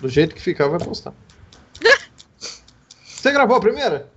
[0.00, 1.14] Do jeito que ficar, vai postar.
[3.04, 4.10] Você gravou a primeira?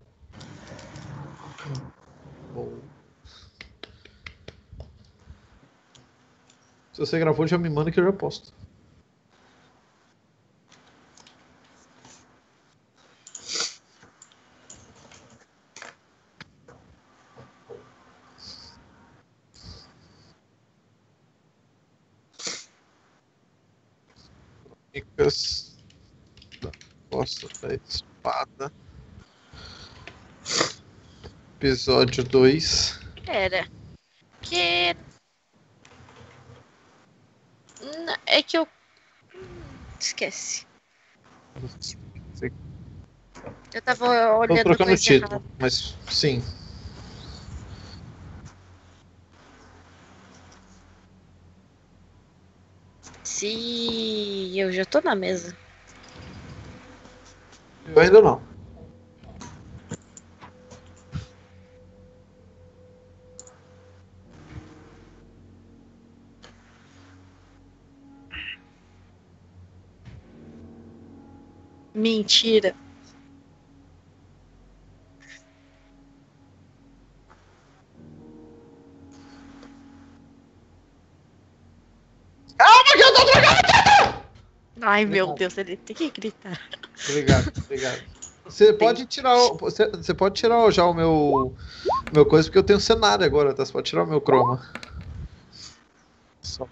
[6.94, 8.54] Se você gravou, já me manda que eu já posto.
[25.20, 25.78] Crônicas
[26.62, 26.72] da
[27.10, 28.72] Costa da Espada.
[31.60, 32.98] Episódio 2.
[33.28, 33.68] Era.
[34.42, 34.96] Que.
[38.26, 38.66] É que eu.
[40.00, 40.66] Esquece.
[43.74, 45.44] Eu tava Tô olhando trocando o título, errada.
[45.60, 46.42] mas sim.
[53.26, 55.54] Sim, eu já tô na mesa.
[57.86, 58.49] Eu ainda não.
[72.00, 72.74] Mentira.
[84.82, 85.34] Ai, meu.
[85.34, 86.60] Deus, ele tem que gritar.
[87.10, 88.04] Obrigado, obrigado.
[88.46, 91.54] Você pode tirar o, você, você pode tirar já o meu
[92.14, 93.66] meu coisa porque eu tenho cenário agora, tá?
[93.66, 94.66] Você pode tirar o meu chroma.
[96.42, 96.68] Só.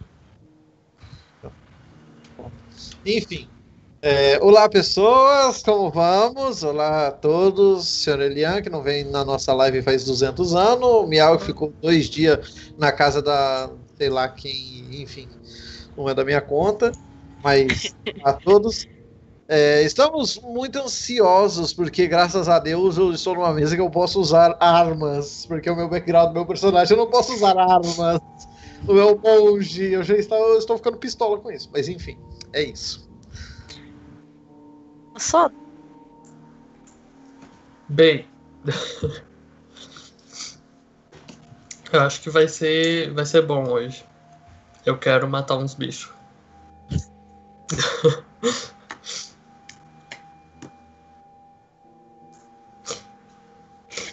[3.05, 3.56] Enfim.
[3.99, 6.63] É, olá pessoas, como vamos?
[6.63, 11.07] Olá a todos, senhor Elian, que não vem na nossa live faz 200 anos, o
[11.07, 15.27] Miau ficou dois dias na casa da, sei lá quem, enfim,
[15.97, 16.91] não é da minha conta,
[17.43, 18.85] mas a todos.
[19.49, 24.19] É, estamos muito ansiosos, porque graças a Deus eu estou numa mesa que eu posso
[24.19, 28.19] usar armas, porque o meu background meu personagem eu não posso usar armas.
[28.87, 32.15] O meu monge, eu já estou, eu estou ficando pistola com isso, mas enfim,
[32.53, 33.06] é isso.
[35.17, 35.52] Só
[37.89, 38.28] Bem,
[41.94, 44.05] eu acho que vai ser, vai ser bom hoje.
[44.86, 46.11] Eu quero matar uns bichos.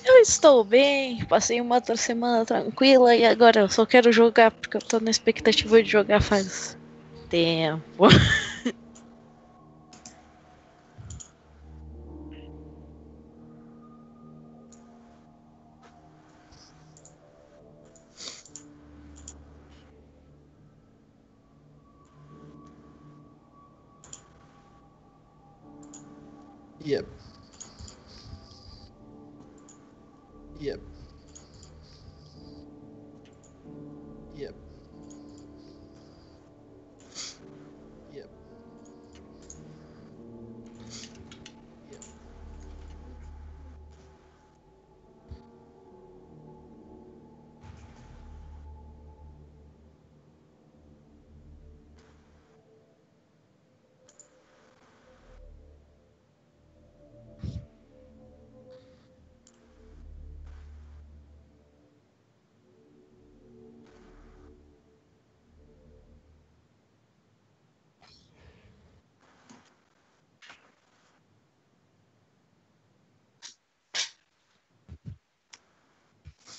[0.06, 4.76] eu estou bem, passei uma outra semana tranquila e agora eu só quero jogar porque
[4.76, 6.78] eu tô na expectativa de jogar faz
[7.28, 8.06] tempo.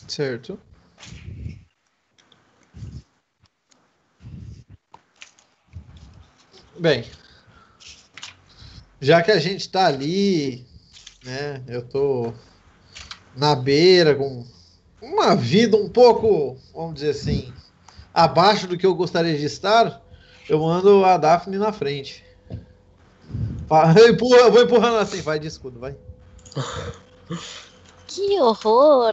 [0.07, 0.59] Certo.
[6.79, 7.05] Bem,
[9.01, 10.65] já que a gente tá ali,
[11.23, 11.63] né?
[11.67, 12.33] Eu tô
[13.35, 14.45] na beira com
[15.01, 17.53] uma vida um pouco, vamos dizer assim,
[18.13, 20.01] abaixo do que eu gostaria de estar,
[20.49, 22.23] eu mando a Daphne na frente.
[23.97, 25.95] Eu empurro- eu vou empurrando assim, vai de escudo, vai.
[28.07, 29.11] Que horror!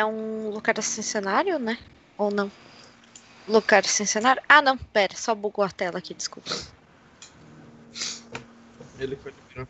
[0.00, 1.78] é um lugar ascensionário, né?
[2.16, 2.50] Ou não?
[3.46, 4.42] Lugar ascensionário?
[4.48, 6.50] Ah, não, pera, só bugou a tela aqui, desculpa.
[8.98, 9.68] Ele foi liberado.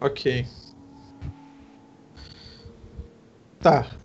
[0.00, 0.59] Ok.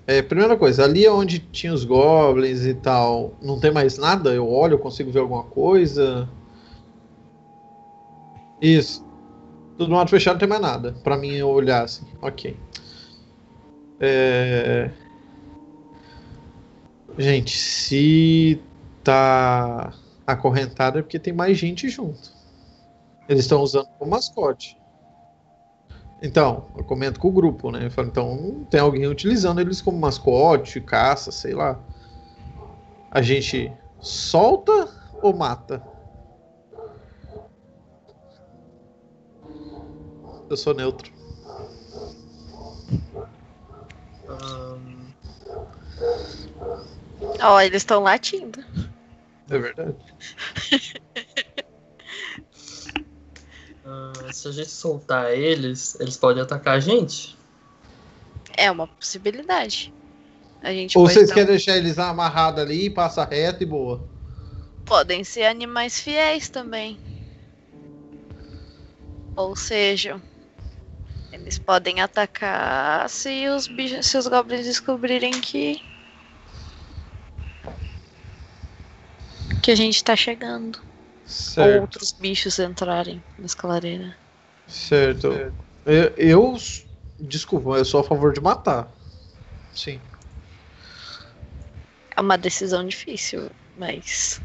[0.07, 4.33] É, primeira coisa, ali onde tinha os goblins e tal, não tem mais nada?
[4.33, 6.29] Eu olho, eu consigo ver alguma coisa?
[8.61, 9.03] Isso.
[9.77, 10.93] Tudo mato fechado não tem mais nada.
[11.03, 12.05] Pra mim eu olhar assim.
[12.21, 12.55] Ok.
[13.99, 14.91] É...
[17.17, 18.61] Gente, se
[19.03, 19.93] tá
[20.25, 22.31] acorrentado é porque tem mais gente junto.
[23.27, 24.77] Eles estão usando como mascote.
[26.21, 27.85] Então, eu comento com o grupo, né?
[27.85, 31.79] Eu falo, então tem alguém utilizando eles como mascote, caça, sei lá.
[33.11, 34.89] A gente solta
[35.21, 35.81] ou mata?
[40.49, 41.11] Eu sou neutro.
[47.41, 48.63] Ó, eles estão latindo.
[49.49, 49.95] É verdade.
[53.85, 57.37] ahn, se a gente soltar eles, eles podem atacar a gente?
[58.57, 59.93] É uma possibilidade.
[60.61, 64.03] A gente Ou pode vocês dar querem deixar eles amarrados ali, passa reto e boa?
[64.85, 66.97] Podem ser animais fiéis também.
[69.35, 70.21] Ou seja,
[71.31, 75.81] eles podem atacar se os bichos, se os goblins descobrirem que
[79.61, 80.79] que a gente tá chegando.
[81.25, 81.81] Ou Certo.
[81.81, 84.15] outros bichos entrarem na escalareira.
[84.67, 85.27] Certo.
[85.85, 86.57] Eu, eu-
[87.19, 88.91] Desculpa, eu sou a favor de matar.
[89.73, 90.01] Sim.
[92.15, 94.41] É uma decisão difícil, mas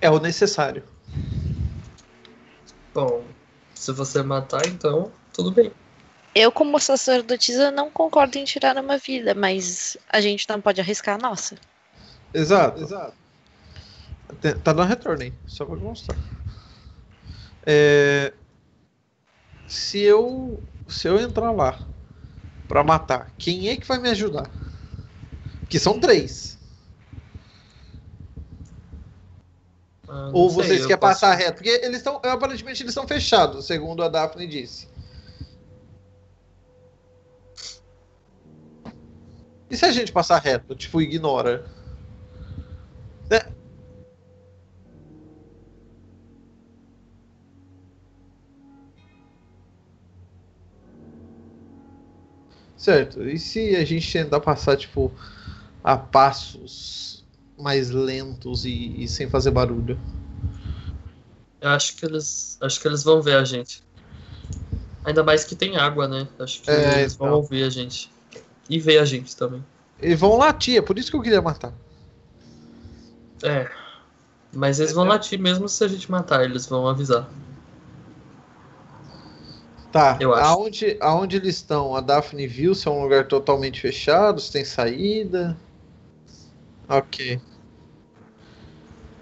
[0.00, 0.82] É o necessário.
[2.94, 3.24] Bom,
[3.74, 5.72] se você matar, então tudo bem.
[6.34, 11.14] eu como sacerdotisa não concordo em tirar uma vida, mas a gente não pode arriscar
[11.14, 11.56] a nossa.
[12.34, 12.82] Exato.
[12.82, 13.21] Exato.
[14.40, 16.16] Tá dando retorno aí, só pra mostrar.
[17.64, 18.32] É,
[19.66, 20.62] Se eu.
[20.88, 21.78] Se eu entrar lá
[22.68, 24.50] pra matar, quem é que vai me ajudar?
[25.68, 26.58] Que são três.
[30.08, 31.54] Ah, Ou sei, vocês querem posso- passar reto?
[31.54, 32.20] Porque eles estão.
[32.24, 34.88] Aparentemente eles estão fechados, segundo a Daphne disse.
[39.70, 40.74] E se a gente passar reto?
[40.74, 41.64] Tipo, ignora.
[43.30, 43.40] Né?
[52.82, 53.22] Certo.
[53.22, 55.12] E se a gente tentar passar, tipo,
[55.84, 57.24] a passos
[57.56, 59.96] mais lentos e, e sem fazer barulho?
[61.60, 62.58] Eu acho que eles.
[62.60, 63.84] Acho que eles vão ver a gente.
[65.04, 66.26] Ainda mais que tem água, né?
[66.40, 67.38] Acho que É, eles vão então.
[67.38, 68.10] ouvir a gente.
[68.68, 69.64] E ver a gente também.
[70.00, 71.72] Eles vão latir, é por isso que eu queria matar.
[73.44, 73.70] É.
[74.52, 77.28] Mas eles vão latir mesmo se a gente matar, eles vão avisar.
[79.92, 80.44] Tá, Eu acho.
[80.44, 81.94] Aonde, aonde eles estão?
[81.94, 85.54] A Daphne viu se é um lugar totalmente fechado, se tem saída.
[86.88, 87.38] Ok.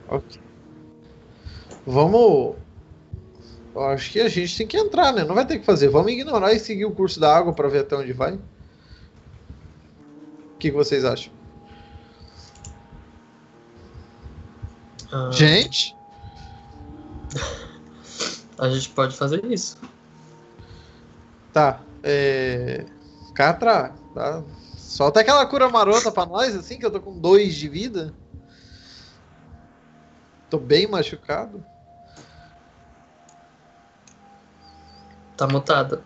[0.09, 0.41] Ok.
[1.85, 2.55] Vamos.
[3.75, 5.25] Eu acho que a gente tem que entrar, né?
[5.25, 5.89] Não vai ter que fazer.
[5.89, 8.35] Vamos ignorar e seguir o curso da água pra ver até onde vai.
[8.35, 8.41] O
[10.59, 11.33] que, que vocês acham?
[15.11, 15.97] Ah, Gente?
[18.59, 19.77] A gente pode fazer isso.
[21.53, 21.81] Tá.
[22.03, 22.87] É.
[23.35, 24.43] Catra, tá?
[24.77, 28.15] Solta aquela cura marota pra nós, assim, que eu tô com dois de vida.
[30.49, 31.65] Tô bem machucado.
[35.37, 36.05] Tá mutada.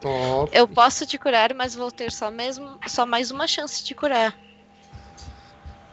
[0.00, 0.50] Top.
[0.56, 4.36] Eu posso te curar, mas vou ter só mesmo só mais uma chance de curar.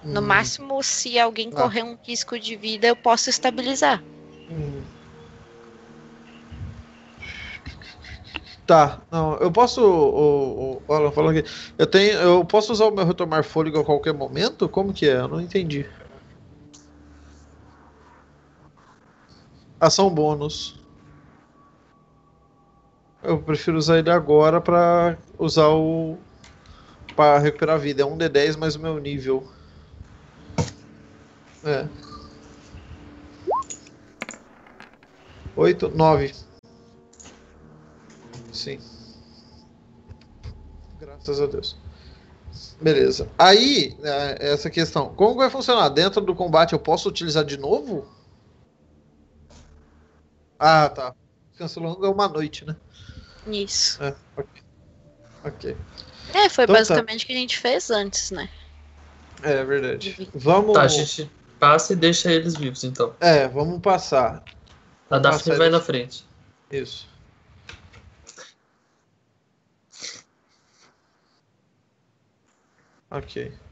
[0.04, 1.62] No Hum, máximo, se alguém Ah.
[1.64, 4.02] correr um risco de vida, eu posso estabilizar.
[4.50, 4.99] hum.
[8.70, 9.82] Tá, não, eu posso.
[9.84, 11.44] O, o, Alan falou aqui.
[11.76, 12.14] Eu tenho.
[12.20, 14.70] Eu posso usar o meu retomar fôlego a qualquer momento?
[14.70, 15.16] Como que é?
[15.16, 15.90] Eu não entendi.
[19.80, 20.80] Ação bônus.
[23.24, 26.20] Eu prefiro usar ele agora pra usar o.
[27.16, 28.04] Pra recuperar a vida.
[28.04, 29.52] É um D10 mais o meu nível.
[31.64, 31.88] É.
[35.56, 36.49] 8, 9.
[38.60, 38.80] Sim.
[41.00, 41.78] Graças a Deus.
[42.82, 43.30] Beleza.
[43.38, 45.14] Aí, né, essa questão.
[45.16, 45.88] Como vai funcionar?
[45.88, 48.06] Dentro do combate eu posso utilizar de novo?
[50.60, 51.16] Ah, tá.
[51.58, 52.76] Cancelando é uma noite, né?
[53.48, 54.02] Isso.
[54.04, 54.62] É, ok.
[55.46, 55.78] Ok.
[56.34, 56.80] É, foi Então tá.
[56.82, 58.50] basicamente o que a gente fez antes, né?
[59.42, 60.30] É verdade.
[60.34, 60.74] Vamos.
[60.74, 63.16] Tá, a gente passa e deixa eles vivos, então.
[63.22, 64.44] É, vamos passar.
[65.10, 66.26] A Daphne vai eles- na frente.
[66.70, 67.08] Isso.
[73.12, 73.69] Ok.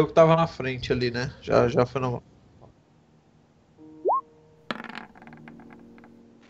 [0.00, 1.30] Eu, que tava na frente ali, né?
[1.42, 2.22] Já, já foi mão.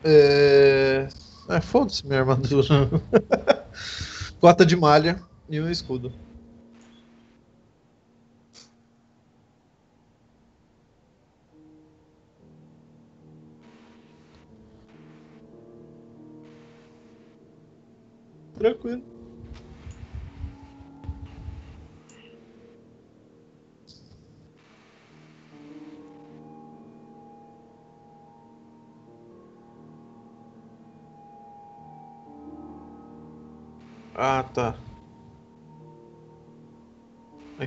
[0.04, 1.08] É,
[1.48, 2.88] é foda-se minha armadura.
[4.40, 6.12] Cota de malha e um escudo.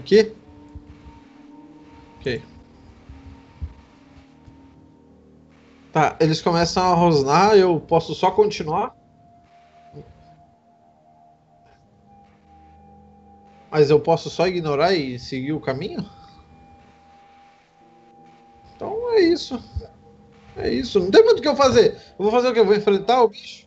[0.04, 0.36] Aqui?
[2.20, 2.44] Ok.
[5.94, 8.94] Tá, eles começam a rosnar, eu posso só continuar?
[13.72, 16.06] Mas eu posso só ignorar e seguir o caminho?
[18.76, 19.58] Então é isso.
[20.58, 21.00] É isso.
[21.00, 21.96] Não tem muito o que eu fazer.
[22.20, 22.60] Eu vou fazer o que?
[22.60, 23.66] Eu vou enfrentar o bicho?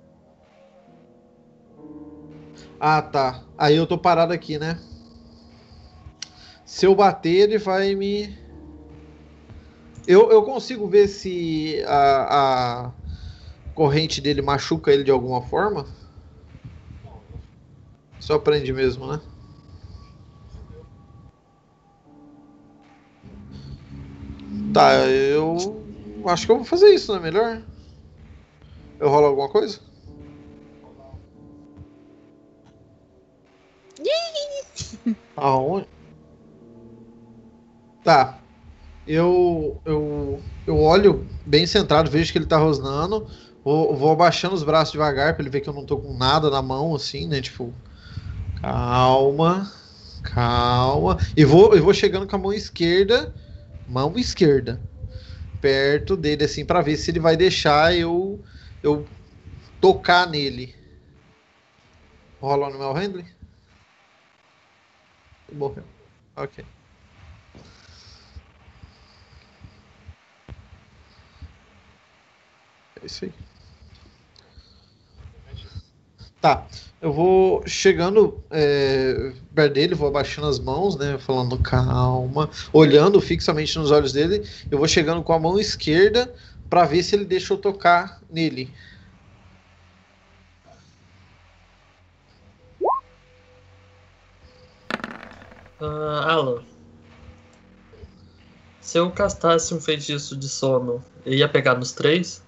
[2.78, 3.42] Ah, tá.
[3.56, 4.78] Aí eu tô parado aqui, né?
[6.66, 8.36] Se eu bater, ele vai me.
[10.04, 12.92] Eu, eu consigo ver se a, a
[13.72, 15.86] corrente dele machuca ele de alguma forma?
[18.18, 19.20] Só prende mesmo, né?
[24.74, 25.56] Tá, eu
[26.26, 27.62] acho que eu vou fazer isso, não é melhor?
[28.98, 29.80] Eu rolo alguma coisa?
[35.36, 35.95] Aonde?
[38.06, 38.40] Tá.
[39.06, 43.28] Eu, eu, eu olho bem centrado, vejo que ele tá rosnando.
[43.64, 46.48] Vou, vou abaixando os braços devagar pra ele ver que eu não tô com nada
[46.48, 47.42] na mão, assim, né?
[47.42, 47.74] Tipo,
[48.56, 49.72] calma,
[50.22, 51.18] calma.
[51.36, 53.34] E vou, eu vou chegando com a mão esquerda,
[53.88, 54.80] mão esquerda,
[55.60, 58.42] perto dele, assim, para ver se ele vai deixar eu,
[58.82, 59.04] eu
[59.80, 60.74] tocar nele.
[62.40, 63.26] Rola no meu handling?
[65.52, 65.84] Morreu.
[66.36, 66.75] Ok.
[73.06, 73.32] Isso aí.
[76.40, 76.66] Tá.
[77.00, 81.18] Eu vou chegando é, perto dele, vou abaixando as mãos, né?
[81.18, 84.48] Falando calma, olhando fixamente nos olhos dele.
[84.70, 86.32] Eu vou chegando com a mão esquerda
[86.70, 88.72] para ver se ele deixa eu tocar nele.
[95.78, 96.64] Uh, Alan,
[98.80, 102.45] se eu castasse um feitiço de sono, ia pegar nos três?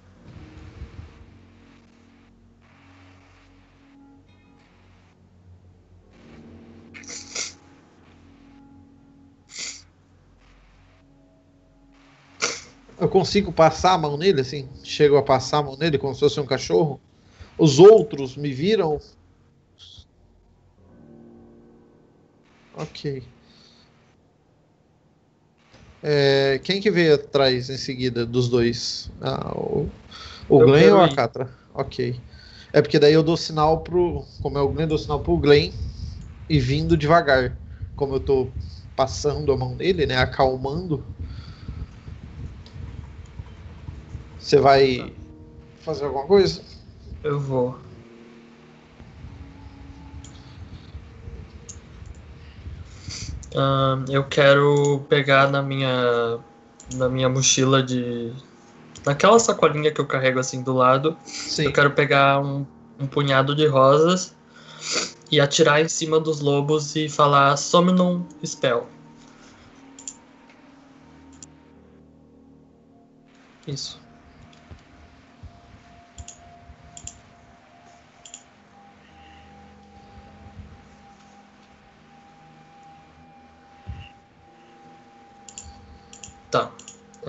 [13.09, 14.69] Eu consigo passar a mão nele, assim?
[14.83, 17.01] Chego a passar a mão nele como se fosse um cachorro?
[17.57, 18.99] Os outros me viram?
[22.73, 23.05] Ok.
[26.03, 29.09] É, quem que veio atrás em seguida dos dois?
[29.19, 29.87] Ah, o
[30.47, 31.09] o Eu Glenn quero ou a.
[31.09, 31.49] Catra?
[31.73, 32.21] Ok.
[32.71, 34.23] É porque daí eu dou sinal pro.
[34.39, 35.71] Como é o Glenn, eu dou sinal pro Glenn
[36.47, 37.57] e vindo devagar.
[37.95, 38.51] Como eu tô
[38.95, 40.17] passando a mão nele, né?
[40.17, 41.03] Acalmando.
[44.39, 45.13] Você vai
[45.81, 46.63] fazer alguma coisa?
[47.21, 47.77] Eu vou.
[53.53, 56.39] Uh, eu quero pegar na minha
[56.93, 58.33] na minha mochila de
[59.05, 61.17] naquela sacolinha que eu carrego assim do lado.
[61.25, 61.65] Sim.
[61.65, 62.65] Eu quero pegar um,
[62.99, 64.35] um punhado de rosas
[65.31, 68.87] e atirar em cima dos lobos e falar Somnum Spell.
[73.67, 73.99] Isso.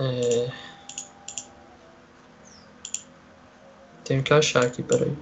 [0.01, 0.51] É...
[4.03, 5.15] Tenho que achar aqui, peraí.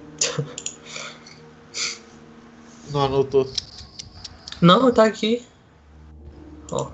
[2.90, 3.46] Não anotou.
[4.62, 5.46] Não, tá aqui.
[6.72, 6.90] Ó.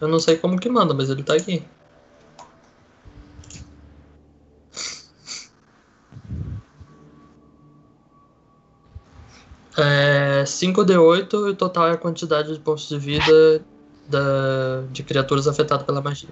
[0.00, 1.62] Eu não sei como que manda, mas ele tá aqui.
[9.76, 13.62] É 5d8 e o total é a quantidade de pontos de vida
[14.08, 16.30] da, de criaturas afetadas pela magia.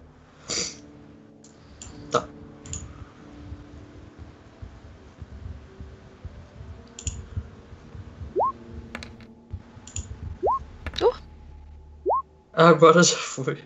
[2.11, 2.29] Tá.
[11.00, 11.15] Uh.
[12.53, 13.65] Agora já foi.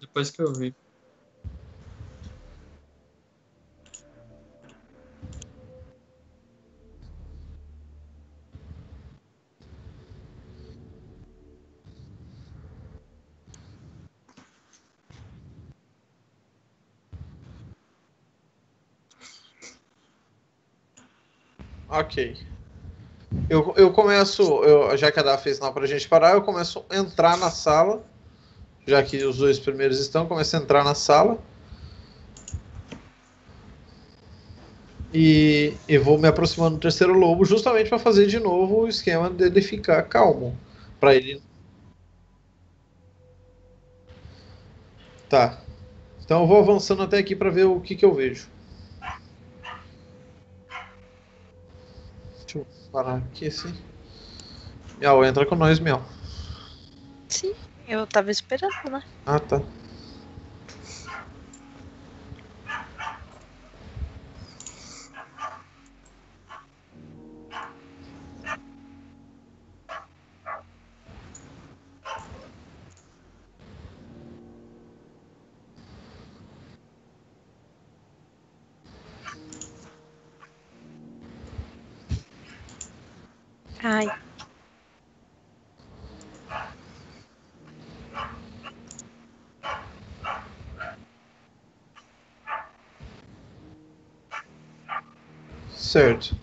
[0.00, 0.85] Depois que eu vi.
[21.96, 22.36] Ok.
[23.48, 26.84] Eu, eu começo, eu, já que a Dá fez sinal pra gente parar, eu começo
[26.90, 28.04] a entrar na sala.
[28.86, 31.38] Já que os dois primeiros estão, começo a entrar na sala.
[35.12, 39.30] E, e vou me aproximando do terceiro lobo justamente para fazer de novo o esquema
[39.30, 40.54] dele ficar calmo.
[41.00, 41.42] Para ele.
[45.30, 45.58] Tá.
[46.22, 48.48] Então eu vou avançando até aqui para ver o que, que eu vejo.
[52.46, 53.74] Deixa eu parar aqui assim.
[54.98, 56.00] Miau, entra com nós, Miau.
[57.28, 57.52] Sim,
[57.88, 59.02] eu tava esperando, né?
[59.26, 59.60] Ah, tá.
[83.82, 84.08] Ai,
[95.96, 96.36] Certo.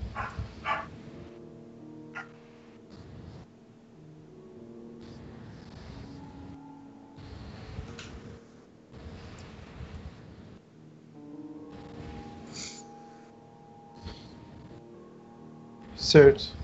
[15.95, 16.62] Certo.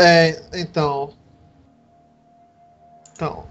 [0.00, 1.14] É, então.
[3.14, 3.46] Então,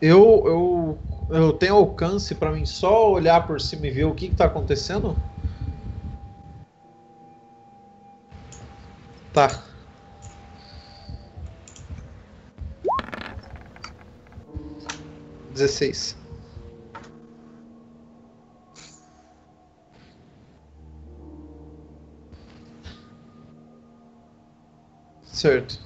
[0.00, 4.28] eu, eu, eu tenho alcance para mim só olhar por cima e ver o que,
[4.28, 5.18] que tá acontecendo?
[9.32, 9.48] Tá.
[15.50, 16.16] Dezesseis.
[25.32, 25.76] Certo.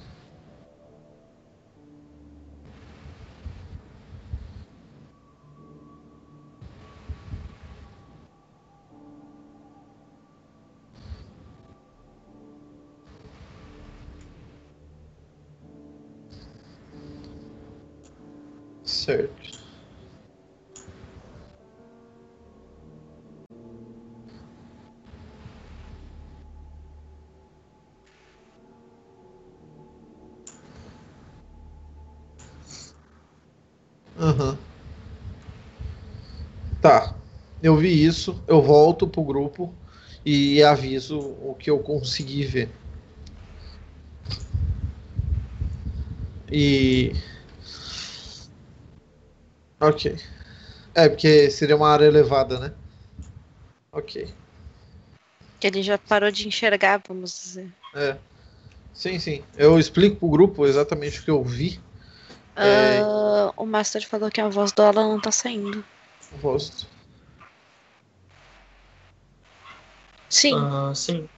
[37.61, 39.73] Eu vi isso, eu volto pro grupo
[40.25, 42.71] e aviso o que eu consegui ver.
[46.51, 47.15] E.
[49.79, 50.17] Ok.
[50.93, 52.73] É, porque seria uma área elevada, né?
[53.91, 54.33] Ok.
[55.59, 57.71] que ele já parou de enxergar, vamos dizer.
[57.93, 58.17] É.
[58.93, 59.43] Sim, sim.
[59.55, 61.79] Eu explico pro grupo exatamente o que eu vi.
[62.55, 62.99] É.
[63.03, 65.85] Ah, o Master falou que a voz do Alan não tá saindo.
[66.31, 66.37] O
[70.31, 71.29] Sim, Ah, sim.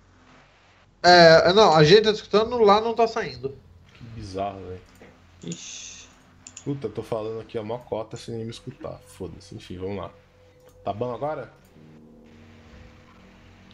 [1.01, 3.57] É, não, a gente tá escutando lá não tá saindo.
[3.93, 4.81] Que bizarro, velho.
[5.43, 6.07] Ixi.
[6.63, 8.97] Puta, eu tô falando aqui a mó cota sem nem me escutar.
[9.05, 10.11] Foda-se, enfim, vamos lá.
[10.85, 11.51] Tá bom agora?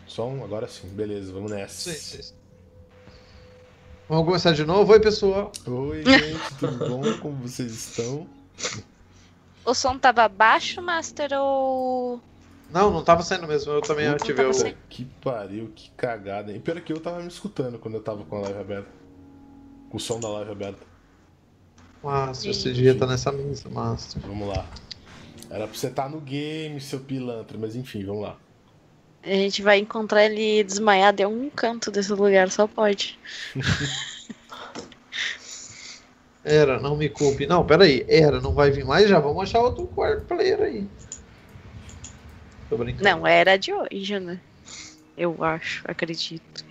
[0.08, 0.44] Som?
[0.44, 1.92] Agora sim, beleza, vamos nessa.
[1.92, 2.34] Sim, sim, sim.
[4.08, 4.92] Vamos começar de novo?
[4.92, 5.52] Oi, pessoal.
[5.68, 7.02] Oi, gente, tudo bom?
[7.20, 8.26] Como vocês estão?
[9.64, 12.20] O som tava baixo, Master, ou.
[12.72, 13.72] Não, não tava saindo mesmo.
[13.72, 14.54] Eu também tava o.
[14.54, 14.78] saindo.
[14.90, 16.52] Que pariu, que cagada.
[16.52, 18.90] E pior é que eu tava me escutando quando eu tava com a live aberta.
[19.90, 20.86] Com o som da live aberta.
[22.04, 24.22] Master, você devia estar nessa mesa, Master.
[24.22, 24.66] Vamos lá.
[25.50, 28.38] Era pra você estar no game, seu pilantra, mas enfim, vamos lá.
[29.24, 33.20] A gente vai encontrar ele desmaiado em algum canto desse lugar, só pode.
[36.44, 37.46] Era, não me culpe.
[37.46, 38.06] Não, peraí.
[38.08, 39.20] Era, não vai vir mais já.
[39.20, 40.88] Vamos achar outro quarto player aí.
[42.70, 43.04] Tô brincando.
[43.04, 44.40] Não, era de hoje, né?
[45.18, 46.64] Eu acho, acredito.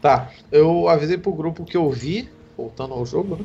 [0.00, 3.44] Tá, eu avisei pro grupo que eu vi, voltando ao jogo, né?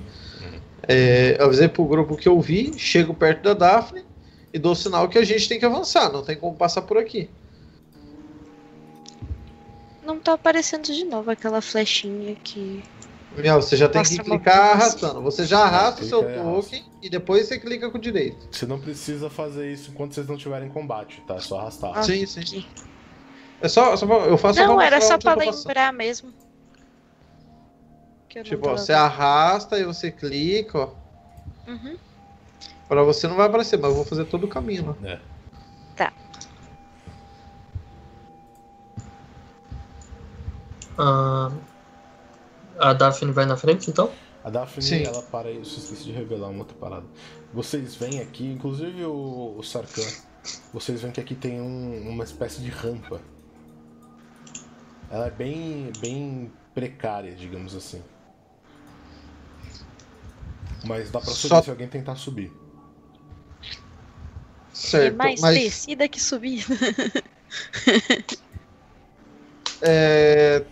[0.88, 4.04] É, eu avisei pro grupo que eu vi, chego perto da Daphne
[4.54, 7.30] e dou sinal que a gente tem que avançar, não tem como passar por aqui.
[10.04, 12.84] Não tá aparecendo de novo aquela flechinha que.
[13.38, 15.21] Você já tem Mostra que clicar arrastando.
[15.21, 18.47] Você já arrasta o seu e token e depois você clica com o direito.
[18.52, 21.36] Você não precisa fazer isso enquanto vocês não estiverem em combate, tá?
[21.36, 21.91] É só arrastar.
[21.95, 22.39] Ah, sim, sim.
[22.39, 22.67] aqui.
[23.62, 26.34] É só, só pra- eu faço Não, era só pra lembrar mesmo.
[28.43, 30.89] Tipo, ó, você arrasta e você clica, ó.
[31.67, 31.97] Uhum.
[32.88, 35.10] Pra você não vai aparecer, mas eu vou fazer todo o caminho lá.
[35.10, 35.19] É.
[41.00, 41.52] Ah,
[42.79, 44.11] a Daphne vai na frente, então?
[44.43, 45.03] A Daphne, Sim.
[45.03, 47.05] ela para aí, eu esqueci de revelar uma outra parada.
[47.53, 50.07] Vocês veem aqui, inclusive o, o Sarkhan,
[50.73, 53.19] vocês veem que aqui tem um- uma espécie de rampa.
[55.09, 58.01] Ela é bem, bem precária, digamos assim.
[60.85, 62.51] Mas dá pra subir Só- se alguém tentar subir.
[63.61, 63.65] É
[64.73, 66.63] Certo, mais mas descida que subida.
[69.81, 70.63] é,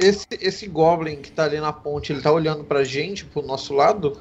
[0.00, 3.74] esse, esse Goblin que tá ali na ponte, ele tá olhando pra gente, pro nosso
[3.74, 4.18] lado?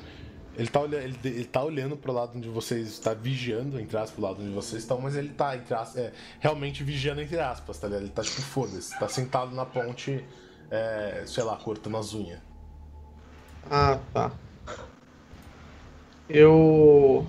[0.57, 2.99] Ele tá, olhando, ele, ele tá olhando pro lado onde vocês.
[2.99, 6.11] tá vigiando, entre aspas, pro lado onde vocês estão, mas ele tá, entre aspas, é,
[6.39, 8.03] realmente vigiando, entre aspas, tá ligado?
[8.03, 10.23] Ele tá tipo, foda-se, tá sentado na ponte,
[10.69, 12.41] é, sei lá, cortando as unhas.
[13.71, 14.31] Ah, tá.
[16.29, 17.25] Eu.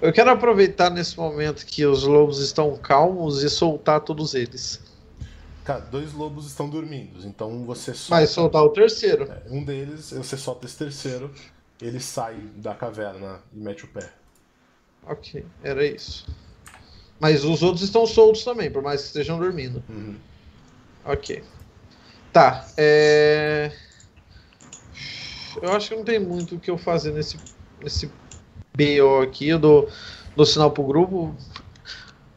[0.00, 4.89] Eu quero aproveitar nesse momento que os lobos estão calmos e soltar todos eles.
[5.64, 8.20] Cara, dois lobos estão dormindo, então você solta.
[8.20, 9.24] Mas soltar o terceiro.
[9.30, 11.32] é, Um deles, você solta esse terceiro,
[11.80, 14.10] ele sai da caverna e mete o pé.
[15.06, 16.26] Ok, era isso.
[17.18, 19.82] Mas os outros estão soltos também, por mais que estejam dormindo.
[19.88, 20.16] Uhum.
[21.04, 21.42] Ok.
[22.32, 23.72] Tá, é.
[25.60, 27.36] Eu acho que não tem muito o que eu fazer nesse,
[27.82, 28.06] nesse
[28.74, 29.48] BO aqui.
[29.48, 29.90] Eu dou,
[30.36, 31.34] dou sinal pro grupo.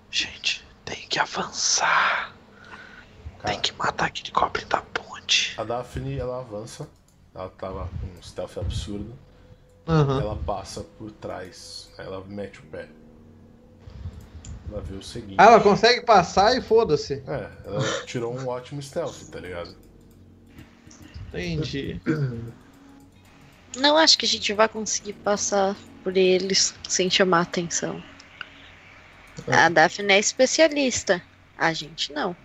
[0.10, 2.23] Gente, tem que avançar.
[3.44, 5.54] Cara, Tem que matar aquele Goblin da ponte.
[5.60, 6.88] a Daphne, ela avança,
[7.36, 9.14] ela tava com um stealth absurdo,
[9.86, 10.22] Aham.
[10.22, 12.88] ela passa por trás, aí ela mete o pé.
[14.72, 15.36] Ela vê o seguinte.
[15.38, 17.22] Ah, ela consegue passar e foda-se.
[17.28, 19.76] É, ela tirou um ótimo stealth, tá ligado?
[21.28, 22.00] Entendi.
[23.78, 28.02] Não acho que a gente vai conseguir passar por eles sem chamar atenção.
[29.48, 31.22] A Daphne é especialista.
[31.58, 32.36] A gente não.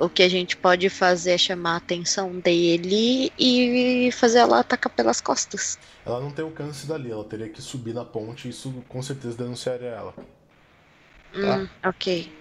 [0.00, 4.90] O que a gente pode fazer é chamar a atenção dele e fazer ela atacar
[4.90, 5.78] pelas costas.
[6.06, 9.36] Ela não tem alcance dali, ela teria que subir na ponte e isso com certeza
[9.36, 10.14] denunciaria ela.
[11.34, 12.32] Hum, ok.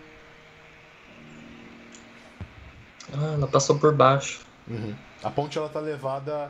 [3.14, 4.40] Ah, ela passou por baixo.
[4.66, 4.96] Uhum.
[5.22, 6.50] A ponte ela tá levada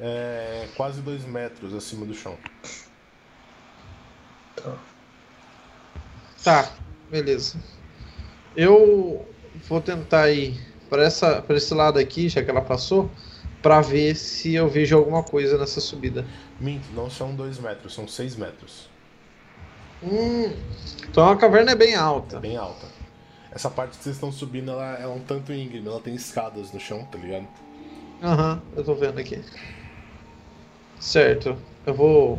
[0.00, 2.36] é, quase dois metros acima do chão.
[6.42, 6.72] Tá,
[7.08, 7.56] beleza.
[8.56, 9.28] Eu
[9.68, 10.58] vou tentar ir
[10.88, 13.10] para essa, para esse lado aqui, já que ela passou,
[13.62, 16.24] para ver se eu vejo alguma coisa nessa subida.
[16.60, 18.88] Minto, não são dois metros, são seis metros.
[20.02, 20.50] Hum,
[21.08, 22.38] então a caverna é bem É alta.
[22.38, 22.86] bem alta.
[23.52, 26.80] Essa parte que vocês estão subindo, ela é um tanto íngreme, ela tem escadas no
[26.80, 27.48] chão, tá ligado?
[28.22, 29.38] Aham, eu tô vendo aqui.
[30.98, 31.56] Certo.
[31.86, 32.38] Eu vou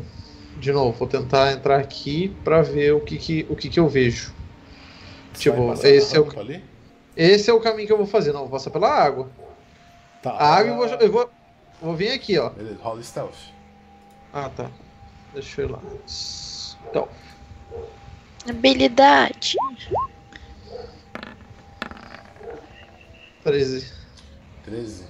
[0.60, 3.88] de novo, vou tentar entrar aqui para ver o que que, o que que eu
[3.88, 4.32] vejo.
[5.34, 6.64] Você Tipo, esse é o- ali?
[7.16, 9.30] Esse é o caminho que eu vou fazer, não, vou passar pela água.
[10.22, 10.32] Tá.
[10.32, 11.30] A água eu vou, eu vou,
[11.82, 12.50] vou vir aqui, ó.
[12.50, 13.38] Beleza, rola stealth.
[14.34, 14.70] Ah, tá.
[15.34, 15.80] Deixa eu ir lá.
[16.90, 17.08] Então,
[18.50, 19.56] Habilidade.
[23.44, 23.92] 13.
[24.64, 25.06] 13.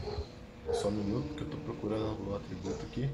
[0.74, 3.10] Só um minuto que eu tô procurando o atributo aqui.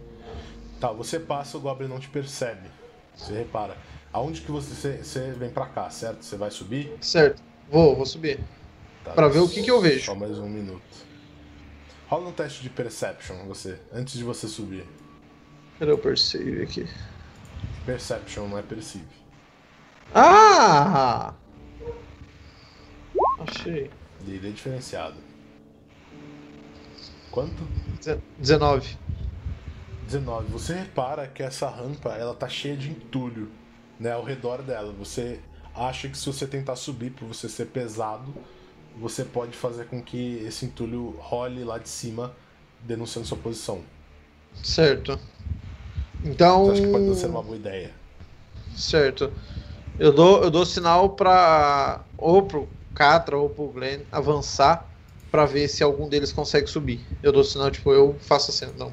[0.79, 2.69] Tá, você passa, o Goblin não te percebe.
[3.15, 3.77] Você repara.
[4.11, 6.23] Aonde que você, você, você vem pra cá, certo?
[6.23, 6.95] Você vai subir?
[7.01, 7.41] Certo.
[7.69, 8.39] Vou, vou subir.
[9.07, 10.05] Tá, Pra ver o que que eu vejo.
[10.05, 10.81] Só mais um minuto.
[12.07, 14.85] Rola um teste de Perception, você, antes de você subir.
[15.79, 16.87] Cadê o perceive aqui?
[17.85, 19.05] Perception não é perceive.
[20.13, 21.33] Ah!
[23.39, 23.89] Achei.
[24.21, 25.15] Dele é diferenciado.
[27.31, 27.63] Quanto?
[28.01, 28.97] Deze- 19.
[30.05, 30.51] 19.
[30.51, 33.49] Você repara que essa rampa ela tá cheia de entulho
[33.99, 34.93] né, ao redor dela.
[34.93, 35.39] Você
[35.75, 38.33] acha que se você tentar subir por você ser pesado,
[38.99, 42.33] você pode fazer com que esse entulho role lá de cima,
[42.81, 43.81] denunciando sua posição.
[44.63, 45.19] Certo.
[46.23, 46.65] Então.
[46.65, 47.91] Você acha que pode não ser uma boa ideia?
[48.75, 49.31] Certo.
[49.99, 52.03] Eu dou, eu dou sinal pra.
[52.17, 54.85] Ou pro Catra ou pro Glenn avançar
[55.29, 56.99] pra ver se algum deles consegue subir.
[57.21, 58.73] Eu dou sinal, tipo, eu faço assim.
[58.77, 58.91] Não.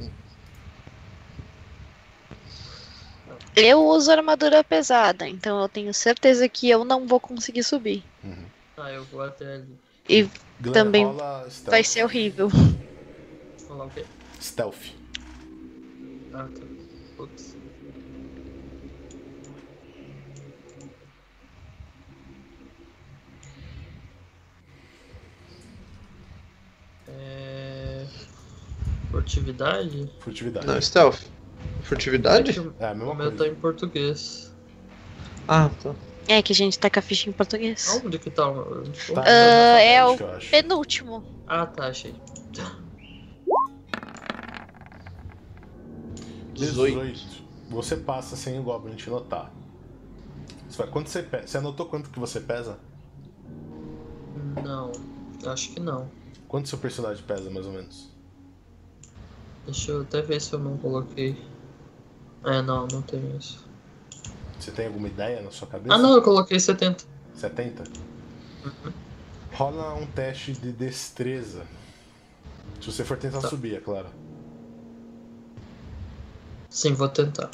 [3.57, 8.03] Eu uso armadura pesada, então eu tenho certeza que eu não vou conseguir subir.
[8.77, 9.79] Ah, eu vou até ali.
[10.09, 10.29] E
[10.61, 12.49] Glenn, Também rola vai ser horrível.
[12.49, 14.05] Vamos lá o quê?
[14.41, 14.93] Stealth.
[16.33, 16.67] Ah, tá.
[17.17, 17.57] Putz.
[27.09, 28.07] É...
[29.11, 30.13] Furtividade?
[30.21, 30.67] Furtividade.
[30.67, 31.23] Não, stealth.
[31.83, 32.51] Furtividade?
[32.51, 34.55] É que É a mesma o meu tá em português.
[35.49, 35.95] Ah, tá.
[36.27, 37.87] É que a gente tá com a ficha em português.
[37.89, 38.49] Aonde que tá?
[38.51, 38.83] o-
[39.15, 40.17] Tá Ah, é o
[40.51, 41.23] penúltimo.
[41.47, 42.15] Ah, tá, achei.
[46.55, 47.45] 18.
[47.71, 49.53] Você passa sem o Goblin te notar.
[50.69, 51.47] Você vai- Quanto você pesa?
[51.47, 52.79] Você anotou quanto que você pesa?
[54.63, 54.93] Não,
[55.47, 56.09] acho que não.
[56.49, 58.11] Quanto seu personagem pesa, mais ou menos?
[59.65, 61.37] Deixa eu até ver se eu não coloquei.
[62.45, 63.65] É, não, não tem isso.
[64.65, 65.95] Você tem alguma ideia na sua cabeça?
[65.95, 67.05] Ah, não, eu coloquei 70.
[67.35, 67.85] 70?
[69.53, 71.67] Rola um teste de destreza.
[72.81, 73.49] Se você for tentar Tá.
[73.51, 74.09] subir, é claro.
[76.71, 77.51] Sim, vou tentar.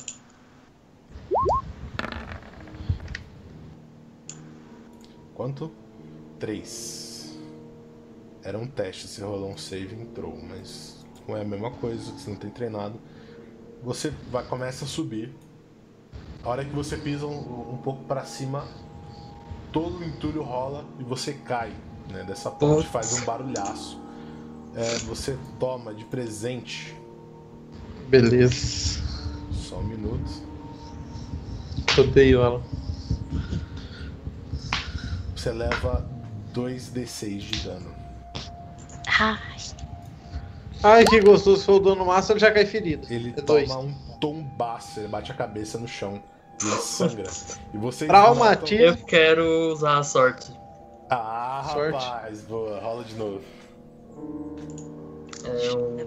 [5.35, 5.73] Quanto?
[6.39, 7.37] 3.
[8.45, 12.13] Era um teste, você rolou um save e entrou, mas não é a mesma coisa,
[12.13, 13.01] você não tem treinado.
[13.83, 15.35] Você vai, começa a subir.
[16.45, 18.65] A hora que você pisa um, um pouco pra cima,
[19.73, 21.73] todo o entulho rola e você cai
[22.11, 24.01] né, dessa ponte, faz um barulhaço.
[24.75, 26.97] É, você toma de presente,
[28.09, 29.01] Beleza.
[29.53, 30.31] só um minuto,
[31.99, 32.63] Odeio ela.
[35.37, 36.09] você leva
[36.55, 37.91] 2d6 de dano.
[39.19, 39.39] Ai,
[40.83, 41.61] Ai, que gostoso.
[41.61, 43.07] Se for o dano máximo, ele já cai ferido.
[43.11, 43.71] Ele é toma dois.
[43.71, 46.23] um tombaço, ele bate a cabeça no chão
[46.63, 47.25] e ele sangra.
[47.73, 48.83] E vocês Traumatiza.
[48.83, 50.53] Eu quero usar a sorte.
[51.11, 51.93] Ah, Sorte.
[52.05, 53.41] rapaz, boa, rola de novo.
[55.45, 56.07] É um.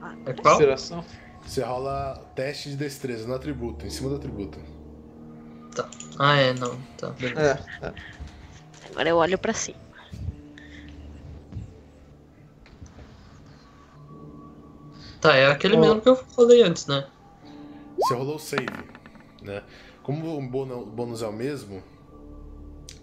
[0.00, 0.54] Ah, É qual?
[0.54, 1.04] Inspiração.
[1.44, 4.58] Você rola teste de destreza no atributo, em cima do atributo.
[6.18, 6.76] Ah, é, não.
[6.96, 7.64] Tá, beleza.
[7.82, 7.92] É, é.
[8.90, 9.78] Agora eu olho pra cima.
[15.20, 15.80] Tá, é aquele Ó.
[15.80, 17.06] mesmo que eu falei antes, né?
[17.98, 18.66] Você rolou o save,
[19.42, 19.62] né?
[20.02, 21.82] Como o bônus, é o mesmo,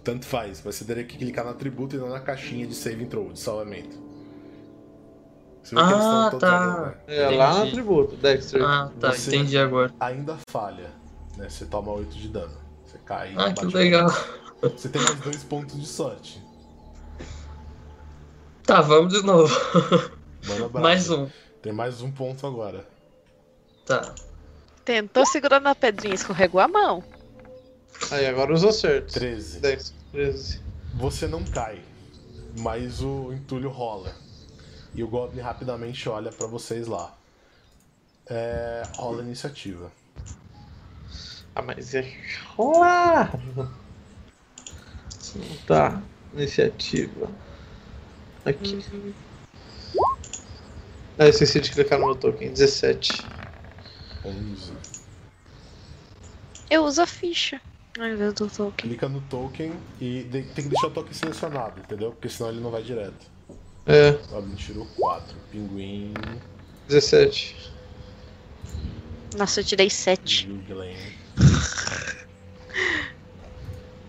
[0.02, 3.04] tanto faz, mas você teria que clicar no atributo e não na caixinha de save
[3.04, 3.96] intro, de salvamento.
[5.62, 6.82] Você vê que eles Ah, estão todos tá.
[6.82, 6.96] ali, né?
[7.08, 8.62] É lá no atributo, Dexter.
[8.64, 9.92] Ah, tá, Você- entendi agora.
[10.00, 10.90] Ainda falha,
[11.36, 11.48] né?
[11.48, 12.56] Você toma 8 de dano.
[12.84, 14.08] Você cai e Ah, que legal.
[14.62, 16.40] Você tem mais dois pontos de sorte.
[18.64, 19.54] Tá, vamos de novo.
[20.74, 21.28] Mais um.
[21.66, 22.86] Tem mais um ponto agora.
[23.84, 24.14] Tá.
[24.84, 27.02] Tentou segurar na pedrinha, escorregou a mão.
[28.12, 29.14] Aí agora usou certo.
[29.14, 29.58] 13.
[29.58, 30.60] Dexter, 13.
[30.94, 31.82] Você não cai,
[32.60, 34.14] mas o entulho rola.
[34.94, 37.12] E o Goblin rapidamente olha pra vocês lá.
[38.30, 39.90] É, rola a iniciativa.
[41.52, 42.16] Ah, mas é
[42.54, 43.68] claro.
[45.66, 46.00] Tá,
[46.32, 47.28] iniciativa.
[48.44, 48.80] Aqui.
[51.18, 52.50] Ah, esqueci de clicar no meu token.
[52.52, 53.24] 17.
[54.24, 54.72] 11.
[56.70, 57.60] Eu uso a ficha.
[57.98, 58.72] Ao invés do token.
[58.90, 62.12] Clica no token e de- tem que deixar o token selecionado, entendeu?
[62.12, 63.26] Porque senão ele não vai direto.
[63.86, 65.34] É, O Goblin tirou 4.
[65.50, 66.12] Pinguim.
[66.88, 67.56] 17.
[69.36, 70.46] Nossa, eu tirei 7.
[70.48, 70.96] E o Glenn.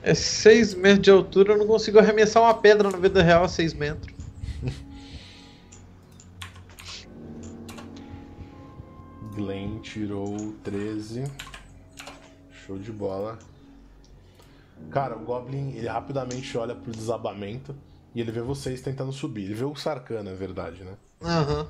[0.04, 3.48] É 6 metros de altura, eu não consigo arremessar uma pedra na vida real a
[3.48, 4.17] 6 metros.
[9.38, 11.24] Glenn tirou 13.
[12.66, 13.38] Show de bola.
[14.90, 17.76] Cara, o Goblin ele rapidamente olha pro desabamento
[18.16, 19.46] e ele vê vocês tentando subir.
[19.46, 20.94] Ele vê o Sarkhan, na verdade, né?
[21.22, 21.68] Aham.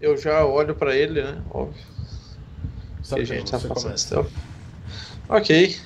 [0.00, 1.42] Eu já olho pra ele, né?
[1.50, 1.82] Óbvio.
[3.02, 4.30] Que a gente tá stealth.
[5.28, 5.80] Ok.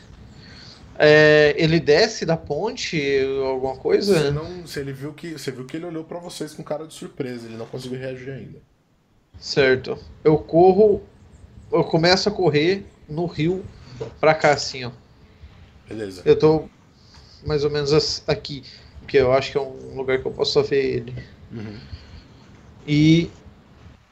[1.04, 2.96] É, ele desce da ponte,
[3.44, 4.30] alguma Você coisa?
[4.30, 6.94] não, se ele viu que, você viu que ele olhou pra vocês com cara de
[6.94, 8.60] surpresa, ele não conseguiu reagir ainda.
[9.36, 9.98] Certo.
[10.22, 11.02] Eu corro,
[11.72, 13.64] eu começo a correr no rio
[14.20, 14.92] pra cá, assim, ó.
[15.88, 16.22] Beleza.
[16.24, 16.68] Eu tô
[17.44, 18.62] mais ou menos aqui,
[19.00, 21.14] porque eu acho que é um lugar que eu posso só ver ele.
[21.50, 21.80] Uhum.
[22.86, 23.28] E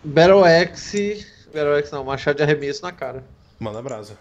[0.02, 1.24] Battle Axe,
[1.54, 3.24] Battle Axe não, machado de arremesso na cara.
[3.60, 4.18] Manda brasa.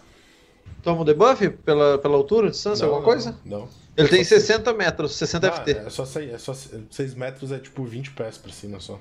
[0.82, 3.38] Toma o debuff pela, pela altura, distância, Não, alguma não, coisa?
[3.44, 3.68] Não.
[3.96, 5.70] Ele tem Só- 60 metros, 60 Ah, FT.
[5.72, 8.98] é só 6 é só 6 metros, é tipo 20 pés pra cima só.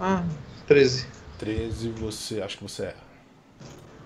[0.00, 0.24] Ah,
[0.66, 1.06] 13.
[1.38, 2.40] 13, você.
[2.40, 2.94] Acho que você é.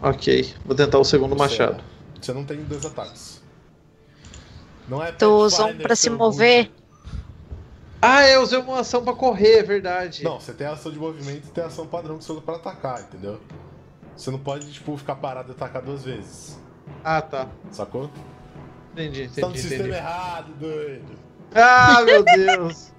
[0.00, 1.80] Ok, vou tentar o segundo Você machado.
[2.16, 2.20] é.
[2.20, 3.40] Você não tem dois ataques.
[4.88, 6.66] Não é Tu usou um pra se mover?
[6.66, 6.81] boot.
[8.04, 10.24] Ah, eu usei uma ação pra correr, é verdade.
[10.24, 13.00] Não, você tem ação de movimento e tem ação padrão que você usa pra atacar,
[13.00, 13.38] entendeu?
[14.16, 16.58] Você não pode, tipo, ficar parado e atacar duas vezes.
[17.04, 17.46] Ah, tá.
[17.70, 18.10] Sacou?
[18.92, 19.98] Entendi, Você tá no entendi, sistema entendi.
[19.98, 21.12] errado, doido.
[21.54, 22.92] Ah, meu Deus.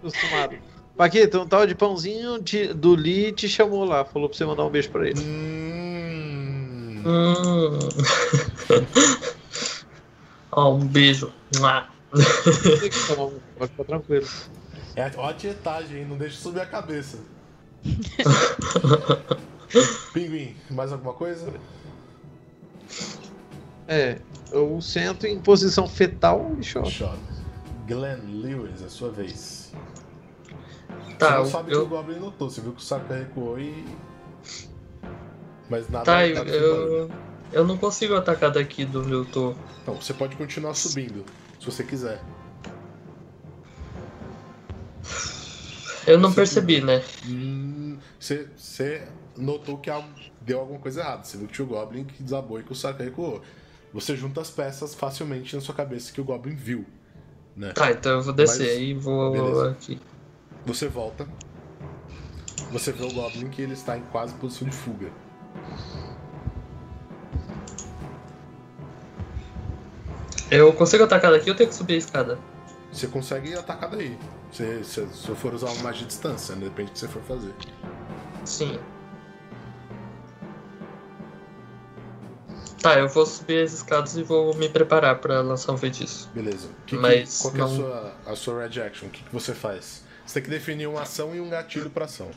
[0.00, 0.56] Acostumado.
[0.96, 4.64] Paquito, um tal de pãozinho de- do Lee te chamou lá, falou pra você mandar
[4.64, 5.20] um beijo pra ele.
[5.20, 7.02] Hum.
[7.06, 7.78] Hum.
[10.52, 11.32] Ó, um beijo.
[12.12, 14.26] Pode ficar tranquilo.
[14.94, 16.06] É, ó a tietagem, hein?
[16.08, 17.18] Não deixa subir a cabeça.
[20.12, 21.52] Pinguim, mais alguma coisa?
[23.88, 24.18] É,
[24.52, 26.90] eu sento em posição fetal e choro.
[26.96, 27.18] Chora.
[27.86, 29.72] Glenn Lewis, é sua vez.
[31.18, 33.14] Tá, você não eu- sabe que eu- o Goblin notou, você viu que o Saka
[33.14, 33.84] recuou e.
[35.68, 37.10] Mas nada Tá, eu, eu,
[37.52, 39.54] eu não consigo atacar daqui do onde eu tô.
[39.82, 41.24] Então, você pode continuar subindo,
[41.62, 42.20] se você quiser.
[46.06, 47.02] Eu não Você- percebi, né?
[47.26, 49.88] Hum, você, você notou que
[50.40, 51.22] deu alguma coisa errada.
[51.24, 53.40] Você viu que tinha o Goblin que desabou e que o Saka recuou.
[53.94, 56.84] Você junta as peças facilmente na sua cabeça que o Goblin viu.
[57.56, 57.72] Né?
[57.72, 59.70] Tá, então eu vou descer Mas- aí e vou beleza.
[59.70, 60.00] aqui.
[60.66, 61.28] Você volta.
[62.72, 65.10] Você vê o Goblin que ele está em quase posição de fuga.
[70.54, 72.38] Eu consigo atacar daqui ou tenho que subir a escada?
[72.92, 74.18] Você consegue atacar daí.
[74.52, 76.64] Se, se, se eu for usar uma magia de distância, né?
[76.64, 77.54] depende do que você for fazer.
[78.44, 78.78] Sim.
[82.82, 86.28] Tá, eu vou subir as escadas e vou me preparar pra lançar um feitiço.
[86.34, 86.68] Beleza.
[86.84, 89.06] Que Mas qual que é a não- sua, a sua red action?
[89.06, 90.02] O que, que você faz?
[90.26, 92.28] Você tem que definir uma ação e um gatilho pra ação.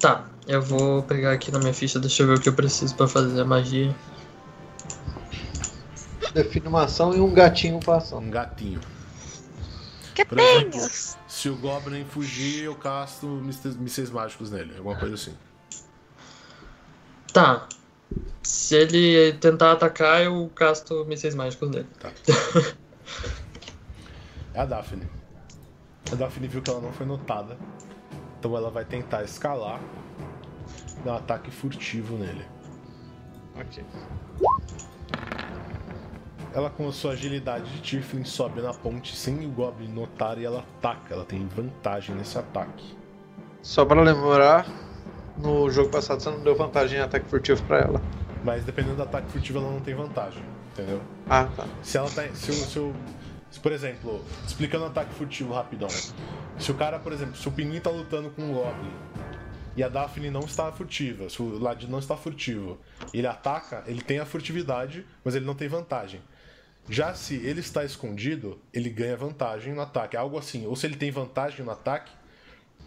[0.00, 2.94] Tá, eu vou pegar aqui na minha ficha, deixa eu ver o que eu preciso
[2.94, 3.94] pra fazer a magia.
[6.34, 8.18] Define uma ação e um gatinho pra ação.
[8.18, 8.80] Um gatinho.
[10.14, 10.70] Tenho?
[11.26, 14.76] se o Goblin fugir, eu casto mísseis mágicos nele.
[14.76, 15.34] Alguma coisa assim.
[17.32, 17.66] Tá.
[18.42, 21.88] Se ele tentar atacar, eu casto mísseis mágicos nele.
[21.98, 22.12] Tá.
[24.54, 25.08] É a Daphne.
[26.12, 27.58] A Daphne viu que ela não foi notada.
[28.38, 29.80] Então ela vai tentar escalar.
[31.04, 32.46] Dar um ataque furtivo nele.
[33.56, 33.84] Ok.
[36.54, 40.44] Ela com a sua agilidade de Tiflin sobe na ponte sem o Goblin notar e
[40.44, 41.12] ela ataca.
[41.12, 42.96] Ela tem vantagem nesse ataque.
[43.60, 44.66] Só pra lembrar,
[45.36, 48.00] no jogo passado você não deu vantagem em ataque furtivo pra ela.
[48.44, 50.42] Mas dependendo do ataque furtivo ela não tem vantagem.
[50.72, 51.00] Entendeu?
[51.28, 51.66] Ah, tá.
[51.82, 52.22] Se ela tá.
[52.34, 52.54] Se o.
[52.54, 52.94] Se o
[53.54, 55.88] se, por exemplo, explicando o ataque furtivo rapidão.
[56.58, 58.90] Se o cara, por exemplo, se o Pinguim tá lutando com o Goblin
[59.76, 62.78] e a Daphne não está furtiva, se o Ladino não está furtivo,
[63.12, 66.20] ele ataca, ele tem a furtividade, mas ele não tem vantagem.
[66.88, 70.16] Já se ele está escondido, ele ganha vantagem no ataque.
[70.16, 70.66] Algo assim.
[70.66, 72.12] Ou se ele tem vantagem no ataque,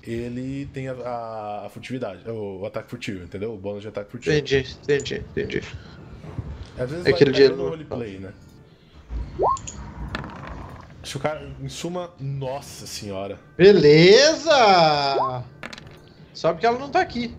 [0.04, 2.30] ele tem a, a- a furtividade.
[2.30, 3.54] O, o ataque furtivo, entendeu?
[3.54, 4.36] O bônus de ataque furtivo.
[4.36, 5.64] Entendi, entendi, entendi.
[6.78, 8.34] Às vezes É vai dia- no roleplay, né?
[11.04, 13.39] Se o cara, em suma, nossa senhora.
[13.58, 14.52] Beleza!
[16.34, 17.36] Só porque ela não tá aqui.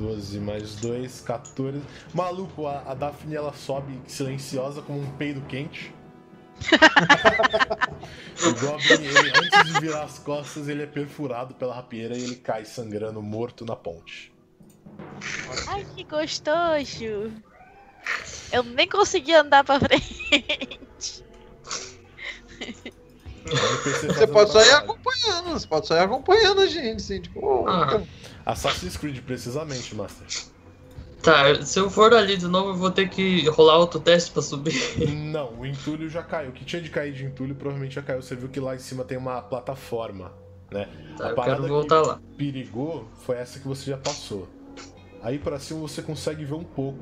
[0.00, 1.82] 12 mais 2, 14.
[2.14, 5.94] Maluco, a, a Daphne ela sobe silenciosa como um peido quente.
[8.42, 12.36] o Goblin, ele, antes de virar as costas, ele é perfurado pela rapieira e ele
[12.36, 14.32] cai sangrando morto na ponte.
[15.68, 17.32] Ai, que gostoso.
[18.52, 21.24] Eu nem consegui andar pra frente.
[23.44, 27.66] Você pode só ir acompanhando, você pode só ir acompanhando a gente, assim, tipo.
[27.68, 28.02] Ah.
[28.44, 30.26] Assassin's Creed, precisamente, Master.
[31.22, 34.40] Tá, se eu for ali de novo, eu vou ter que rolar outro teste pra
[34.40, 34.72] subir.
[35.14, 36.50] Não, o entulho já caiu.
[36.50, 38.22] O que tinha de cair de entulho provavelmente já caiu.
[38.22, 40.32] Você viu que lá em cima tem uma plataforma,
[40.70, 40.88] né?
[41.18, 42.20] Tá, A eu parada quero voltar que lá.
[42.38, 44.48] Perigou foi essa que você já passou.
[45.22, 46.98] Aí pra cima você consegue ver um pouco.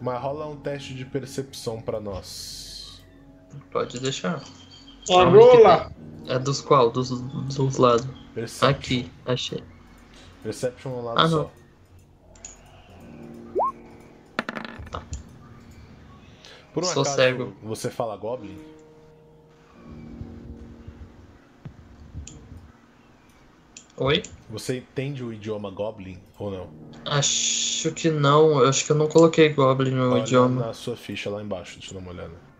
[0.00, 3.02] Mas rola um teste de percepção pra nós.
[3.72, 4.42] Pode deixar.
[5.04, 5.92] Que rola!
[6.26, 6.90] É dos qual?
[6.90, 8.06] Dos, dos lados.
[8.34, 8.68] Perception.
[8.70, 9.62] Aqui, achei.
[10.42, 11.36] Perception um lado Ah, só.
[11.38, 11.50] não.
[16.72, 17.52] Por um Sou acaso, cego.
[17.62, 18.58] você fala Goblin?
[23.96, 24.22] Oi?
[24.50, 26.70] Você entende o idioma Goblin ou não?
[27.04, 28.60] Acho que não.
[28.60, 30.66] Eu acho que eu não coloquei Goblin no Olha idioma.
[30.66, 32.51] na sua ficha lá embaixo, deixa eu dar uma olhada.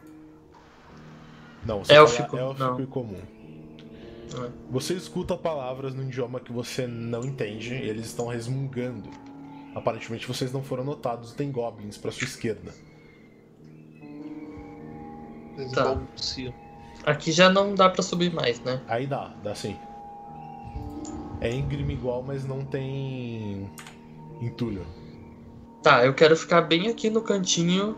[1.64, 2.80] Não, você Élfico, fala élfico não.
[2.80, 3.20] e comum.
[4.34, 4.50] É.
[4.70, 9.08] Você escuta palavras no idioma que você não entende e eles estão resmungando.
[9.74, 12.72] Aparentemente vocês não foram notados, tem goblins pra sua esquerda.
[15.74, 15.98] Tá.
[17.04, 18.80] Aqui já não dá pra subir mais, né?
[18.88, 19.76] Aí dá, dá sim.
[21.40, 23.70] É íngreme igual, mas não tem
[24.40, 24.86] entulho.
[25.82, 27.96] Tá, eu quero ficar bem aqui no cantinho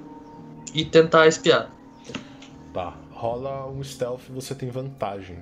[0.72, 1.70] e tentar espiar.
[2.72, 5.38] Tá, rola um stealth e você tem vantagem.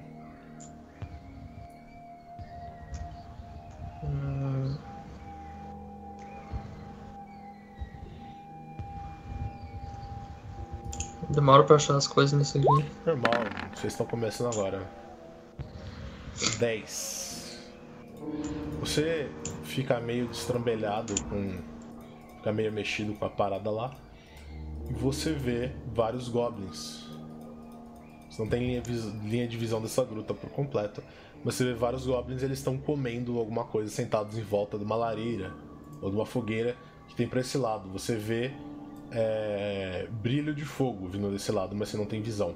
[4.04, 4.76] Hum.
[11.30, 12.88] Demora pra achar as coisas nisso aqui.
[13.06, 13.32] Normal,
[13.74, 14.82] vocês estão começando agora.
[16.58, 17.58] 10.
[18.80, 19.30] Você
[19.64, 21.58] fica meio destrambelhado com.
[22.36, 23.94] Fica meio mexido com a parada lá.
[24.90, 27.11] E você vê vários goblins.
[28.32, 28.82] Você não tem linha,
[29.24, 31.02] linha de visão dessa gruta por completo.
[31.44, 34.96] Mas você vê vários goblins eles estão comendo alguma coisa sentados em volta de uma
[34.96, 35.52] lareira
[36.00, 36.74] ou de uma fogueira
[37.08, 37.90] que tem pra esse lado.
[37.90, 38.50] Você vê
[39.10, 42.54] é, brilho de fogo vindo desse lado, mas você não tem visão.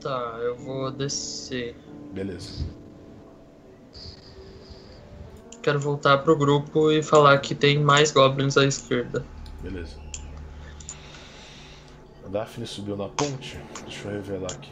[0.00, 1.76] Tá, eu vou descer.
[2.14, 2.66] Beleza.
[5.62, 9.26] Quero voltar pro grupo e falar que tem mais goblins à esquerda.
[9.60, 9.99] Beleza.
[12.30, 13.58] Daphne subiu na ponte.
[13.82, 14.70] Deixa eu revelar aqui.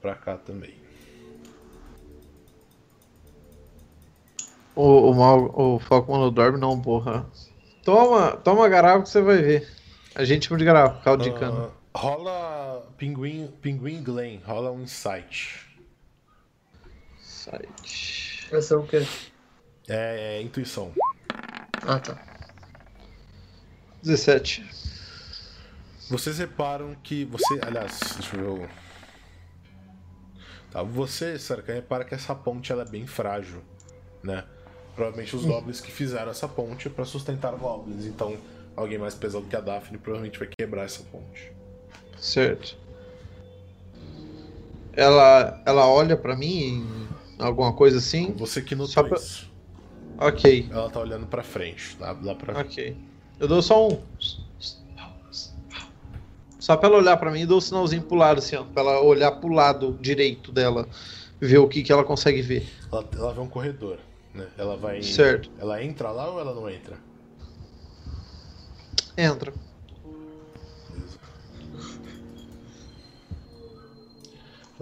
[0.00, 0.80] Pra cá também.
[4.74, 7.26] O, o, mal, o Falcon não dorme, não, porra.
[7.84, 9.68] Toma, toma garapa que você vai ver.
[10.14, 11.66] A gente chama de garapa, caldo de cana.
[11.66, 15.66] Ah, rola Pinguim, Pinguim Glen, rola um insight.
[17.20, 18.48] Site.
[18.52, 19.06] Esse é o quê?
[19.88, 20.92] É, é intuição.
[21.86, 22.16] Ah, tá.
[24.02, 24.64] 17.
[26.10, 27.60] Vocês reparam que você.
[27.62, 28.64] Aliás, deixa eu ver.
[28.64, 28.82] o-
[30.70, 33.62] Tá, você, Sarkan, repara que essa ponte ela é bem frágil,
[34.22, 34.42] né?
[34.94, 38.38] Provavelmente os goblins que fizeram essa ponte para sustentar goblins, então
[38.74, 41.52] alguém mais pesado que a Daphne provavelmente vai quebrar essa ponte.
[42.22, 42.76] Certo.
[44.92, 46.86] Ela, ela olha pra mim,
[47.36, 48.32] alguma coisa assim?
[48.36, 49.50] Você que Só pra- isso.
[50.18, 52.16] Ok, Ela tá olhando pra frente, tá?
[52.22, 52.60] Lá pra...
[52.60, 52.96] ok.
[53.40, 54.00] Eu dou só um.
[56.60, 58.62] Só pra ela olhar pra mim e dou um sinalzinho pro lado, assim, ó.
[58.62, 60.88] Pra ela olhar pro lado direito dela.
[61.40, 62.68] Ver o que, que ela consegue ver.
[62.92, 63.98] Ela, ela vê um corredor,
[64.32, 64.46] né?
[64.56, 65.02] Ela vai.
[65.02, 65.50] Certo.
[65.58, 66.96] Ela entra lá ou ela não entra?
[69.18, 69.52] Entra.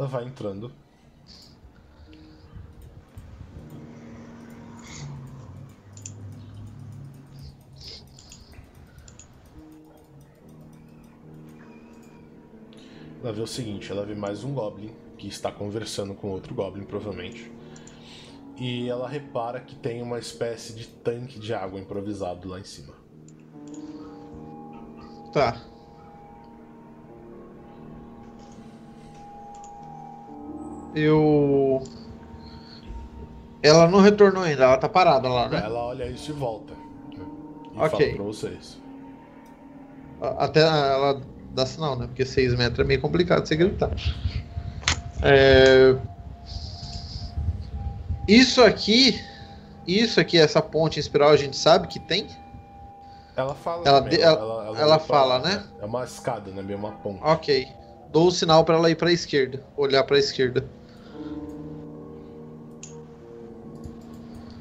[0.01, 0.72] Ela vai entrando.
[13.22, 16.84] Ela vê o seguinte, ela vê mais um Goblin que está conversando com outro Goblin,
[16.84, 17.53] provavelmente.
[18.57, 22.94] E ela repara que tem uma espécie de tanque de água improvisado lá em cima.
[25.30, 25.69] Tá.
[30.95, 31.82] Eu.
[33.62, 35.62] Ela não retornou ainda, ela tá parada lá, né?
[35.64, 36.72] Ela olha isso e volta.
[37.12, 37.91] E Ok.
[37.91, 38.78] fala pra vocês.
[40.38, 41.20] Até ela
[41.53, 42.07] dá sinal, né?
[42.07, 43.91] Porque 6 metros é meio complicado você gritar.
[45.22, 45.95] É...
[48.26, 49.20] Isso aqui.
[49.86, 52.26] Isso aqui, essa ponte em espiral, a gente sabe que tem?
[53.36, 53.82] Ela fala.
[53.86, 55.64] Ela de- ela- ela olha pra- fala, né?
[55.80, 56.62] É uma escada, né?
[56.62, 57.20] Meio uma ponte.
[57.22, 57.68] Ok.
[58.12, 60.64] dou o sinal para ela ir para a esquerda, olhar para a esquerda.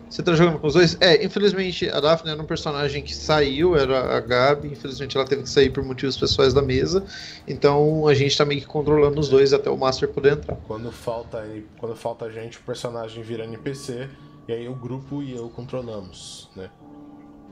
[0.10, 0.98] Você tá jogando com os dois?
[1.00, 5.44] É, infelizmente a Daphne era um personagem que saiu, era a Gabi, infelizmente ela teve
[5.44, 7.06] que sair por motivos pessoais da mesa.
[7.48, 10.56] Então a gente tá meio que controlando os dois até o Master poder entrar.
[10.68, 11.48] Quando falta,
[11.78, 14.10] quando falta a gente, o personagem vira NPC,
[14.48, 16.72] e aí o grupo e eu controlamos, né?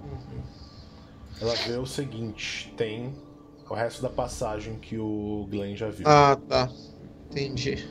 [0.04, 0.42] Uhum.
[1.40, 3.14] Ela vê o seguinte, tem
[3.70, 6.08] o resto da passagem que o Glenn já viu.
[6.08, 6.72] Ah, tá.
[7.30, 7.88] Entendi.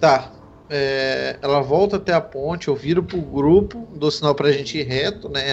[0.00, 0.32] Tá,
[0.68, 4.82] é, ela volta até a ponte, eu viro pro grupo, dou sinal pra gente ir
[4.82, 5.44] reto, né?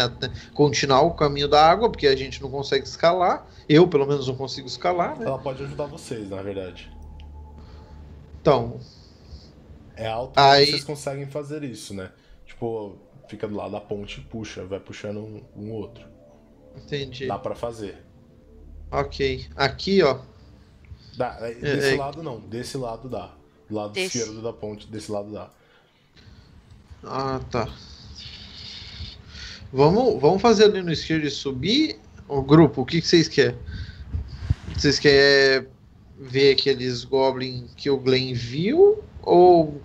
[0.53, 3.45] Continuar o caminho da água, porque a gente não consegue escalar.
[3.67, 5.25] Eu, pelo menos, não consigo escalar, né?
[5.25, 6.91] Ela pode ajudar vocês, na verdade.
[8.41, 8.79] Então.
[9.95, 10.65] É alto aí...
[10.65, 12.09] vocês conseguem fazer isso, né?
[12.45, 12.97] Tipo,
[13.27, 16.05] fica do lado da ponte e puxa, vai puxando um, um outro.
[16.75, 17.27] Entendi.
[17.27, 17.97] Dá para fazer.
[18.89, 19.45] Ok.
[19.55, 20.19] Aqui, ó.
[21.17, 23.40] Dá, é, desse é, lado não, desse lado dá.
[23.71, 24.17] Do lado desse...
[24.17, 25.49] esquerdo da ponte, desse lado dá.
[27.01, 27.69] Ah, tá.
[29.71, 31.97] Vamos, vamos fazer ali no esquerdo e subir
[32.27, 32.81] o grupo.
[32.81, 33.57] O que, que vocês querem?
[34.75, 35.69] Vocês querem
[36.19, 39.01] ver aqueles goblins que o Glenn viu?
[39.21, 39.81] Ou,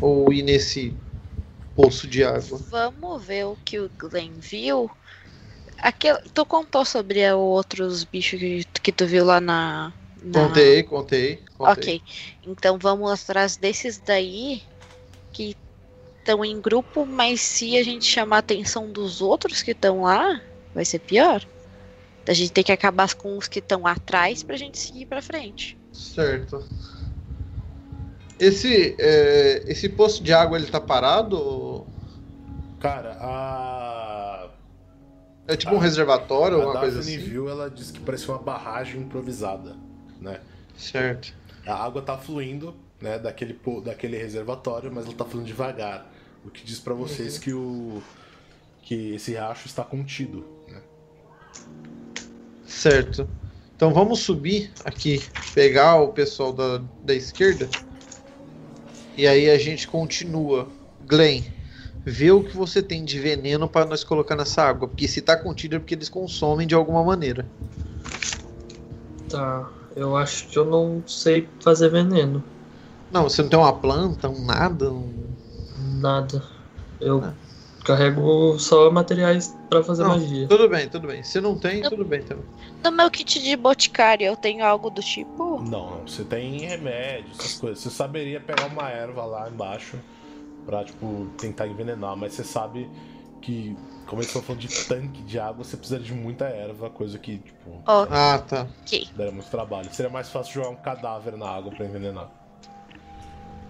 [0.00, 0.96] ou ir nesse
[1.76, 2.58] poço de água?
[2.70, 4.90] Vamos ver o que o Glenn viu.
[5.76, 9.92] Aquele, tu contou sobre outros bichos que, que tu viu lá na,
[10.32, 11.72] Contei, contei, contei.
[11.72, 12.02] Ok.
[12.46, 14.62] Então vamos atrás desses daí
[15.32, 15.56] que
[16.18, 20.40] estão em grupo, mas se a gente chamar a atenção dos outros que estão lá,
[20.74, 21.44] vai ser pior.
[22.26, 25.78] A gente tem que acabar com os que estão atrás pra gente seguir pra frente.
[25.92, 26.62] Certo.
[28.38, 31.86] Esse, é, esse poço de água ele tá parado?
[32.80, 34.50] Cara, a.
[35.46, 37.16] É tipo a, um reservatório ou alguma coisa assim?
[37.16, 39.87] viu, ela disse que parecia uma barragem improvisada
[40.20, 40.40] né?
[40.76, 41.34] Certo.
[41.66, 46.10] A água está fluindo, né, daquele, daquele reservatório, mas ela está fluindo devagar,
[46.44, 47.40] o que diz para vocês uhum.
[47.40, 48.02] que o
[48.82, 50.80] que esse riacho está contido, né?
[52.66, 53.28] Certo.
[53.76, 55.22] Então vamos subir aqui,
[55.54, 57.68] pegar o pessoal da, da esquerda.
[59.16, 60.68] E aí a gente continua.
[61.06, 61.42] Glenn,
[62.04, 64.88] vê o que você tem de veneno para nós colocar nessa água.
[64.88, 67.46] Porque se está contido é porque eles consomem de alguma maneira.
[69.28, 69.70] Tá.
[69.98, 72.42] Eu acho que eu não sei fazer veneno.
[73.10, 74.92] Não, você não tem uma planta, um nada?
[74.92, 75.12] Um...
[76.00, 76.40] Nada.
[77.00, 77.34] Eu ah.
[77.84, 80.46] carrego só materiais para fazer não, magia.
[80.46, 81.24] Tudo bem, tudo bem.
[81.24, 81.90] Se não tem, eu...
[81.90, 82.44] tudo bem também.
[82.84, 85.60] No meu kit de boticário, eu tenho algo do tipo?
[85.62, 87.80] Não, você tem remédios, essas coisas.
[87.80, 89.98] Você saberia pegar uma erva lá embaixo
[90.64, 92.88] pra, tipo, tentar envenenar, mas você sabe
[93.38, 93.76] que
[94.08, 97.38] como eles estão falando de tanque de água, você precisa de muita erva, coisa que,
[97.38, 97.70] tipo.
[97.86, 98.06] Oh.
[98.10, 98.66] Ah, tá.
[98.82, 99.06] Okay.
[99.14, 99.92] Daria muito trabalho.
[99.92, 102.30] Seria mais fácil jogar um cadáver na água para envenenar.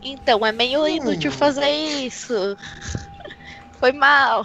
[0.00, 1.34] Então, é meio inútil hum.
[1.34, 2.56] fazer isso.
[3.80, 4.44] Foi mal.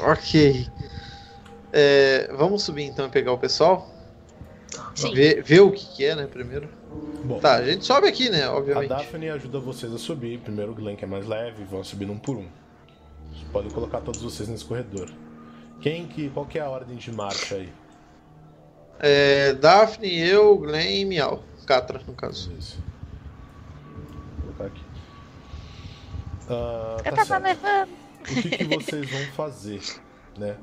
[0.00, 0.66] ok.
[1.72, 3.90] É, vamos subir então e pegar o pessoal?
[4.94, 5.14] Sim.
[5.14, 6.70] Ver, ver o que, que, é, né, primeiro.
[7.22, 8.92] Bom, tá, a gente sobe aqui, né, obviamente.
[8.92, 10.38] A Daphne ajuda vocês a subir.
[10.38, 12.46] Primeiro o Glenn, que é mais leve, vão subindo um por um.
[13.52, 15.10] Podem colocar todos vocês nesse corredor.
[15.80, 16.28] Quem que.
[16.30, 17.72] Qual que é a ordem de marcha aí?
[18.98, 21.42] É, Daphne, eu, Glenn e Miau.
[21.66, 22.52] Catra, no caso.
[22.52, 22.78] Isso.
[24.38, 24.82] Vou colocar aqui.
[26.48, 27.90] Uh, eu tá tava levando.
[28.20, 29.80] O que, que vocês vão fazer,
[30.38, 30.56] né?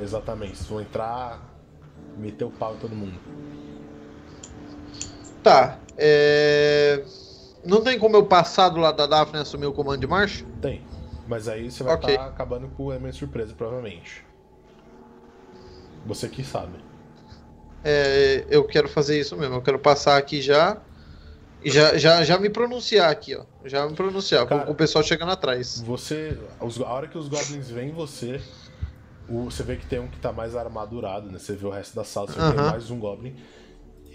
[0.00, 0.56] Exatamente.
[0.56, 1.40] Vocês vão entrar,
[2.16, 3.18] meter o pau em todo mundo.
[5.42, 5.78] Tá.
[5.96, 7.04] É...
[7.64, 10.44] Não tem como eu passar do lado da Daphne e assumir o comando de marcha?
[10.60, 10.82] Tem.
[11.26, 12.18] Mas aí você vai estar okay.
[12.18, 14.24] tá acabando com o elemento surpresa, provavelmente.
[16.06, 16.78] Você que sabe.
[17.84, 19.56] É, eu quero fazer isso mesmo.
[19.56, 20.80] Eu quero passar aqui já.
[21.64, 23.44] E já, já, já me pronunciar aqui, ó.
[23.64, 25.80] Já me pronunciar, Cara, com o pessoal chegando atrás.
[25.86, 26.36] Você.
[26.60, 28.40] A hora que os goblins veem você,
[29.28, 31.38] o, você vê que tem um que tá mais armadurado, né?
[31.38, 32.54] Você vê o resto da sala, você uh -huh.
[32.54, 33.36] tem mais um goblin.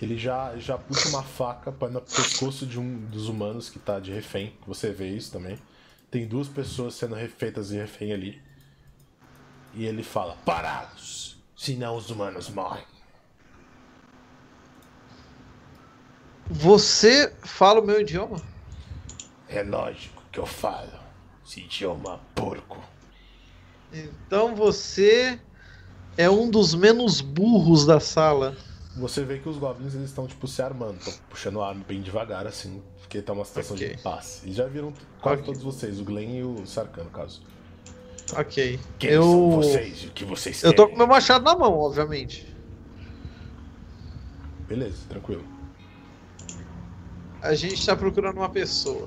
[0.02, 4.00] Ele já, já puxa uma faca para no pescoço de um dos humanos que tá
[4.00, 4.54] de refém.
[4.68, 5.58] Você vê isso também.
[6.10, 8.42] Tem duas pessoas sendo refeitas e refém ali.
[9.74, 11.38] E ele fala: Parados!
[11.56, 12.86] Senão os humanos morrem.
[16.50, 18.42] Você fala o meu idioma?
[19.50, 20.92] É lógico que eu falo.
[21.46, 22.82] Esse idioma porco.
[23.92, 25.40] Então você
[26.18, 28.56] é um dos menos burros da sala.
[28.98, 31.00] Você vê que os goblins eles estão tipo se armando,
[31.30, 33.96] puxando a arma bem devagar assim, porque tá uma situação okay.
[33.96, 34.42] de paz.
[34.44, 35.54] Eles já viram quase okay.
[35.54, 37.42] todos vocês, o Glenn e o Sarkan, no caso.
[38.36, 38.78] Ok.
[39.00, 39.24] Quem eu...
[39.24, 40.04] são vocês?
[40.04, 42.54] O que vocês Eu tô com meu machado na mão, obviamente.
[44.68, 45.46] Beleza, tranquilo.
[47.42, 49.06] A gente tá procurando uma pessoa.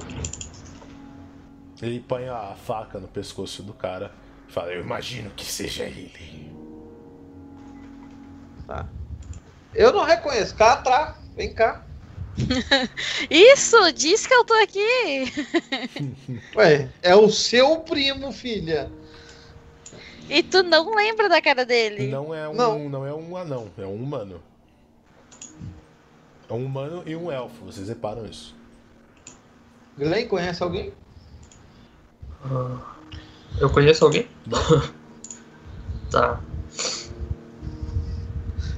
[1.83, 4.15] Ele põe a faca no pescoço do cara
[4.49, 6.51] e fala: Eu imagino que seja ele.
[8.67, 8.89] Tá.
[9.75, 10.57] Eu não reconheço.
[10.57, 11.85] Catra, vem cá.
[13.31, 15.33] Isso, diz que eu tô aqui.
[16.57, 18.91] Ué, é o seu primo, filha.
[20.29, 22.07] E tu não lembra da cara dele?
[22.07, 22.89] Não é um, Não.
[22.89, 23.07] não.
[23.07, 24.41] é um anão, é um humano.
[26.49, 28.55] É um humano e um elfo, vocês reparam isso.
[29.99, 30.93] Glenn, conhece alguém?
[32.45, 32.79] Ah,
[33.61, 34.29] Eu conheço alguém?
[36.11, 36.41] tá.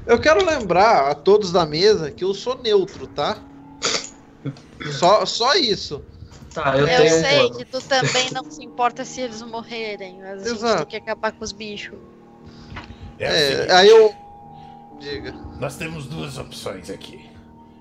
[0.06, 3.38] Eu quero lembrar a todos da mesa que eu sou neutro, tá?
[4.98, 6.04] Só, só isso.
[6.52, 7.56] Tá, eu, Eu, tenho um sei plano.
[7.56, 10.76] que tu também não se importa se eles morrerem, mas a gente Exato.
[10.78, 11.98] tem que acabar com os bichos.
[13.18, 14.14] É, É, seguinte, aí eu.
[14.98, 15.32] Diga.
[15.58, 17.30] Nós temos duas opções aqui.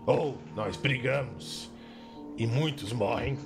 [0.05, 1.69] Ou nós brigamos
[2.37, 3.37] e muitos morrem,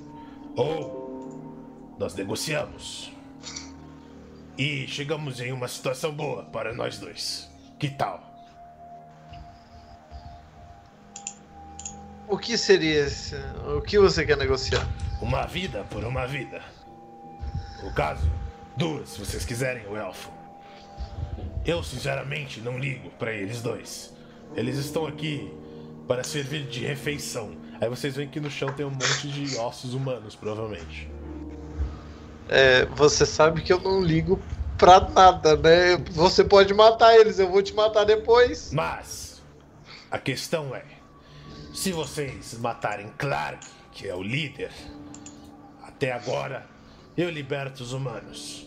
[0.54, 3.10] ou nós negociamos.
[4.56, 7.48] E chegamos em uma situação boa para nós dois.
[7.78, 8.35] Que tal?
[12.28, 13.36] O que seria esse?
[13.76, 14.86] O que você quer negociar?
[15.22, 16.60] Uma vida por uma vida.
[17.84, 18.28] O caso,
[18.76, 20.30] duas, se vocês quiserem, o elfo.
[21.64, 24.12] Eu, sinceramente, não ligo pra eles dois.
[24.56, 25.52] Eles estão aqui
[26.08, 27.56] para servir de refeição.
[27.80, 31.08] Aí vocês veem que no chão tem um monte de ossos humanos, provavelmente.
[32.48, 34.40] É, você sabe que eu não ligo
[34.76, 35.96] pra nada, né?
[36.10, 38.72] Você pode matar eles, eu vou te matar depois.
[38.72, 39.42] Mas
[40.10, 40.95] a questão é:
[41.76, 44.72] se vocês matarem Clark, que é o líder,
[45.82, 46.66] até agora
[47.16, 48.66] eu liberto os humanos.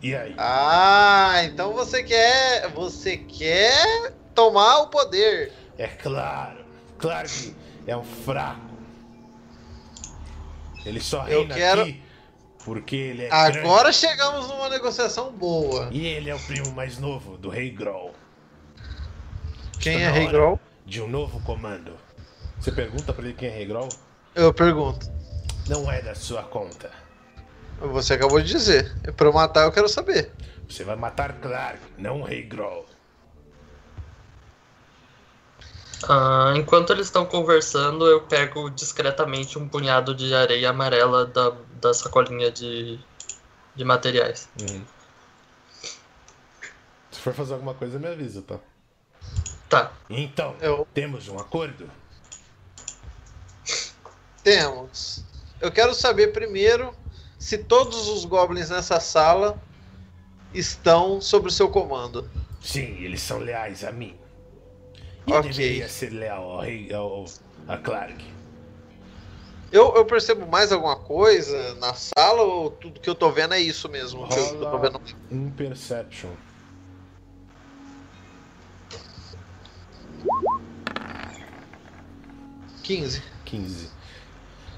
[0.00, 0.34] E aí?
[0.38, 2.68] Ah, então você quer.
[2.70, 5.52] Você quer tomar o poder.
[5.76, 6.64] É claro,
[6.98, 7.54] Clark
[7.86, 8.60] é um fraco.
[10.86, 12.02] Ele só Eu reina quero- aqui
[12.64, 13.96] porque ele é Agora grande.
[13.96, 15.88] chegamos numa negociação boa.
[15.90, 18.14] E ele é o primo mais novo do Rei Groll.
[19.80, 20.60] Quem Está é Rei Groll?
[20.84, 21.92] De um novo comando.
[22.58, 23.88] Você pergunta pra ele quem é Rei Groll?
[24.34, 25.10] Eu pergunto.
[25.68, 26.90] Não é da sua conta.
[27.80, 28.92] Você acabou de dizer.
[29.16, 30.32] Pra eu matar, eu quero saber.
[30.68, 32.86] Você vai matar Clark, não Rei Groll.
[36.08, 41.94] Ah, enquanto eles estão conversando, eu pego discretamente um punhado de areia amarela da, da
[41.94, 42.98] sacolinha de,
[43.74, 44.48] de materiais.
[47.10, 48.58] Se for fazer alguma coisa, me avisa, tá?
[49.68, 49.92] Tá.
[50.08, 51.88] Então, Eu temos um acordo?
[54.42, 55.22] temos.
[55.60, 56.94] Eu quero saber primeiro
[57.38, 59.58] se todos os goblins nessa sala
[60.54, 62.28] estão sob o seu comando.
[62.62, 64.16] Sim, eles são leais a mim.
[65.26, 65.50] E eu Ok.
[65.50, 67.26] deveria ser leal ao rei, ao,
[67.66, 68.24] a Clark.
[69.70, 73.60] Eu, eu percebo mais alguma coisa na sala ou tudo que eu tô vendo é
[73.60, 74.26] isso mesmo?
[74.26, 75.00] Que eu, tô Rola vendo.
[75.30, 76.30] um Perception.
[82.88, 83.22] 15.
[83.44, 83.90] 15.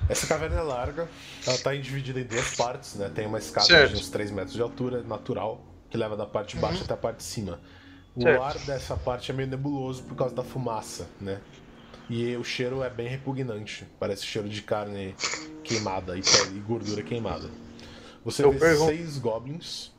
[0.09, 1.09] Essa caverna é larga,
[1.47, 3.09] ela está dividida em duas partes, né?
[3.15, 3.93] Tem uma escada Certo.
[3.95, 6.97] de uns 3 metros de altura, natural, que leva da parte de baixo até a
[6.97, 7.61] parte de cima.
[8.17, 8.43] O Certo.
[8.43, 11.41] ar dessa parte é meio nebuloso por causa da fumaça, né?
[12.09, 13.87] E o cheiro é bem repugnante.
[14.01, 15.15] Parece cheiro de carne
[15.63, 17.49] queimada e, pele, e gordura queimada.
[18.25, 19.93] Você Eu vê pergunto- seis goblins.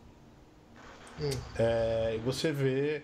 [1.21, 1.29] Hum.
[1.57, 3.03] É, e você vê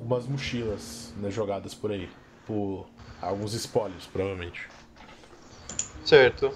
[0.00, 2.08] umas mochilas né, jogadas por aí.
[2.46, 2.86] Por
[3.26, 4.68] alguns espólios, provavelmente.
[6.04, 6.52] Certo.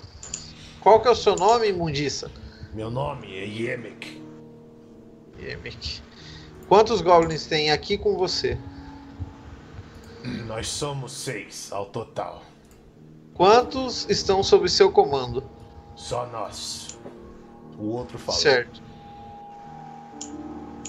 [0.80, 2.30] Qual que é o seu nome, imundiça?
[2.72, 4.22] Meu nome é Yemek.
[5.38, 6.02] Yemek.
[6.68, 8.56] Quantos goblins tem aqui com você?
[10.46, 12.42] Nós somos seis ao total.
[13.34, 15.42] Quantos estão sob seu comando?
[15.96, 16.98] Só nós.
[17.78, 18.38] O outro fala.
[18.38, 18.82] Certo.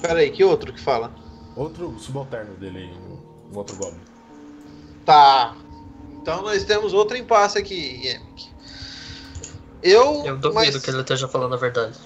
[0.02, 1.14] Peraí, que outro que fala?
[1.56, 2.92] Outro subalterno dele,
[3.52, 4.02] um outro goblin.
[5.06, 5.56] Tá.
[6.22, 8.52] Então nós temos outro impasse aqui, Yemek.
[9.82, 10.24] Eu.
[10.26, 11.98] Eu duvido mas- que ele esteja falando a verdade.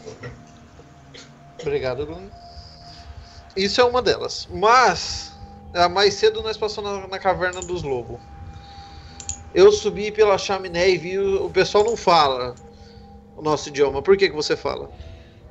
[1.62, 2.30] Obrigado, Glenn.
[3.56, 4.48] Isso é uma delas.
[4.52, 5.34] Mas,
[5.74, 8.20] ah, mais cedo nós passamos na, na caverna dos lobos.
[9.54, 12.56] Eu subi pela chaminé e vi o, o pessoal não fala
[13.36, 14.02] o nosso idioma.
[14.02, 14.90] Por que, que você fala?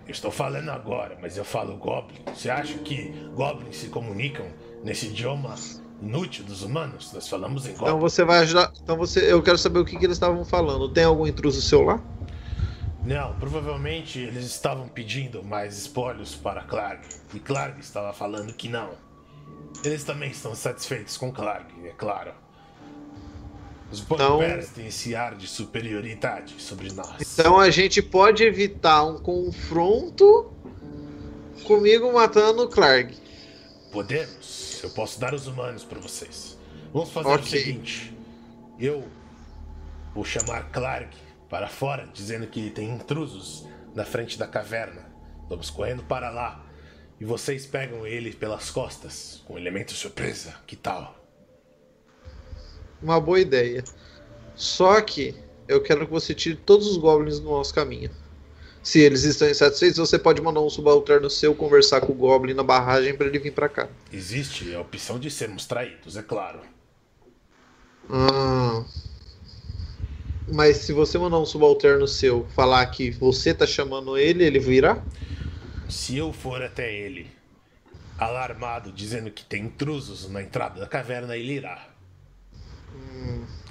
[0.06, 2.20] Eu estou falando agora, mas eu falo goblin.
[2.34, 4.46] Você acha que goblins se comunicam
[4.82, 5.54] nesse idioma
[6.02, 7.12] inútil dos humanos?
[7.12, 8.72] Nós falamos em Então você vai ajudar.
[8.82, 10.88] Então você, eu quero saber o que, que eles estavam falando.
[10.88, 12.00] Tem algum intruso seu lá?
[13.04, 17.06] Não, provavelmente eles estavam pedindo mais espólios para Clark.
[17.34, 18.90] E Clark estava falando que não.
[19.84, 22.32] Eles também estão satisfeitos com Clark, é claro.
[23.92, 27.16] Os Então- Bugbears têm esse ar de superioridade sobre nós.
[27.20, 30.50] Então a gente pode evitar um confronto
[31.64, 33.14] comigo matando o Clark.
[33.92, 34.63] Podemos.
[34.84, 36.58] Eu posso dar os humanos para vocês.
[36.92, 37.42] Vamos fazer Ok.
[37.42, 38.14] o seguinte.
[38.78, 39.08] Eu
[40.14, 41.16] vou chamar Clark
[41.48, 45.10] para fora, dizendo que tem intrusos na frente da caverna.
[45.48, 46.62] Vamos correndo para lá.
[47.18, 50.54] E vocês pegam ele pelas costas, com elemento surpresa.
[50.66, 51.16] Que tal?
[53.02, 53.82] Uma boa ideia.
[54.54, 55.34] Só que
[55.66, 58.10] eu quero que você tire todos os goblins do nosso caminho.
[58.84, 62.62] Se eles estão insatisfeitos, você pode mandar um subalterno seu conversar com o goblin na
[62.62, 63.88] barragem para ele vir para cá.
[64.12, 66.60] Existe a opção de sermos traídos, é claro.
[68.10, 68.84] Ah.
[70.52, 75.02] Mas se você mandar um subalterno seu falar que você tá chamando ele, ele virá?
[75.88, 77.30] Se eu for até ele,
[78.18, 81.88] alarmado, dizendo que tem intrusos na entrada da caverna, ele irá.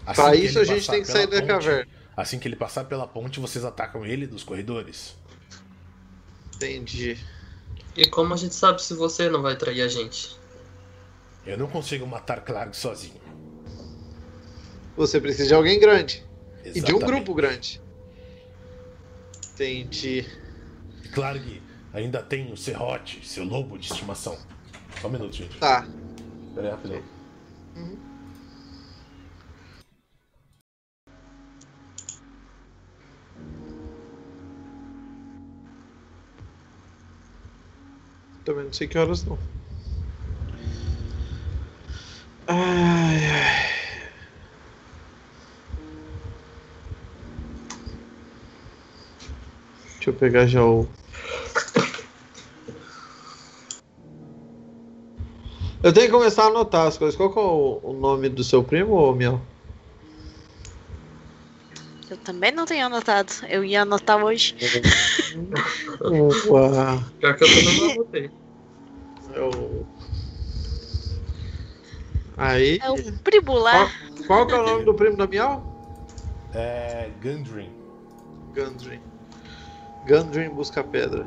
[0.07, 1.88] Assim Pra que isso a gente tem que sair da ponte- caverna.
[2.16, 5.16] Assim que ele passar pela ponte, vocês atacam ele dos corredores.
[6.55, 7.18] Entendi.
[7.95, 10.38] E como a gente sabe se você não vai trair a gente?
[11.45, 13.22] Eu não consigo matar Clark sozinho.
[14.95, 16.24] Você precisa de alguém grande.
[16.64, 17.05] E de um Exatamente.
[17.05, 17.82] grupo grande.
[19.53, 20.26] Entendi.
[21.14, 21.61] Clark
[21.93, 24.38] ainda tem o serrote, seu lobo de estimação.
[25.01, 25.57] Só um minuto, gente.
[25.57, 25.88] Tá.
[26.55, 27.03] Pera aí, rapidão.
[38.45, 39.37] Também não sei que horas não.
[42.47, 43.73] Ai, ai.
[49.95, 50.85] Deixa eu pegar já o.
[55.81, 57.15] Eu tenho que começar a anotar as coisas.
[57.15, 59.39] Qual é o, o nome do seu primo, ô Miel?
[62.09, 63.31] Eu também não tenho anotado.
[63.49, 64.55] Eu ia anotar hoje.
[66.47, 67.03] Uau.
[67.19, 68.31] Pior que eu também não anotei.
[69.33, 69.87] Eu...
[72.37, 72.79] Aí.
[72.81, 73.89] É o primo lá.
[74.27, 75.63] Qual que é o nome do primo da Miel?
[76.53, 77.09] É.
[77.21, 77.69] Gundry.
[78.53, 79.01] Gundry.
[80.07, 81.25] Gundry busca pedra.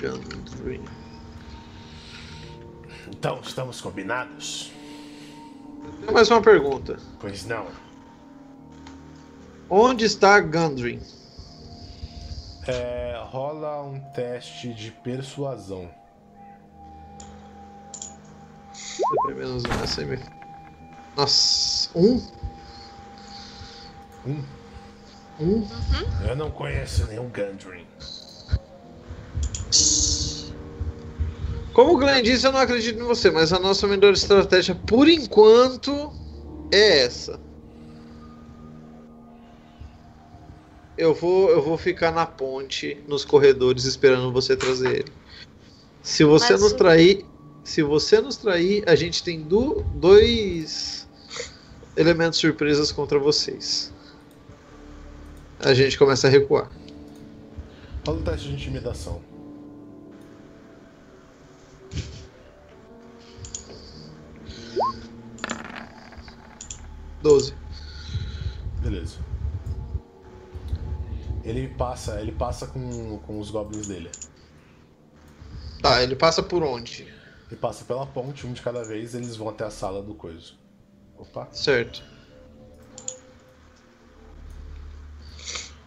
[0.00, 0.80] Gundry.
[3.08, 4.72] Então, estamos combinados?
[6.04, 6.98] Tem mais uma pergunta.
[7.20, 7.66] Pois não.
[9.68, 11.00] Onde está Gundry?
[12.66, 15.90] É, rola um teste de persuasão.
[19.26, 20.06] Pelo menos essa aí.
[20.06, 20.18] me-
[21.16, 22.20] Nossa, um?
[24.26, 24.44] Um.
[25.38, 25.66] Um?
[26.26, 27.86] Eu não conheço nenhum Gundry.
[31.72, 35.08] Como o Glenn disse, eu não acredito em você, mas a nossa melhor estratégia por
[35.08, 36.10] enquanto
[36.72, 37.38] é essa.
[40.96, 45.12] Eu vou, eu vou ficar na ponte, nos corredores, esperando você trazer ele.
[46.02, 47.26] Se você Mas nos o- trair,
[47.64, 51.06] se você nos trair, a gente tem do, dois
[51.96, 53.92] elementos surpresas contra vocês.
[55.60, 56.70] A gente começa a recuar.
[58.06, 59.20] Rola um teste de intimidação.
[67.22, 67.54] 12.
[68.80, 69.25] Beleza.
[71.46, 74.10] Ele passa, ele passa com, com os goblins dele.
[75.80, 77.06] Tá, ele passa por onde?
[77.46, 80.58] Ele passa pela ponte, um de cada vez, eles vão até a sala do coiso.
[81.16, 81.48] Opa.
[81.52, 82.02] Certo.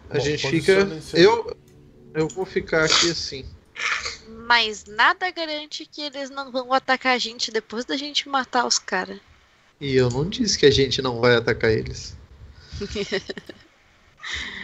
[0.08, 0.88] A Bom, gente fica.
[1.12, 1.54] Eu.
[2.14, 3.44] Eu vou ficar aqui assim.
[4.26, 8.78] Mas nada garante que eles não vão atacar a gente depois da gente matar os
[8.78, 9.20] caras.
[9.78, 12.16] E eu não disse que a gente não vai atacar eles.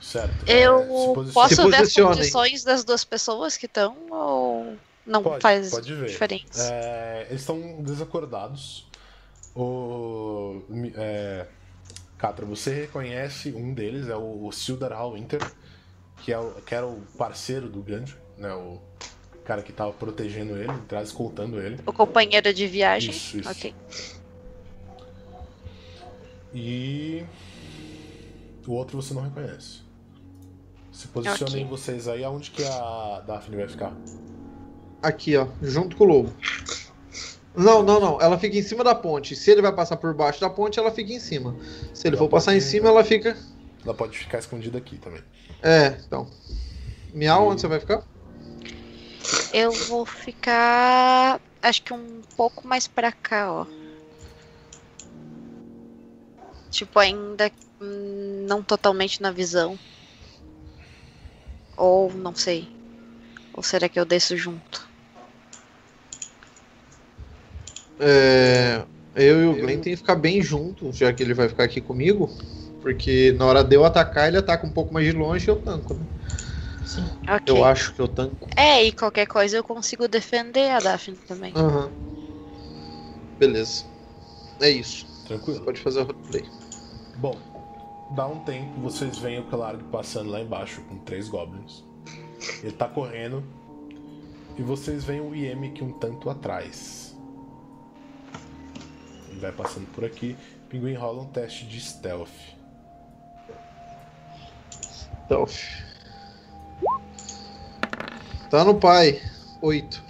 [0.00, 0.48] Certo.
[0.48, 4.76] Eu É, posso Se ver as condições das duas pessoas que estão ou
[5.06, 6.08] não Pode, faz pode ver.
[6.08, 6.72] diferença?
[6.72, 8.86] É, eles estão desacordados.
[9.54, 10.62] O.
[10.96, 11.46] É,
[12.16, 15.40] Catra, você reconhece um deles, é o, o Sildar Hallwinter,
[16.22, 18.52] que, é o, que era o parceiro do Gandhi, né?
[18.54, 18.78] O
[19.44, 21.80] cara que tava protegendo ele, atrás escoltando ele.
[21.86, 23.10] O companheiro de viagem?
[23.10, 23.50] Isso, isso.
[23.50, 23.74] Ok.
[26.54, 27.24] E.
[28.66, 29.80] O outro você não reconhece.
[30.92, 31.66] Se posicionem Ok.
[31.66, 33.92] vocês aí aonde que a Daphne vai ficar.
[35.02, 36.32] Aqui, ó, junto com o lobo.
[37.56, 38.20] Não, não, não.
[38.20, 39.34] Ela fica em cima da ponte.
[39.34, 41.56] Se ele vai passar por baixo da ponte, ela fica em cima.
[41.94, 43.36] Se ele Ela for passar em cima, ela fica.
[43.84, 45.22] Ela pode ficar escondida aqui também.
[45.62, 46.28] É, então.
[47.14, 48.04] Miau, onde você vai ficar?
[49.52, 51.40] Eu vou ficar.
[51.62, 53.66] Acho que um pouco mais pra cá, ó.
[56.70, 57.50] Tipo, ainda
[57.80, 59.78] não totalmente na visão.
[61.76, 62.68] Ou não sei.
[63.52, 64.88] Ou será que eu desço junto?
[67.98, 68.82] É,
[69.14, 71.80] eu e o Glenn tem que ficar bem junto, já que ele vai ficar aqui
[71.80, 72.30] comigo.
[72.80, 75.56] Porque na hora de eu atacar, ele ataca um pouco mais de longe e eu
[75.56, 76.06] tanco, né?
[76.84, 77.10] Sim.
[77.28, 77.54] Ok.
[77.54, 78.48] Eu acho que eu tanco.
[78.56, 81.52] É, e qualquer coisa eu consigo defender a Daphne também.
[81.54, 81.90] Aham.
[83.38, 83.84] Beleza.
[84.60, 85.06] É isso.
[85.24, 85.60] Tranquilo.
[85.62, 86.48] Pode fazer o roleplay.
[87.20, 87.36] Bom,
[88.12, 91.84] dá um tempo, vocês veem o Calargo passando lá embaixo com três goblins.
[92.62, 93.44] Ele tá correndo.
[94.56, 97.14] E vocês veem o Yemic um tanto atrás.
[99.28, 100.34] Ele vai passando por aqui.
[100.64, 102.30] O pinguim rola um teste de stealth.
[104.72, 105.84] Stealth.
[108.48, 109.20] Tá no pai.
[109.60, 110.02] Oito.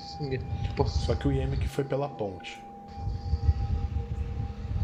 [0.87, 2.63] Só que o Yemic foi pela ponte.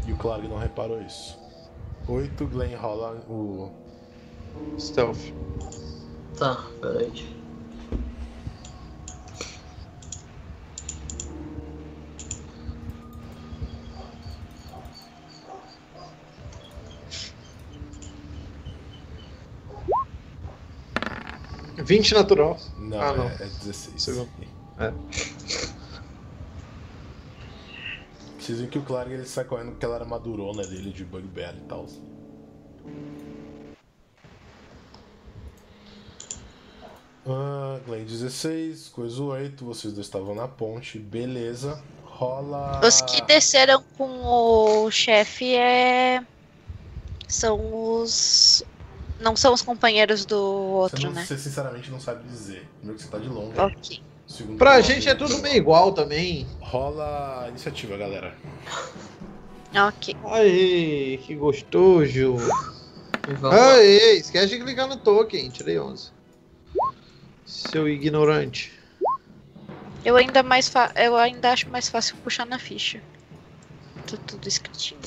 [0.05, 1.46] E o Clark não reparou isso.
[2.07, 3.69] 8, Glenn rola o.
[4.79, 5.33] stealth.
[6.37, 7.11] Tá, peraí.
[21.83, 22.57] Vinte natural.
[22.79, 23.25] Não, Ah, não.
[23.29, 24.01] É, é 16.
[24.01, 24.29] Segundo.
[24.79, 24.91] É.
[28.53, 31.85] Veem que o Clark ele sai correndo com aquela armadurona dele de bugbear e tal.
[37.29, 41.81] Ah, Glenn 16, coisa 8, vocês dois estavam na ponte, beleza.
[42.05, 42.81] Rola.
[42.83, 44.25] Os que desceram com
[44.85, 46.23] o chefe é.
[47.27, 47.59] São
[48.01, 48.63] os.
[49.19, 51.25] Não são os companheiros do Você, outro, não, né?
[51.25, 52.67] você sinceramente não sabe dizer.
[52.77, 53.59] Primeiro que você tá de longe.
[53.59, 54.01] Ok.
[54.27, 56.45] Segundo Pra que gente é tudo meio igual também.
[56.59, 58.35] Rola a iniciativa, galera.
[59.73, 60.15] Ok.
[60.25, 62.35] Aê, que gostoso.
[63.51, 65.49] Aê, esquece de clicar no token.
[65.49, 66.11] Tirei 11.
[67.45, 68.77] Seu ignorante.
[70.03, 70.91] Eu ainda mais fa...
[70.95, 73.01] eu ainda acho mais fácil puxar na ficha.
[74.09, 74.99] Tá tudo escritinho.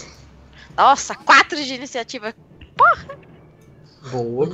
[0.77, 2.35] Nossa, quatro de iniciativa.
[4.11, 4.47] Boa,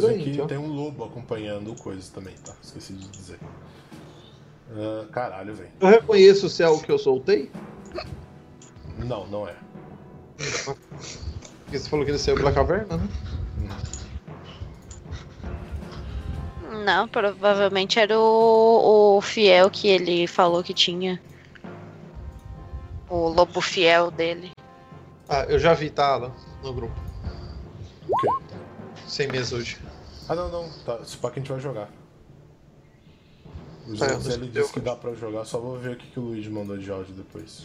[0.00, 0.12] minha.
[0.12, 0.46] Isso aqui Excelente, ó.
[0.46, 2.54] tem um lobo acompanhando o coisa também, tá?
[2.62, 3.38] Esqueci de dizer.
[4.70, 5.70] Ah, caralho, velho.
[5.80, 7.50] Eu reconheço o céu que eu soltei.
[8.98, 9.54] Não, não é.
[11.64, 13.08] Porque você falou que ele saiu pela caverna, né?
[16.84, 21.20] Não, provavelmente era o, o fiel que ele falou que tinha.
[23.08, 24.50] O lobo fiel dele.
[25.28, 26.32] Ah, eu já vi, tá, Alan,
[26.62, 26.94] no grupo.
[28.08, 28.28] O quê?
[29.06, 29.78] Sem mesa hoje.
[30.28, 30.68] Ah, não, não.
[30.84, 30.98] Tá.
[31.02, 31.88] Esse pack a gente vai jogar.
[33.86, 36.18] O É, Zé eu- disse que dá pra jogar, só vou ver o que, que
[36.18, 37.62] o Luigi mandou de áudio depois.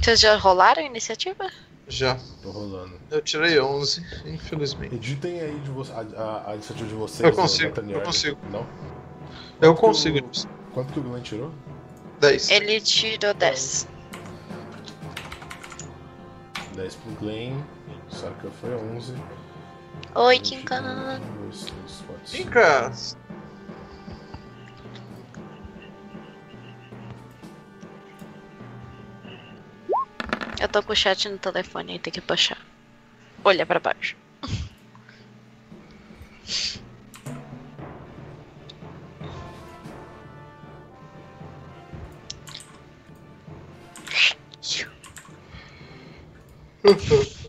[0.00, 1.50] Vocês já rolaram a iniciativa?
[1.88, 2.16] Já.
[2.42, 2.98] Tô rolando.
[3.10, 4.94] Eu tirei 11, infelizmente.
[4.94, 7.20] Editem aí de vo- a, a, a iniciativa de vocês.
[7.20, 7.98] Eu ô, consigo, Nathaniel.
[7.98, 8.38] eu consigo.
[8.50, 8.60] Não?
[9.60, 10.48] Eu Quanto que consigo o- isso.
[10.72, 11.50] Quanto que o Glenn tirou?
[12.20, 12.50] 10.
[12.50, 13.88] Ele tirou 10.
[16.76, 17.60] 10 pro Glenn.
[18.14, 19.14] Sarka foi 11.
[20.14, 20.82] Oi, Kinkan.
[20.82, 22.44] um, dois, três, quatro, cinco.
[22.44, 22.92] Fica.
[30.60, 32.58] Eu tô com o chat no telefone aí, tem que puxar.
[33.44, 34.16] Olha pra baixo.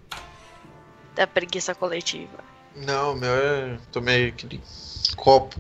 [1.16, 2.44] Da preguiça coletiva.
[2.76, 3.78] Não, meu é.
[3.92, 4.62] Tomei aquele
[5.16, 5.56] copo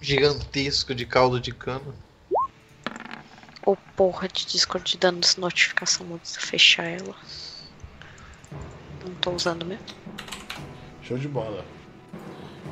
[0.00, 1.94] gigantesco de caldo de cana.
[3.64, 7.16] Ô porra de Discord dando notificação, vou fechar ela.
[9.04, 9.84] Não tô usando mesmo.
[11.02, 11.64] Show de bola.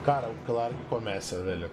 [0.04, 1.70] Cara, o claro que começa, velho.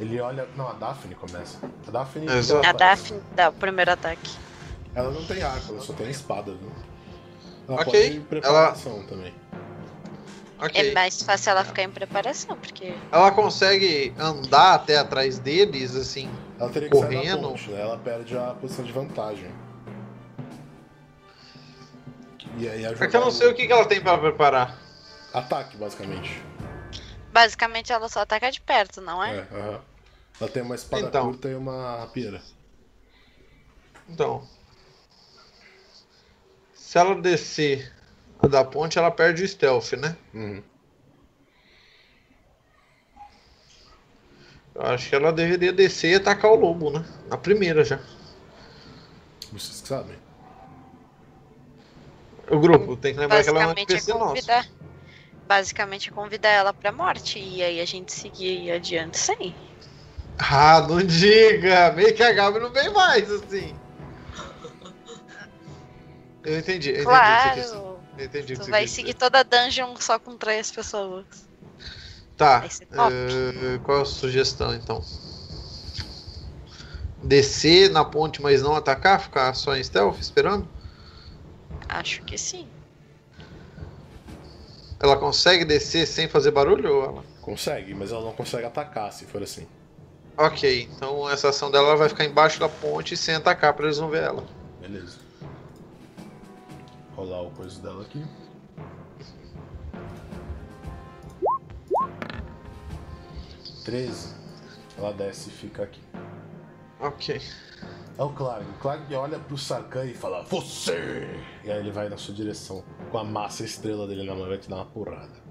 [0.00, 0.48] Ele olha.
[0.56, 1.58] Não, a Daphne começa.
[1.86, 2.26] A Daphne.
[2.26, 2.66] Exato.
[2.66, 2.72] A?
[2.72, 4.30] Daphne dá o primeiro ataque.
[4.94, 6.70] Ela não tem arco, ela só tem espada, viu?
[7.66, 9.34] Ela Ok, pode ir em preparação também.
[10.58, 10.90] Ok.
[10.90, 12.94] É mais fácil ela ficar em preparação, porque.
[13.10, 16.30] Ela consegue andar até atrás deles, assim.
[16.58, 17.48] Ela teria que sair da Correndo.
[17.48, 17.80] ponte, né?
[17.80, 19.50] Ela perde a posição de vantagem.
[22.56, 24.78] E aí a É que eu não sei o que, ela tem pra preparar.
[25.32, 26.40] Ataque, basicamente.
[27.32, 29.38] Basicamente ela só ataca de perto, não é?
[29.38, 29.80] É, aham.
[30.40, 31.26] Ela tem uma espada Então.
[31.26, 32.40] curta e uma rapieira.
[34.08, 34.46] Então.
[36.94, 37.92] Se ela descer
[38.48, 40.16] da ponte, ela perde o stealth, né?
[40.32, 40.62] Uhum.
[44.76, 47.04] Eu acho que ela deveria descer e atacar o lobo, né?
[47.28, 47.98] Na primeira já.
[49.50, 50.16] Vocês que sabem.
[52.48, 54.26] O grupo tem que lembrar que ela é um Basicamente é NPC nosso.
[54.26, 54.68] convidar.
[55.48, 57.40] Basicamente é convidar ela pra morte.
[57.40, 59.52] E aí a gente seguir adiante sem.
[60.38, 61.90] Ah, não diga!
[61.90, 63.74] Meio que a Gabi não vem mais, assim.
[66.44, 67.98] Eu entendi, eu entendi você quis Claro!
[68.18, 69.18] entendi Tu vai seguir dizer.
[69.18, 71.24] toda a dungeon só com três pessoas.
[72.36, 72.64] Tá.
[72.66, 75.02] Eh, qual a sugestão então?
[77.22, 79.20] Descer na ponte, mas não atacar?
[79.20, 80.68] Ficar só em stealth esperando?
[81.88, 82.68] Acho que sim.
[85.00, 87.24] Ela consegue descer sem fazer barulho ou ela?
[87.40, 89.66] Consegue, mas ela não consegue atacar se for assim.
[90.36, 93.98] Ok, então essa ação dela ela vai ficar embaixo da ponte sem atacar pra eles
[93.98, 94.44] não ver ela.
[94.80, 95.23] Beleza.
[97.16, 98.24] Rolar o coisa dela aqui.
[103.84, 104.34] Treze.
[104.96, 106.00] Ela desce e fica aqui.
[107.00, 107.40] Ok.
[108.16, 108.64] É o Clark.
[108.64, 111.28] O Clark olha pro Sarkhan e fala, Você!
[111.64, 112.84] E aí ele vai na sua direção.
[113.10, 115.42] Com a massa estrela dele na mão e vai te dar uma porrada.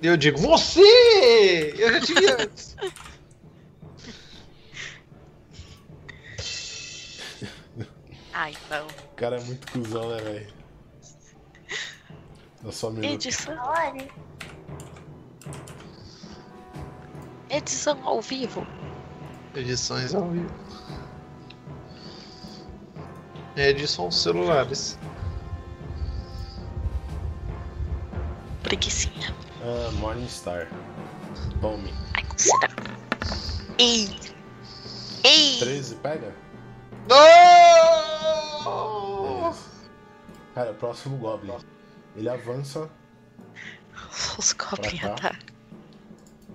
[0.00, 1.74] Eu digo, você!
[1.76, 2.76] Eu já tive antes.
[8.32, 8.86] Ai, não.
[8.86, 10.57] O cara é muito cuzão, né, velho?
[12.62, 13.02] Dá só um.
[13.02, 13.54] Edição.
[17.50, 18.66] Edição ao vivo.
[19.54, 20.52] Edições ao vivo.
[23.56, 24.98] Edição celulares.
[28.62, 29.34] Preguicinha.
[29.62, 30.68] Ah, Morningstar.
[31.60, 31.92] Tome.
[32.14, 32.76] Ai, considera.
[33.78, 34.08] Ei!
[35.24, 35.58] Ei!
[35.58, 36.34] 13, pega?
[37.08, 37.18] Não!
[40.54, 41.56] Cara, próximo Goblin.
[42.18, 42.90] Ele avança
[44.36, 45.38] Os atacam.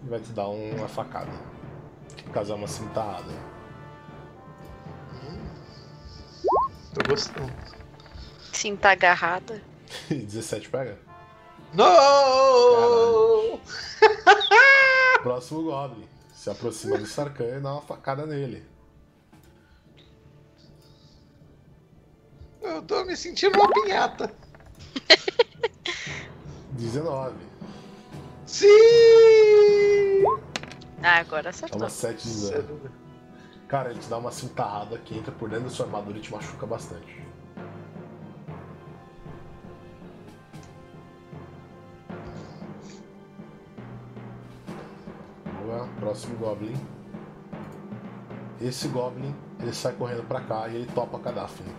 [0.03, 1.32] e vai te dar uma facada.
[2.34, 3.32] Casar uma cintarrada.
[6.93, 7.53] Tô gostando.
[8.82, 9.64] Tá agarrada.
[10.09, 10.99] 17 pega?
[11.74, 13.61] Não!
[15.24, 16.07] Próximo Goblin.
[16.34, 18.66] Se aproxima do Sarkhan e dá uma facada nele.
[22.61, 24.34] Eu tô me sentindo uma pinhata.
[26.74, 27.36] 19.
[28.45, 28.68] Sim!
[31.01, 31.80] Ah, agora acertou.
[31.80, 32.91] Toma 7 de dano.
[33.68, 36.32] Cara, ele te dá uma cintarrada que entra por dentro da sua armadura e te
[36.32, 37.24] machuca bastante.
[46.03, 46.76] Próximo Goblin.
[48.61, 51.74] Esse Goblin, ele sai correndo pra cá e ele topa a Daphne.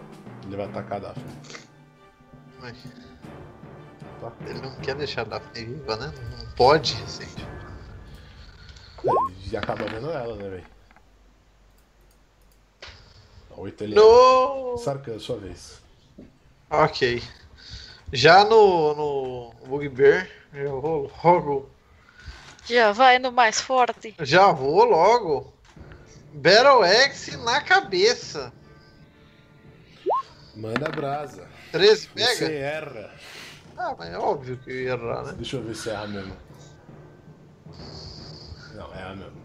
[0.45, 1.32] Ele vai atacar a Daphne.
[2.62, 2.74] Ai?
[4.46, 6.12] Ele não quer deixar a Daphne viva, né?
[6.38, 7.44] Não pode, gente.
[9.46, 10.66] Ele acaba vendo ela, né, velho?
[13.56, 14.76] 8 ele No!
[14.78, 15.80] Sarkhan, sua vez.
[16.70, 17.22] Ok.
[18.12, 21.70] Já no, no Bugbear, já vou logo.
[22.66, 24.14] Já vai no mais forte.
[24.20, 25.52] Já vou logo.
[26.32, 28.52] Battle Axe na cabeça.
[30.56, 31.48] Manda brasa.
[31.72, 32.52] 13 Você pega?
[32.52, 33.14] erra.
[33.77, 35.33] Ah, mas é óbvio que eu ia errar, né?
[35.37, 36.37] Deixa eu ver se erra mesmo.
[38.75, 39.45] Não, erra mesmo.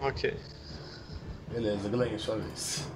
[0.00, 0.36] Ok.
[1.50, 2.88] Beleza, Glenn, sua vez.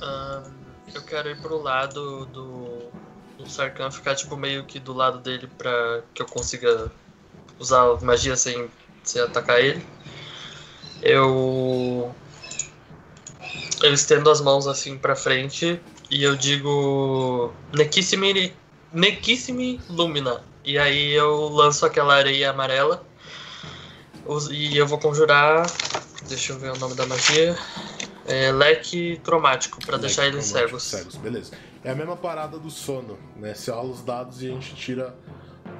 [0.00, 0.52] Ahn,
[0.94, 2.90] eu quero ir pro lado do,
[3.36, 6.90] do Sarkhan, ficar tipo meio que do lado dele pra que eu consiga
[7.58, 8.70] usar magia sem,
[9.02, 9.84] sem atacar ele.
[11.02, 12.14] Eu.
[13.82, 17.52] Eu estendo as mãos assim pra frente e eu digo.
[17.72, 18.54] Nequissimi,
[18.92, 20.42] Nequissimi Lumina.
[20.64, 23.04] E aí eu lanço aquela areia amarela.
[24.50, 25.66] E eu vou conjurar.
[26.28, 27.56] Deixa eu ver o nome da magia.
[28.26, 31.16] É, leque traumático, pra deixar eles Traumático, cegos.
[31.16, 31.52] beleza.
[31.82, 33.54] É a mesma parada do sono, né?
[33.54, 35.14] Você rola os dados e a gente tira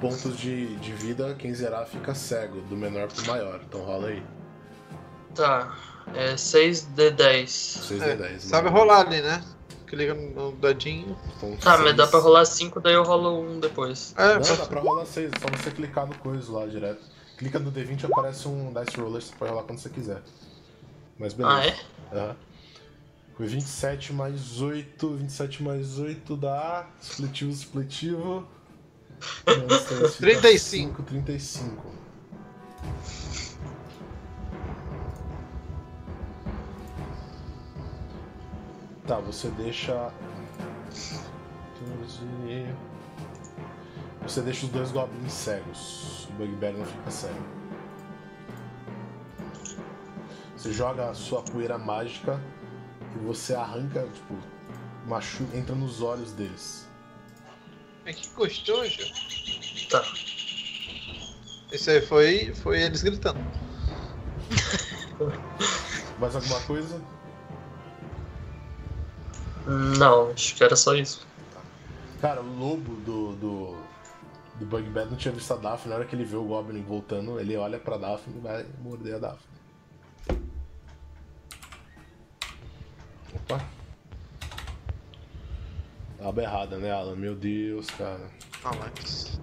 [0.01, 3.59] pontos de, de vida, quem zerar fica cego, do menor pro maior.
[3.67, 4.23] Então rola aí.
[5.35, 5.77] Tá.
[6.15, 7.45] É 6d10.
[7.47, 8.43] 6 É, 10.
[8.45, 9.43] sabe rolar ali, né?
[9.89, 11.17] Clica no dadinho.
[11.35, 11.97] Então, Tá, mas seis.
[11.97, 14.13] dá pra rolar 5, daí eu rolo um depois.
[14.17, 17.01] É, Não, dá pra rolar 6, é só você clicar no coisa lá direto.
[17.37, 20.21] Clica no D20 aparece um Dice Roller, você pode rolar quando você quiser.
[21.17, 21.57] Mas beleza.
[21.57, 21.79] Ah, é?
[22.15, 22.35] Aham.
[23.35, 26.87] Foi 27 mais 8, 27 mais 8 dá.
[27.01, 28.47] Supletivo, supletivo.
[29.47, 30.97] Não, sei, fica 35.
[30.97, 31.85] 5, 35.
[39.09, 40.13] Tá, você deixa.
[40.93, 42.75] 12.
[44.21, 46.27] Você deixa os dois goblins cegos.
[46.29, 47.43] O Bugbear não fica cego.
[50.55, 52.39] Você joga a sua poeira mágica
[53.15, 54.37] e você arranca, tipo,
[55.07, 56.87] machu entra nos olhos deles.
[58.05, 59.11] É que gostoso.
[59.89, 60.03] Tá.
[61.71, 63.39] Esse aí foi, foi eles gritando.
[66.19, 67.18] Mais alguma coisa?
[69.69, 71.27] Não, acho que era só isso.
[72.19, 73.77] Cara, o lobo do, do,
[74.55, 75.91] do Bugbear não tinha visto a Daphne.
[75.91, 79.15] Na hora que ele vê o Goblin voltando, ele olha pra Daphne e vai morder
[79.15, 79.49] a Daphne.
[83.35, 83.63] Opa.
[86.19, 87.15] Aba errada, né, Alan?
[87.15, 88.27] Meu Deus, cara.
[88.63, 89.39] Ah, mas...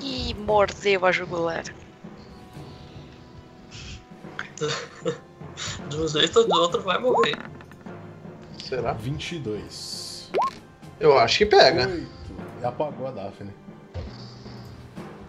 [0.00, 1.64] E mordeu a jugular.
[5.88, 7.36] De um jeito ou do outro vai morrer.
[8.62, 8.92] Será?
[8.92, 10.30] 22.
[10.98, 11.86] Eu acho que pega.
[11.86, 12.08] 8.
[12.60, 13.52] E apagou a Daphne.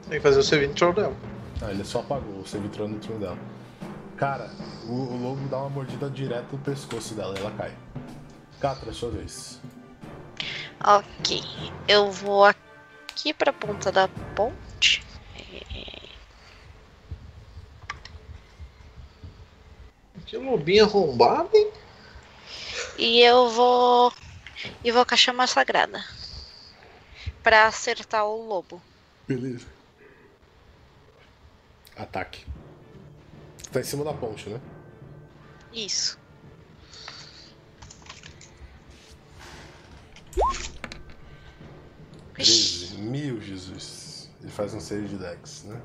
[0.10, 1.16] Tem que fazer o saving throw dela.
[1.62, 3.38] Ah, ele só apagou, você vitrou no turno dela.
[4.18, 4.50] Cara,
[4.88, 7.74] o, o lobo dá uma mordida direto no pescoço dela e ela cai.
[8.60, 9.60] Catra, sua vez.
[10.84, 11.42] Ok.
[11.88, 15.04] Eu vou aqui pra ponta da ponte.
[15.36, 16.06] É,
[20.36, 21.72] Que lobinho arrombado, hein?
[22.98, 24.12] E eu vou.
[24.84, 26.04] E vou com a chama sagrada.
[27.42, 28.82] Pra acertar o lobo.
[29.26, 29.66] Beleza.
[31.96, 32.46] Ataque.
[33.72, 34.60] Tá em cima da ponte, né?
[35.72, 36.20] Isso.
[42.34, 42.98] 13.
[42.98, 44.30] Mil, Jesus.
[44.42, 45.82] Ele faz um save de Dex, né?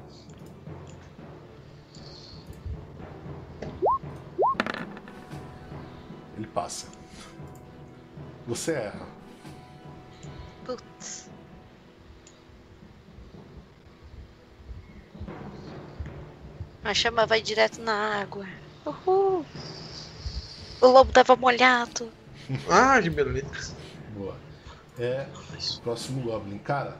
[6.54, 6.86] Passa.
[8.46, 9.06] Você erra.
[10.64, 11.28] Putz.
[16.82, 18.46] A chama vai direto na água.
[18.86, 19.44] Uhul.
[20.80, 22.10] O lobo tava molhado.
[22.68, 23.76] Ah, que beleza.
[24.16, 24.36] Boa.
[24.98, 25.26] É.
[25.84, 26.58] Próximo Goblin.
[26.58, 26.96] Cara,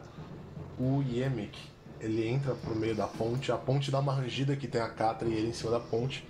[0.78, 1.58] o Yemek,
[1.98, 5.28] ele entra pro meio da ponte, a ponte dá uma rangida que tem a Catra
[5.28, 6.24] e ele em cima da ponte.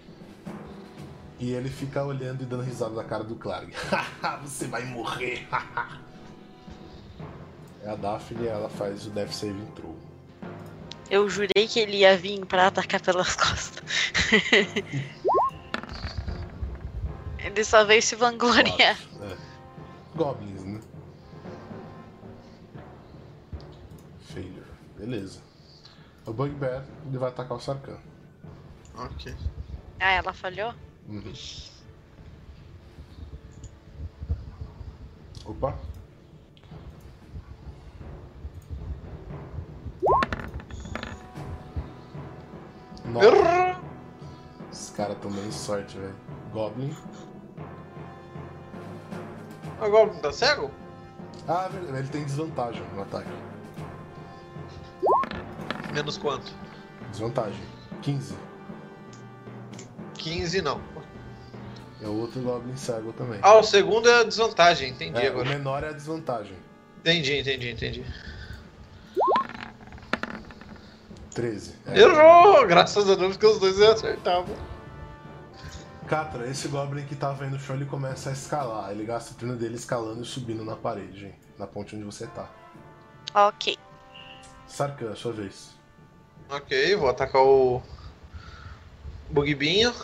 [1.41, 3.72] E ele fica olhando e dando risada na cara do Clark.
[4.45, 5.49] Você vai morrer!
[7.82, 9.97] é a Daphne ela faz o Death Saving Throw.
[11.11, 14.12] Eu jurei que ele ia vir pra atacar pelas costas.
[17.38, 18.99] ele só veio se vangloriar.
[18.99, 19.36] Quatro, é.
[20.14, 20.78] Goblins, né?
[24.20, 24.66] Failure.
[24.99, 25.41] Beleza.
[26.26, 27.97] O Bugbear ele vai atacar o Sarkhan.
[28.95, 29.34] Ok.
[29.99, 30.74] Ah, ela falhou?
[35.44, 35.74] Opa.
[43.07, 43.80] Nossa,
[44.70, 46.14] esses caras estão dando sorte, velho.
[46.53, 46.96] Goblin.
[49.81, 50.70] Agora não tá cego?
[51.48, 53.31] Ah, verdade, ele tem desvantagem no ataque.
[55.93, 56.52] Menos quanto?
[57.10, 57.60] Desvantagem.
[58.02, 58.49] 15.
[60.20, 60.80] 15 não.
[62.02, 63.38] É o outro Goblin cego também.
[63.42, 65.48] Ah, o segundo é a desvantagem, entendi É, o agora.
[65.51, 66.56] menor é a desvantagem.
[67.01, 68.05] Entendi, entendi, entendi.
[71.34, 71.74] 13.
[71.86, 72.01] É.
[72.01, 72.66] Errou!
[72.66, 74.55] Graças a Deus que os dois acertavam.
[76.06, 78.90] Catra, esse Goblin que tava aí no chão, ele começa a escalar.
[78.90, 81.34] Ele gasta o turno dele escalando e subindo na parede, hein?
[81.59, 82.48] Na ponte onde você tá.
[83.34, 83.78] Ok.
[84.66, 85.70] Sarkhan, sua vez.
[86.51, 87.80] Ok, vou atacar o
[89.31, 89.94] Bugbinho.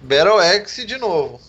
[0.00, 1.40] Battle Axe de novo.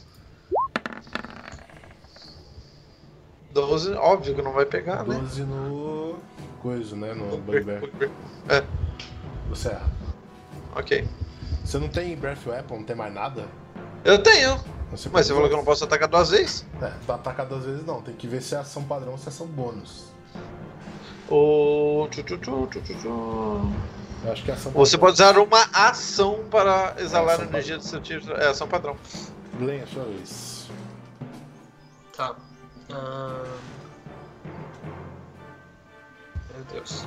[3.52, 5.16] 12, óbvio que não vai pegar, né?
[5.16, 6.20] 12 no.
[6.62, 7.14] Coisa, né?
[7.14, 7.82] No Bugbear.
[8.50, 8.64] É,
[9.50, 9.90] Você erra.
[10.76, 11.08] ok.
[11.64, 13.46] Você não tem Breath Weapon, não tem mais nada?
[14.04, 14.58] Eu tenho,
[14.92, 16.66] Você mas você falou que eu não posso atacar duas vezes?
[16.82, 18.02] É, tá atacar duas vezes não.
[18.02, 20.06] Tem que ver se é ação padrão ou se é ação bônus.
[21.30, 22.08] O...
[22.10, 23.72] tchu, tchu, tchu, tchu, tchu, tchu.
[24.24, 25.00] Eu acho que é ação Você padrão.
[25.00, 28.34] pode usar uma ação para exalar ação a energia do seu tiro.
[28.36, 28.98] É ação padrão.
[29.58, 30.70] Glenn, é sua vez.
[32.16, 32.36] Tá.
[32.92, 33.44] Ah,
[36.54, 37.06] Meu Deus.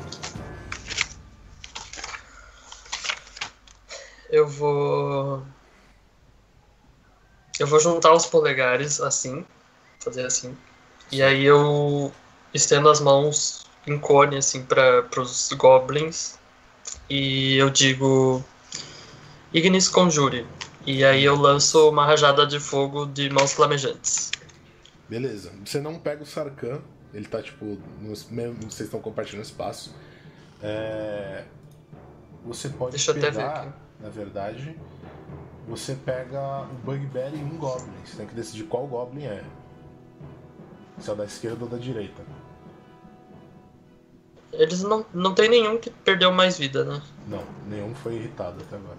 [4.30, 5.42] Eu vou.
[7.58, 9.44] Eu vou juntar os polegares assim.
[10.00, 10.56] Fazer assim.
[11.10, 12.10] E aí eu
[12.54, 16.38] estendo as mãos em cone assim para os goblins.
[17.08, 18.42] E eu digo.
[19.52, 20.46] Ignis Conjure.
[20.86, 24.30] E aí eu lanço uma rajada de fogo de mãos flamejantes.
[25.08, 25.52] Beleza.
[25.64, 26.80] Você não pega o Sarkhan.
[27.12, 27.78] Ele tá tipo.
[28.00, 29.94] Nos, mesmo- vocês estão compartilhando espaço.
[30.62, 31.44] É,
[32.44, 34.76] você pode Deixa eu até ver pegar, na verdade,
[35.66, 37.92] você pega o Bugbear e um Goblin.
[38.04, 39.44] Você tem que decidir qual Goblin é.
[40.98, 42.22] Se é o da esquerda ou da direita.
[44.52, 47.00] Eles não, não tem nenhum que perdeu mais vida, né?
[47.26, 48.98] Não, nenhum foi irritado até agora.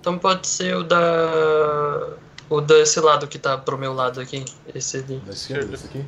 [0.00, 2.16] Então pode ser o da.
[2.48, 4.44] O desse lado que tá pro meu lado aqui.
[4.74, 5.18] Esse ali.
[5.20, 6.04] Da esquerda, esse aqui?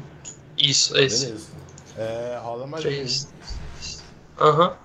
[0.58, 1.26] Isso, esse.
[1.26, 1.48] Beleza.
[1.96, 2.90] É, rola magia.
[2.90, 3.28] Três.
[4.40, 4.76] Aham,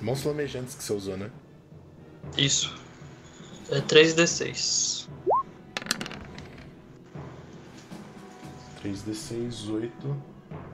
[0.00, 1.30] Mãos flamejantes que você usou, né?
[2.38, 2.74] isso.
[3.70, 5.08] É 3d6.
[8.82, 10.16] 3d6, 8.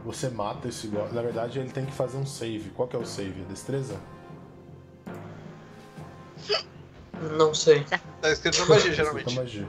[0.05, 1.15] Você mata esse Goblin.
[1.15, 2.70] Na verdade, ele tem que fazer um save.
[2.70, 3.43] Qual que é o save?
[3.44, 3.98] Destreza?
[7.36, 7.85] Não sei.
[8.20, 9.35] Tá escrito na magia, Aceita geralmente.
[9.35, 9.69] magia.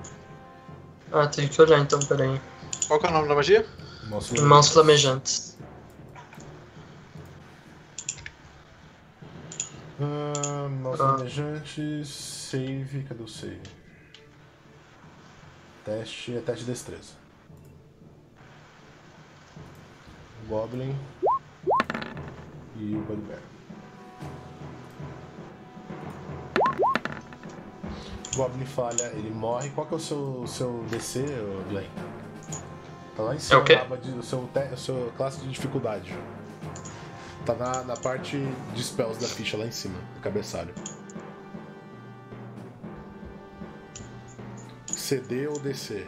[1.11, 2.39] Ah, tem que olhar então, peraí.
[2.87, 3.65] Qual que é o nome da magia?
[4.09, 5.57] Mãos Mãos flamejantes.
[9.99, 11.15] Ah, mãos Ah.
[11.15, 13.03] flamejantes, save.
[13.03, 13.61] Cadê o save?
[15.85, 17.13] Teste é teste de destreza.
[20.47, 20.95] Goblin
[22.75, 23.39] e o Bugbear.
[28.35, 29.69] Goblin falha, ele morre.
[29.71, 31.25] Qual que é o seu, seu DC,
[31.69, 31.85] Glenn?
[33.15, 33.75] Tá lá em cima, É o quê?
[33.75, 36.15] na aba de, o seu, o seu classe de dificuldade.
[37.45, 38.37] Tá na, na parte
[38.73, 40.73] de spells da ficha lá em cima, no cabeçalho.
[44.87, 46.05] CD ou DC?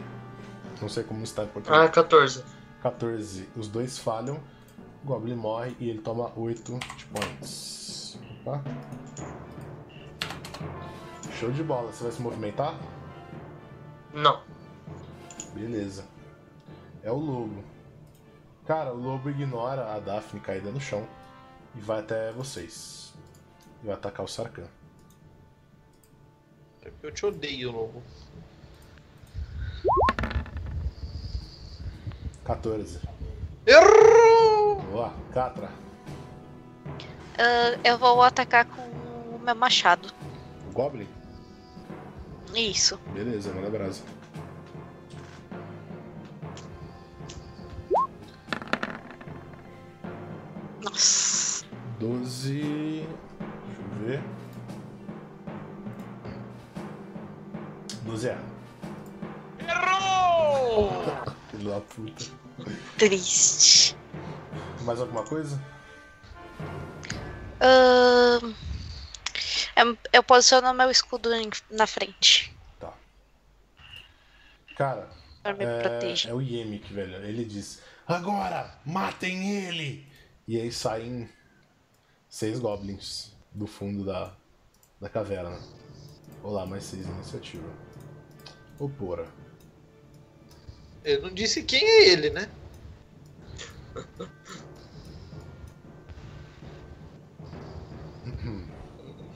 [0.80, 1.82] Não sei como está em português.
[1.82, 2.44] Ah, 14.
[2.82, 3.48] 14.
[3.56, 4.40] Os dois falham.
[5.02, 8.18] O Goblin morre e ele toma 8 hit points.
[8.40, 8.62] Opa.
[11.38, 11.92] Show de bola.
[11.92, 12.78] Você vai se movimentar?
[14.12, 14.42] Não.
[15.54, 16.04] Beleza.
[17.02, 17.64] É o lobo.
[18.66, 21.06] Cara, o lobo ignora a Daphne caída no chão
[21.74, 23.14] e vai até vocês.
[23.82, 24.68] E vai atacar o Sarkhan.
[27.02, 28.02] Eu te odeio, lobo.
[32.44, 33.00] 14.
[33.66, 34.80] Errou!
[34.90, 35.70] Boa, Catra.
[37.38, 40.12] Ah, eu vou atacar com o meu machado.
[40.68, 41.08] O Goblin?
[42.54, 42.98] Isso.
[43.14, 44.02] Beleza, manda brasa.
[50.82, 51.64] Nossa.
[51.98, 53.06] 12.
[53.66, 54.22] Deixa eu ver.
[58.04, 58.38] 12 é.
[59.68, 60.90] Errou!
[61.60, 62.24] Filho da puta.
[62.96, 63.94] Triste.
[64.84, 65.60] Mais alguma coisa?
[67.60, 68.54] Ahn,
[69.76, 72.56] eu, eu posiciono meu escudo em- na frente.
[72.78, 72.94] Tá.
[74.74, 75.10] Cara,
[75.44, 77.16] é, é o Yemik, velho.
[77.16, 80.10] Ele diz: Agora, matem ele!
[80.48, 81.28] E aí saem
[82.26, 84.32] seis goblins do fundo da,
[84.98, 85.60] da caverna.
[86.42, 87.68] Olá, mais seis iniciativa.
[88.78, 88.88] Ô,
[91.04, 92.48] Ele não disse quem é ele, né?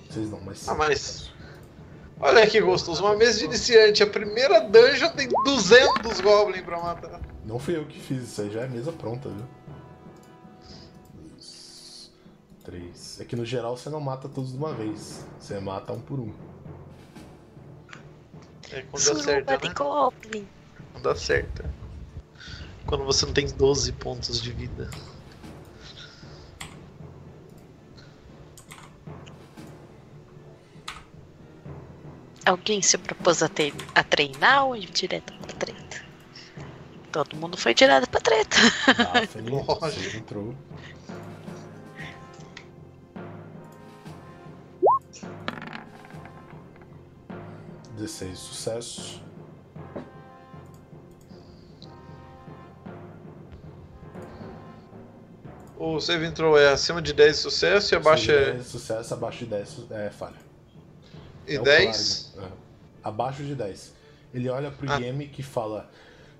[0.08, 0.68] Vocês não, mas.
[0.68, 1.32] Ah, mas.
[2.20, 4.02] Olha que gostoso, uma mesa de iniciante.
[4.02, 7.20] A primeira dungeon tem 200 goblins pra matar.
[7.44, 9.44] Não fui eu que fiz, isso aí já é mesa pronta, viu?
[11.14, 12.12] Dois,
[12.64, 13.20] três.
[13.20, 15.26] É que no geral você não mata todos de uma vez.
[15.40, 16.32] Você mata um por um.
[18.70, 19.74] É quando Suruba certo, de né?
[19.74, 20.48] Goblin.
[20.94, 21.62] Quando dá certo.
[22.86, 24.88] Quando você não tem 12 pontos de vida.
[32.46, 36.04] Alguém se propôs a, ter- a treinar ou ir direto pra treta?
[37.10, 38.56] Todo mundo foi direto pra treta.
[39.14, 39.80] Daphne, Lógico.
[40.10, 40.54] você entrou.
[47.96, 49.22] Dezesseis sucessos.
[55.86, 58.52] O save intro é acima de 10 sucesso e abaixo é.
[58.52, 60.36] 10 sucesso, abaixo de 10 su- é falha.
[61.46, 62.30] E É o 10?
[62.32, 62.54] clérigo.
[62.54, 63.08] É.
[63.08, 63.92] Abaixo de 10.
[64.32, 64.96] Ele olha pro Ah.
[64.96, 65.90] Yemi e fala: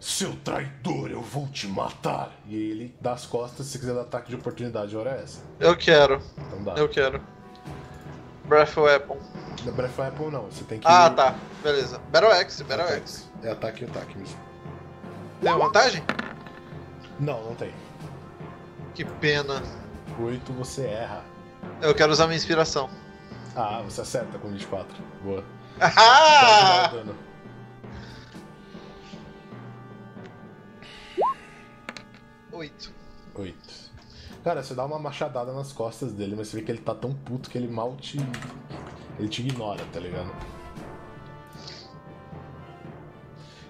[0.00, 2.32] Seu traidor, eu vou te matar.
[2.46, 5.40] E ele dá as costas, se quiser dar ataque de oportunidade, a hora é essa.
[5.60, 6.74] Eu quero, Então dá.
[6.76, 7.20] eu quero.
[8.46, 9.18] Breath Weapon.
[9.64, 10.86] Da Breath Weapon não, você tem que.
[10.86, 11.34] Ah, tá.
[11.62, 11.98] Beleza.
[12.10, 12.86] Battle Axe, Battle.
[12.96, 13.24] Axe.
[13.42, 14.38] É ataque e ataque mesmo.
[15.42, 16.02] Tem vantagem?
[17.20, 17.72] Não, não tem.
[18.94, 19.60] Que pena.
[20.20, 21.24] 8 você erra.
[21.82, 22.88] Eu quero usar minha inspiração.
[23.56, 24.96] Ah, você acerta com 24.
[25.22, 25.44] Boa.
[25.80, 26.88] Ah!
[26.92, 27.16] dano.
[32.52, 32.92] Oito.
[33.34, 33.56] 8.
[34.44, 37.12] Cara, você dá uma machadada nas costas dele, mas você vê que ele tá tão
[37.12, 38.18] puto que ele mal te.
[39.18, 40.30] Ele te ignora, tá ligado?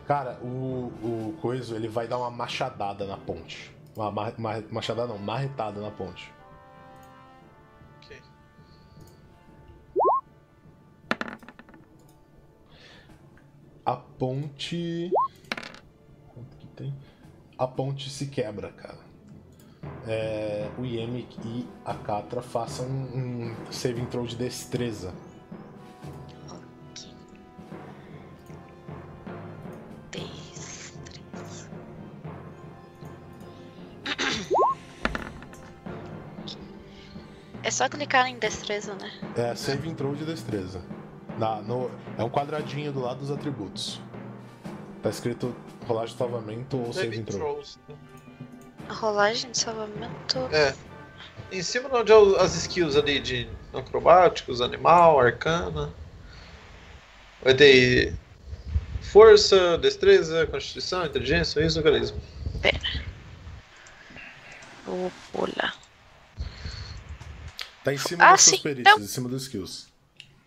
[0.07, 3.74] Cara, o, o Coiso, ele vai dar uma machadada na ponte.
[3.97, 6.33] Uma, ma- ma- machadada não, marretada na ponte.
[7.99, 8.21] Ok.
[13.85, 15.11] A ponte.
[16.33, 16.95] Quanto que tem?
[17.59, 18.99] A ponte se quebra, cara.
[20.07, 24.37] É, o Yemi e a Catra façam um, saving throw de.
[24.37, 25.13] Destreza.
[37.75, 39.13] Só clicar em destreza, né?
[39.37, 40.81] É saving throw de destreza.
[41.37, 44.01] Na, no, é um quadradinho do lado dos atributos.
[45.03, 45.55] Tá escrito
[45.87, 47.25] rolagem de salvamento ou throw.
[47.25, 47.79] throws.
[47.89, 47.97] né?
[48.89, 50.39] Rolagem de salvamento.
[50.53, 50.73] É.
[51.51, 55.93] Em cima de onde é as skills ali de acrobáticos, animal, arcana.
[57.43, 58.15] Vai ter
[59.03, 62.21] força, destreza, constituição, inteligência, isso, organismo.
[64.87, 65.84] Vou pular.
[67.85, 69.87] Tá em cima Ah, das suas sim, perícias, então- em cima dos skills.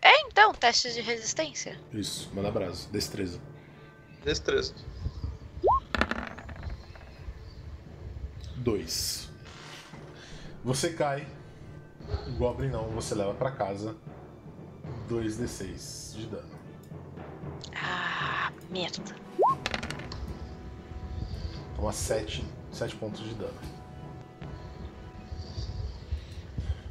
[0.02, 1.78] É então, teste de resistência.
[1.92, 2.88] Isso, manda brasa.
[2.90, 3.40] Destreza.
[4.24, 4.74] Destreza.
[8.56, 9.28] Dois.
[10.64, 11.26] Você cai.
[12.26, 13.96] O Goblin não, você leva pra casa
[15.08, 16.50] 2d6 de dano.
[17.74, 19.14] Ah, merda.
[21.76, 23.58] Toma 7, 7 pontos de dano.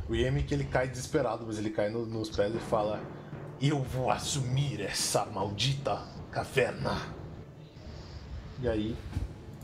[0.10, 3.02] O Yemi que ele cai desesperado, mas ele cai no- nos pés e fala:
[3.62, 6.02] Eu vou assumir essa maldita
[6.32, 7.02] caverna.
[8.62, 8.96] E aí,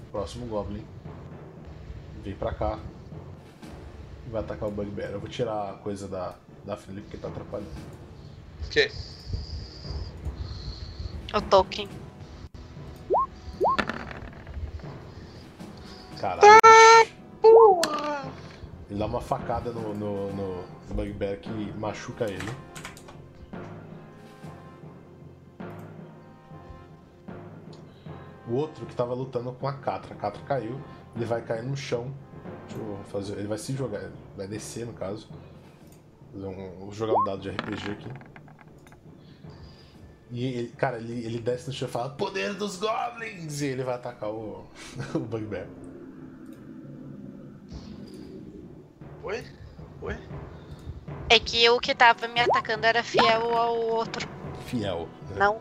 [0.07, 0.85] o próximo Goblin
[2.23, 2.77] vem pra cá
[4.27, 5.11] e vai atacar o Bugbear.
[5.11, 7.71] Eu vou tirar a coisa da, da Felipe porque tá atrapalhando.
[8.67, 8.91] Ok.
[11.33, 11.89] O Tolkien.
[16.19, 16.62] Caralho.
[18.93, 21.49] Ele dá uma facada no, no, no Bugbear que
[21.79, 22.47] machuca ele.
[28.47, 30.13] O outro que tava lutando com a Catra.
[30.13, 30.79] A Catra caiu,
[31.15, 32.13] ele vai cair no chão.
[33.05, 33.33] Fazer.
[33.33, 35.27] Ele vai se jogar, vai descer no caso.
[36.31, 38.09] Vou jogar um dado de RPG aqui.
[40.29, 43.59] E ele, cara, ele, ele desce no chão e fala: Poder dos Goblins!
[43.59, 44.67] E ele vai atacar o,
[45.15, 45.67] o Bugbear.
[49.23, 49.43] Oi?
[50.01, 50.17] Oi?
[51.29, 54.27] É que o que tava me atacando era fiel ao outro.
[54.65, 55.07] Fiel.
[55.29, 55.35] né?
[55.37, 55.59] Não.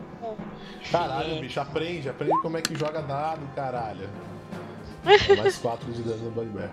[0.91, 4.09] Caralho, bicho, aprende, aprende como é que joga dado, caralho.
[5.29, 6.71] É mais 4 de dano no Bugbear.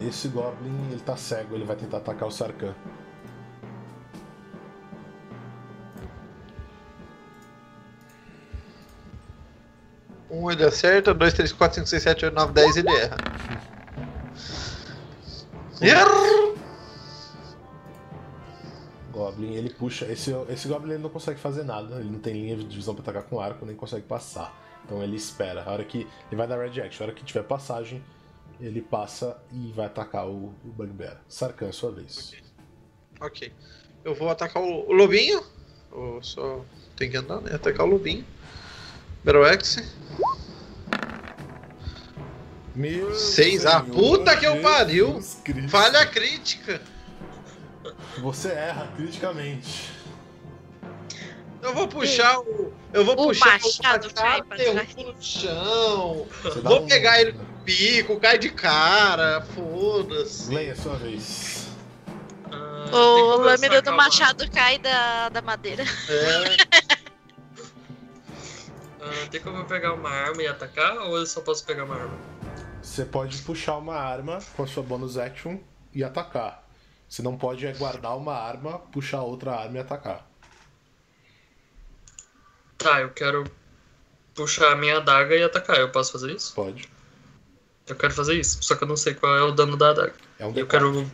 [0.00, 2.74] Esse Goblin, ele tá cego, ele vai tentar atacar o Sarkhan.
[10.32, 13.16] Um ele acerta, dois, três, quatro, cinco, seis, sete, oito, nove, dez ele erra.
[15.82, 16.56] Erro!
[19.12, 20.06] Goblin, ele puxa.
[20.10, 23.02] Esse, esse Goblin ele não consegue fazer nada, ele não tem linha de visão pra
[23.02, 24.56] atacar com arco, nem consegue passar.
[24.84, 25.62] Então ele espera.
[25.64, 25.98] A hora que.
[25.98, 27.04] Ele vai dar Red Action.
[27.04, 28.02] A hora que tiver passagem,
[28.60, 31.20] ele passa e vai atacar o, o Bugbear.
[31.28, 32.32] Sarkhan, é sua vez.
[33.20, 33.52] Ok.
[34.04, 35.42] Eu vou atacar o, o lobinho.
[35.92, 36.64] Eu só
[36.96, 37.54] tem que andar, né?
[37.54, 38.24] Atacar o lobinho.
[39.24, 39.84] Battle Axe.
[42.74, 43.66] Meu Seis.
[43.66, 45.20] Ah, Senhor puta que eu pariu!
[45.44, 45.68] Cristo.
[45.68, 46.80] Falha crítica.
[48.18, 49.90] Você erra criticamente.
[51.60, 52.72] Eu vou puxar o.
[52.92, 54.74] Eu vou O puxar machado cai pra trás.
[54.74, 56.26] derrubo no chão.
[56.62, 59.42] Vou um- pegar ele no pico, cai de cara.
[59.54, 60.48] Foda-se.
[60.48, 61.68] Glenn, é sua vez.
[62.50, 65.84] Ah, O lâmina do machado cai da, da madeira.
[66.08, 66.71] É.
[69.04, 71.96] Ah, tem como eu pegar uma arma e atacar ou eu só posso pegar uma
[71.96, 72.18] arma?
[72.80, 75.58] Você pode puxar uma arma com a sua bonus action
[75.92, 76.62] e atacar.
[77.08, 80.26] Você não pode é guardar uma arma, puxar outra arma e atacar.
[82.78, 83.44] Tá, eu quero
[84.34, 85.76] puxar a minha adaga e atacar.
[85.78, 86.54] Eu posso fazer isso?
[86.54, 86.88] Pode.
[87.86, 90.14] Eu quero fazer isso, só que eu não sei qual é o dano da adaga.
[90.38, 90.68] É um Eu D4.
[90.68, 91.10] quero.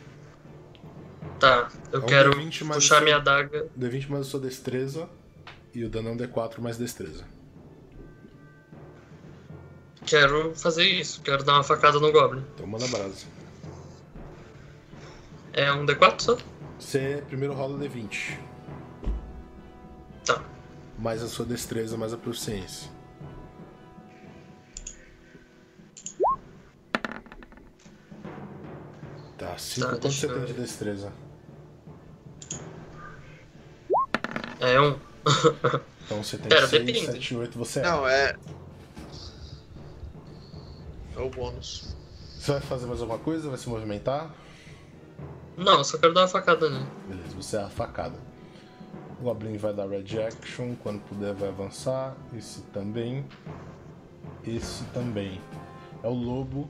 [1.40, 3.66] Tá, eu É um quero D20 mais puxar seu- minha adaga.
[3.78, 5.08] D20 mais a sua destreza.
[5.74, 7.24] E o dano é um D4 mais destreza.
[10.08, 12.42] Quero fazer isso, quero dar uma facada no Goblin.
[12.54, 13.26] Então manda brasa.
[15.52, 16.38] É um D4 só?
[16.78, 18.38] Você primeiro rola D20.
[20.24, 20.42] Tá.
[20.98, 22.90] Mais a sua destreza, mais a proficiência.
[29.36, 31.12] Tá, 5 tá, quanto você tem de destreza?
[34.58, 34.98] É um.
[36.06, 37.82] então você tem Pera, 6, 7, 8, você é.
[37.82, 38.34] Não, é.
[41.18, 41.96] É o bônus.
[42.38, 43.48] Você vai fazer mais alguma coisa?
[43.48, 44.30] Vai se movimentar?
[45.56, 46.86] Não, só quero dar uma facada nele.
[47.08, 48.16] Beleza, você é a facada.
[49.20, 52.16] O Goblin vai dar Red Action, quando puder vai avançar.
[52.32, 53.26] Esse também.
[54.46, 55.40] Esse também.
[56.04, 56.68] É o lobo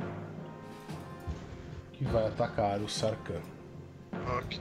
[1.93, 3.43] que vai atacar o Sarkhan.
[4.39, 4.59] Ok.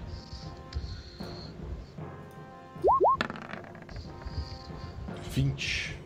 [5.32, 5.98] Vinte.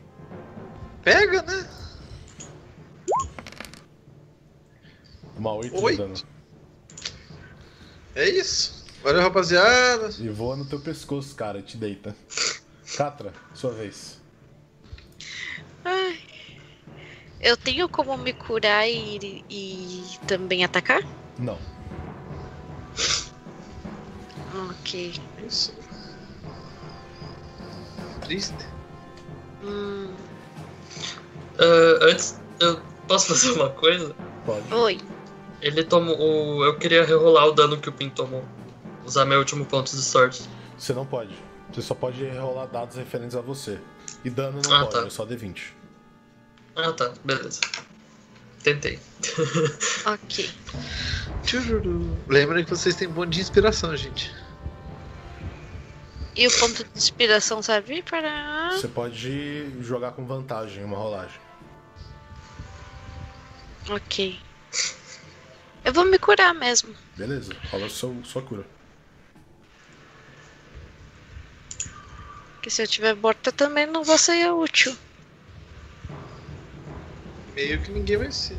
[1.02, 1.81] Pega, né?
[5.42, 5.98] Uma 8 de Oito.
[5.98, 6.14] dano.
[8.14, 8.86] É isso.
[9.04, 10.10] Valeu, rapaziada.
[10.20, 12.16] E voa no teu pescoço, cara, te deita.
[12.96, 14.22] Catra, sua vez.
[15.84, 16.20] Ai.
[17.40, 21.02] Eu tenho como me curar e, e também atacar?
[21.40, 21.58] Não.
[24.70, 25.20] Ok.
[25.48, 25.74] Isso.
[28.22, 28.54] Triste.
[29.64, 30.14] Hum,
[31.58, 34.16] Ah, antes, eu posso fazer uma coisa?
[34.46, 34.72] Pode.
[34.72, 35.00] oi.
[35.62, 36.18] Ele tomou.
[36.20, 38.44] o- Eu queria rerolar o dano que o Pin tomou.
[39.06, 40.44] Usar meu último ponto de sorte.
[40.78, 41.34] Você não pode.
[41.72, 43.80] Você só pode rolar dados referentes a você.
[44.26, 45.08] E dano não Ah, pode, tá.
[45.08, 45.74] é só D20.
[46.76, 47.60] Ah tá, beleza.
[48.64, 49.00] Tentei.
[50.06, 50.50] Ok.
[52.28, 54.34] Lembrem que vocês têm bonde de inspiração, gente.
[56.36, 58.72] E o ponto de inspiração serve para.
[58.72, 61.40] Você pode jogar com vantagem uma rolagem.
[63.90, 64.40] Ok.
[65.84, 66.96] Eu vou me curar mesmo.
[67.18, 68.66] Beleza, rola seu, sua cura.
[72.54, 74.96] Porque se eu tiver morta também não vou ser útil.
[77.56, 78.58] Meio que ninguém vai ser.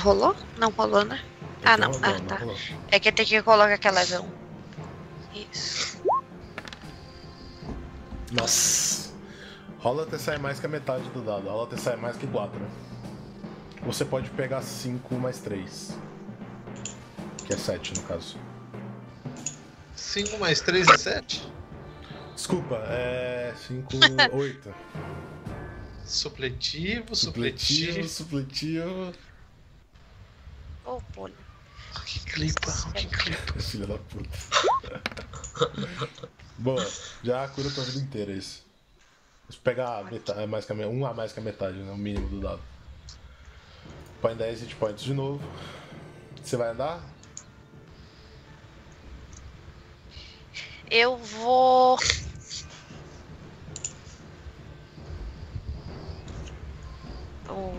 [0.00, 0.34] Rolou?
[0.58, 1.20] Não rolou, né?
[1.64, 1.90] Ah, não.
[2.02, 2.40] Ah, tá.
[2.90, 4.30] É que tem que colocar aquela vão.
[5.34, 6.02] Isso.
[8.32, 9.07] Nossa.
[9.78, 11.48] Rola até sair mais que a metade do dado.
[11.48, 12.60] Rola até sair mais que 4.
[13.82, 15.96] Você pode pegar 5 mais 3.
[17.46, 18.36] Que é 7 no caso.
[19.94, 21.52] 5 mais 3 é 7?
[22.34, 23.88] Desculpa, é 5,
[24.32, 24.74] 8.
[26.04, 28.08] Supletivo, Supletivo, supletivo.
[28.08, 29.12] supletivo.
[30.84, 31.28] Ô, pô.
[32.06, 33.52] Que clipa, que clipa.
[33.60, 34.38] Filha da puta.
[36.56, 36.90] Boa,
[37.22, 38.67] já cura tua vida inteira isso.
[39.48, 41.90] Se pegar a metade, mais que a, um a mais que a metade, né?
[41.90, 42.60] O mínimo do dado.
[44.20, 45.40] Põe 10 hit points de novo.
[46.42, 47.00] Você vai andar?
[50.90, 51.98] Eu vou.
[57.48, 57.72] Oh,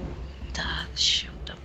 [0.54, 1.58] tá, deixa eu dar.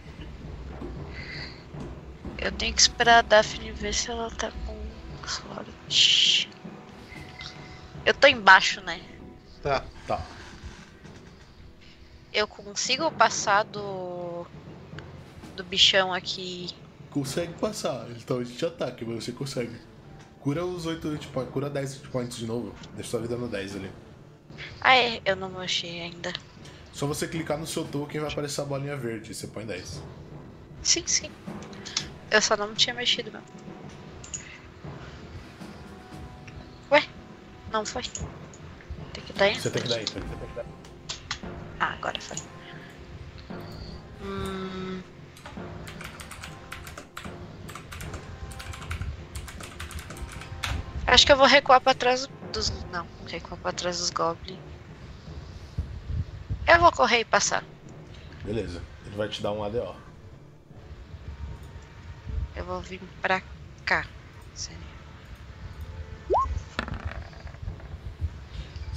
[2.39, 4.76] Eu tenho que esperar a Daphne ver se ela tá com
[5.26, 6.51] slot.
[8.05, 9.01] Eu tô embaixo, né?
[9.62, 9.85] Tá.
[10.06, 10.24] Tá.
[12.32, 14.47] Eu consigo passar do.
[15.56, 16.70] do bichão aqui.
[17.10, 18.06] Consegue passar.
[18.10, 19.76] Ele talvez te ataque, mas você consegue.
[20.40, 21.52] Cura os 8 hit points.
[21.52, 22.74] Cura 10 hit points de novo.
[22.94, 23.90] Deixa sua vida no 10 ali.
[24.81, 26.32] Ah, é, eu não achei ainda.
[26.93, 29.35] Só você clicar no seu token vai aparecer a bolinha verde.
[29.35, 30.02] Você põe 10.
[30.82, 31.31] Sim, sim.
[32.31, 33.47] Eu só não tinha mexido mesmo.
[36.90, 37.05] Ué?
[37.72, 38.02] Não foi?
[39.36, 40.23] Tem que dar Você tem que dar enter.
[41.81, 42.36] Ah, agora foi.
[44.23, 45.02] Hum...
[51.06, 52.70] Acho que eu vou recuar pra trás dos.
[52.90, 54.59] Não, recuar pra trás dos Goblins.
[56.66, 57.62] Eu vou correr e passar.
[58.43, 58.82] Beleza.
[59.06, 59.94] Ele vai te dar um ADO.
[62.56, 63.43] Eu vou vir pra
[63.85, 64.06] cá.
[64.55, 64.84] Seria.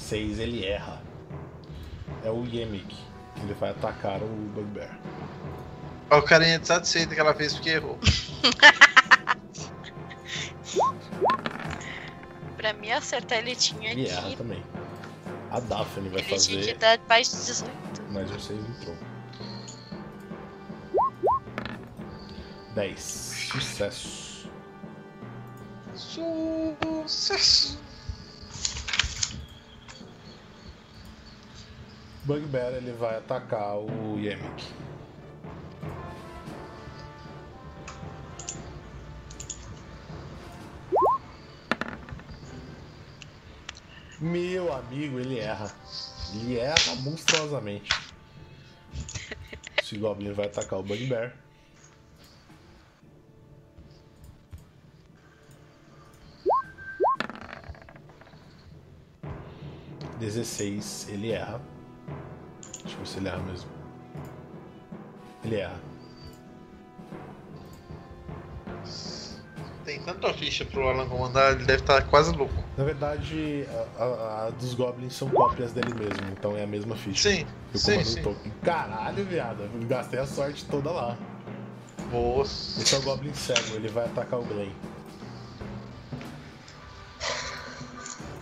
[0.07, 1.01] 6 ele erra.
[2.23, 2.95] É o Yemik.
[3.43, 4.97] Ele vai atacar o Bugbear.
[6.09, 7.99] O carinha satisfeito que ela fez porque errou.
[12.55, 14.35] Pra mim acertar ele tinha Ele erra que.
[14.37, 14.63] também.
[15.51, 17.71] A Daphne vai Ele tinha que fazer dar mais de 18.
[18.09, 18.95] mais um 6 entrou.
[22.75, 22.99] 10.
[23.51, 24.49] Sucesso.
[25.95, 27.79] Sucesso.
[32.27, 34.65] Bugbear ele vai atacar o Yemik.
[44.19, 45.73] Meu amigo, ele erra.
[46.33, 47.89] Ele erra monstruosamente.
[49.81, 51.33] Esse Goblin vai atacar o Bugbear.
[60.19, 61.76] Dezesseis, ele erra.
[62.93, 63.69] Eu ver se ele erra mesmo.
[65.43, 65.79] Ele erra.
[69.85, 72.61] Tem tanta ficha pro Alan comandar, ele deve estar quase louco.
[72.77, 73.65] Na verdade,
[73.97, 77.29] a, a- a dos Goblins são cópias dele mesmo, então é a mesma ficha.
[77.29, 78.19] Sim, Eu sim, comando sim.
[78.19, 78.51] o token.
[78.63, 79.61] Caralho, viado.
[79.63, 81.17] eu Gastei a sorte toda lá.
[82.11, 82.43] Boa.
[82.43, 84.71] Esse é o Goblin cego, ele vai atacar o Glen.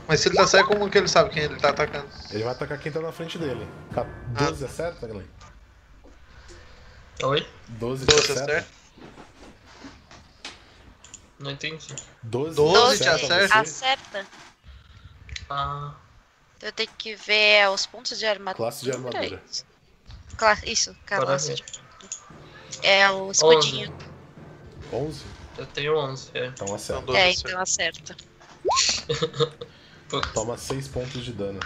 [0.07, 2.07] Mas se ele tá cego, como que ele sabe quem ele tá atacando?
[2.29, 3.67] Ele vai atacar quem tá na frente dele.
[3.93, 5.25] Ca- 12 acerta, Glen?
[7.23, 7.47] Oi?
[7.69, 8.43] 12, 12 acerta?
[8.43, 8.67] acerta?
[11.39, 11.95] Não entendi.
[12.23, 13.59] 12, 12 te acerta acerta?
[13.59, 14.27] Acerta.
[15.49, 15.93] Ah,
[16.61, 18.55] eu tenho que ver os pontos de armadura.
[18.57, 19.41] Classe de armadura.
[20.37, 21.63] Cla- Isso, classe.
[22.83, 23.93] É o escudinho.
[24.91, 25.23] 11?
[25.57, 26.47] Eu tenho 11, é.
[26.47, 27.01] Então acerta.
[27.01, 28.15] 12 É, então acerta.
[30.33, 31.59] Toma 6 pontos de dano.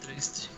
[0.00, 0.50] Triste.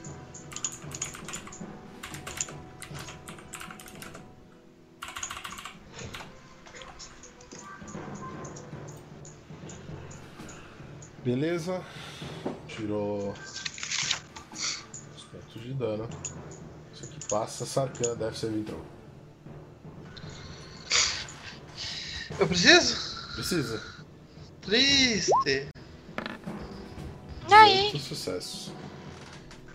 [11.23, 11.85] Beleza.
[12.67, 13.35] Tirou
[15.15, 16.09] os pontos de dano.
[17.33, 18.85] Passa, Sarkana deve ser Vintrow.
[22.39, 23.35] Eu preciso?
[23.35, 23.83] Precisa.
[24.61, 25.69] Triste.
[27.51, 27.85] Aí.
[27.85, 28.73] 18 sucessos.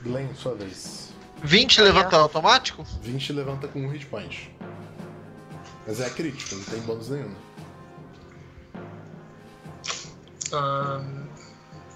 [0.03, 1.09] Glenn, sua vez.
[1.43, 2.83] 20 Aí, levanta automático?
[3.01, 4.55] 20 levanta com um hit point.
[5.87, 7.35] Mas é crítico, não tem bônus nenhum.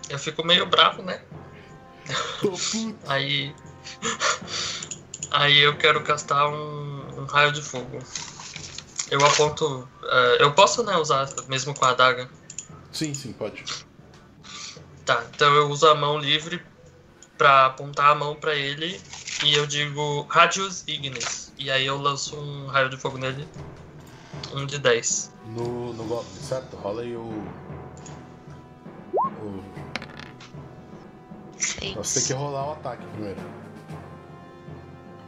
[0.09, 1.21] Eu fico meio bravo, né?
[2.41, 2.97] Tô puto.
[3.07, 3.53] Aí.
[5.31, 7.99] Aí eu quero castar um, um raio de fogo.
[9.09, 9.87] Eu aponto.
[10.03, 12.29] eh, eu posso, né, usar mesmo com a adaga?
[12.91, 13.63] Sim, sim, pode.
[15.05, 16.61] Tá, então eu uso a mão livre
[17.37, 19.01] pra apontar a mão pra ele
[19.43, 21.51] e eu digo Radius Ignis.
[21.57, 23.47] E aí eu lanço um raio de fogo nele.
[24.53, 25.31] Um de 10.
[25.45, 26.75] No, no Goblin, certo?
[26.77, 27.21] Rola aí o.
[29.39, 29.63] o...
[31.95, 33.60] Você tem que rolar o ataque primeiro.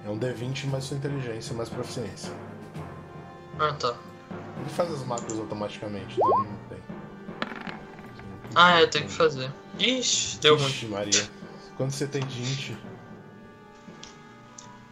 [0.05, 2.33] É um D20 mais sua inteligência mais proficiência.
[3.59, 3.95] Ah, tá.
[4.59, 6.77] Ele faz as macros automaticamente, então não tem.
[8.55, 9.51] Ah, eu tenho que fazer.
[9.79, 10.67] Ixi, deu ruim.
[10.67, 11.29] Ixi, Maria.
[11.77, 12.77] Quando você tem de int,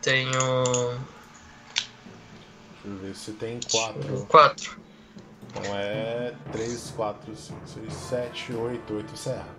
[0.02, 0.32] Tenho.
[0.32, 1.00] deixa
[2.86, 4.26] eu ver, você tem 4.
[4.28, 4.82] 4.
[5.48, 9.56] Então é 3, 4, 5, 6, 7, 8, 8 você erra.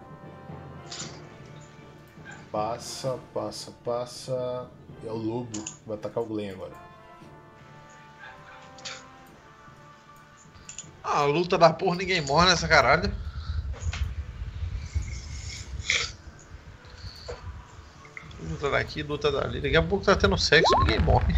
[2.51, 4.69] Passa, passa, passa.
[5.05, 6.73] É o lobo, vai atacar o Glen agora.
[11.03, 13.13] Ah, luta da porra, ninguém morre nessa caralho.
[18.41, 19.61] Luta daqui, luta dali.
[19.61, 21.37] Daqui a pouco tá tendo sexo, ninguém morre.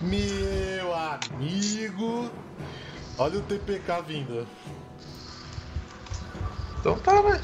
[0.00, 2.30] Meu amigo!
[3.16, 4.46] Olha o TPK vindo.
[6.80, 7.40] Então tá, né?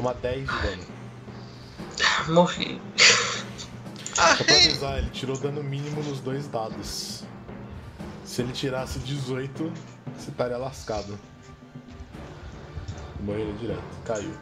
[0.00, 0.86] Toma 10 de dano.
[2.28, 2.80] Morri.
[4.16, 7.22] Ah, Só pra avisar, ele tirou dano mínimo nos dois dados.
[8.24, 9.70] Se ele tirasse 18,
[10.16, 11.20] você estaria lascado.
[13.20, 13.82] Morreria direto.
[14.06, 14.34] Caiu.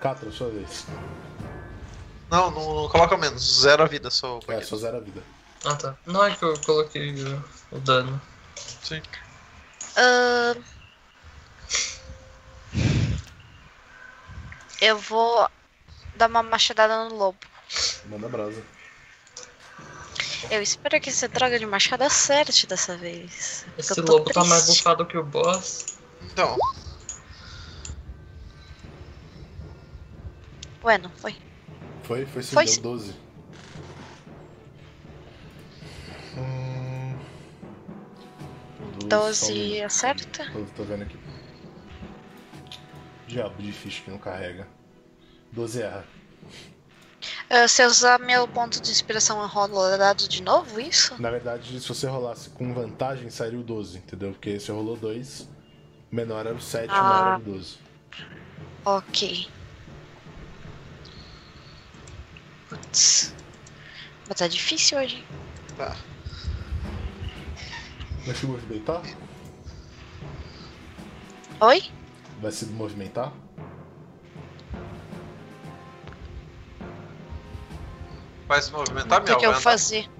[0.00, 0.86] Catra, sua vez.
[2.30, 3.60] Não, não, não coloca menos.
[3.60, 4.40] Zero a vida só.
[4.48, 5.22] É, só zero a vida.
[5.66, 5.94] Ah, tá.
[6.06, 8.18] Não é que eu coloquei o, o dano.
[8.56, 9.02] Sim.
[9.94, 10.62] Ahn.
[14.82, 15.48] Eu vou
[16.16, 17.38] dar uma machadada no lobo.
[18.06, 18.60] Manda brasa.
[20.50, 23.64] Eu espero que essa droga de machado acerte dessa vez.
[23.78, 24.80] Esse Eu tô lobo tá mais triste.
[24.80, 25.98] bufado que o boss.
[26.22, 26.58] Então,
[30.82, 31.36] Ué, não foi?
[32.02, 32.26] Foi?
[32.26, 32.82] Foi sim, Foi deu sim.
[32.82, 33.14] 12.
[36.36, 37.18] Hum...
[39.06, 40.50] 12 acerta?
[40.50, 41.16] Tô, tô vendo aqui.
[43.32, 44.68] Diabo de ficha que não carrega.
[45.52, 46.04] 12 erra.
[47.48, 51.20] Ah, se eu usar meu ponto de inspiração a rola dado de novo, isso?
[51.20, 54.32] Na verdade, se você rolasse com vantagem, sairia o 12, entendeu?
[54.32, 55.48] Porque se rolou 2,
[56.10, 57.02] menor era o 7, Ah.
[57.02, 57.78] maior era o 12.
[58.84, 59.48] Ok.
[62.68, 63.34] Putz.
[64.28, 65.24] Mas tá difícil hoje.
[65.78, 65.96] Tá.
[68.26, 69.02] Vai se movimentar?
[71.60, 71.90] Oi?
[72.42, 73.32] Vai se movimentar?
[78.48, 80.10] Vai se movimentar, o que, que eu vou fazer?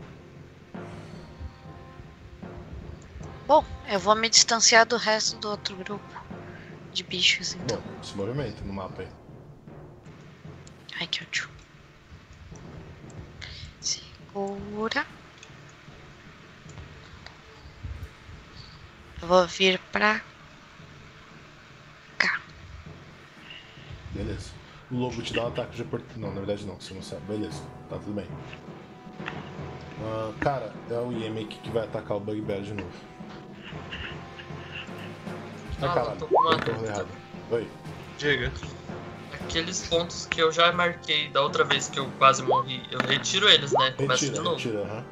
[3.48, 6.22] Bom, eu vou me distanciar do resto do outro grupo
[6.92, 7.80] de bichos, então.
[7.80, 9.08] Bom, se movimenta no mapa aí.
[11.00, 11.50] Ai, que ódio.
[13.80, 15.04] Segura.
[19.20, 20.22] Eu vou vir pra
[24.14, 24.50] Beleza.
[24.90, 26.20] O lobo te dá um ataque de oportunidade.
[26.20, 27.22] Não, na verdade não, você não sabe.
[27.26, 28.26] Beleza, tá tudo bem.
[30.04, 32.90] Ah, cara, é o Yemek que vai atacar o Bugbear de novo.
[35.80, 37.06] Ah, Ah, caralho, tô com uma dúvida.
[37.50, 37.68] Oi.
[38.18, 38.52] Diga.
[39.32, 43.48] Aqueles pontos que eu já marquei da outra vez que eu quase morri, eu retiro
[43.48, 43.90] eles, né?
[43.92, 44.56] Começa de Retira, novo.
[44.56, 45.04] retira, aham.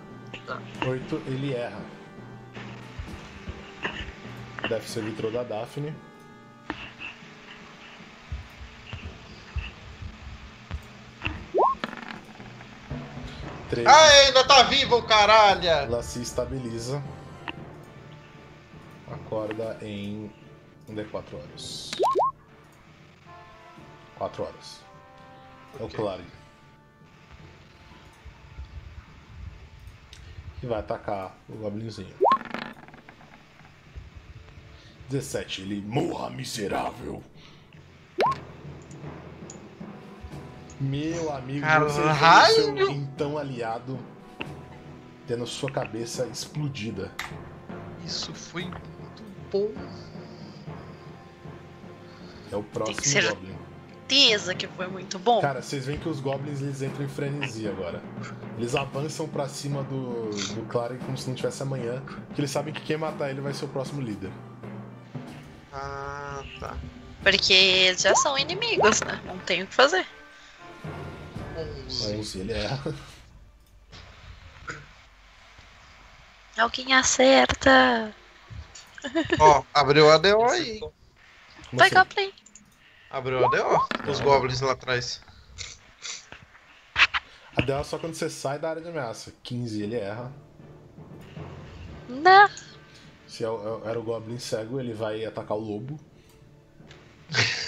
[0.47, 0.59] Tá.
[0.86, 1.81] 8, ele erra.
[4.68, 5.94] Deve ser vitrô da Daphne.
[13.70, 13.86] Três.
[13.86, 15.64] Ah, ainda tá vivo, caralho!
[15.68, 17.01] Ela se estabiliza.
[19.09, 20.28] Acorda em
[20.88, 21.90] um de 4 horas.
[24.18, 24.80] 4 horas.
[25.78, 25.97] É o Ok.
[25.97, 26.24] Clary.
[30.62, 32.14] E vai atacar o Goblinzinho.
[35.09, 35.62] 17.
[35.62, 37.22] Ele morra miserável.
[40.81, 42.55] Meu amigo, você Caralho!
[42.55, 43.98] seu então aliado
[45.27, 47.12] tendo sua cabeça explodida.
[48.05, 49.69] Isso foi muito bom.
[52.51, 53.55] É o próximo ser- Goblin.
[54.09, 55.40] Certeza que foi muito bom.
[55.40, 58.02] Cara, vocês veem que os Goblins eles entram em frenesi agora.
[58.59, 62.74] Eles avançam pra cima do, do Clary como se não tivesse amanhã, porque eles sabem
[62.74, 64.32] que quem matar ele vai ser o próximo líder.
[65.73, 66.77] Ah, tá.
[67.23, 69.20] Porque eles já são inimigos, né?
[69.24, 70.05] Não tem o que fazer.
[71.89, 72.16] 11.
[72.19, 72.94] 11, ele erra.
[76.59, 78.15] Alguém acerta.
[79.39, 80.81] Ó, abriu a DO aí.
[81.73, 81.94] Vai, assim?
[81.94, 82.32] Goblin.
[83.11, 84.11] Abriu a DO.
[84.11, 85.20] Os goblins lá atrás.
[87.57, 89.32] A dela é só quando você sai da área de ameaça.
[89.43, 90.32] 15, ele erra.
[92.09, 92.48] Não.
[93.27, 95.98] Se é é- era o Goblin cego, ele vai atacar o lobo.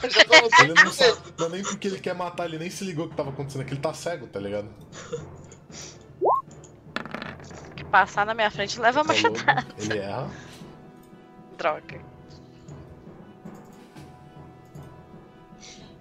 [0.08, 2.84] Já começou Ele não sabe, não é nem porque ele quer matar, ele nem se
[2.84, 4.68] ligou que tava acontecendo, é que ele tá cego, tá ligado?
[7.76, 9.66] Que passar na minha frente leva É o machadada.
[9.78, 10.30] ele erra.
[11.56, 12.00] Droga.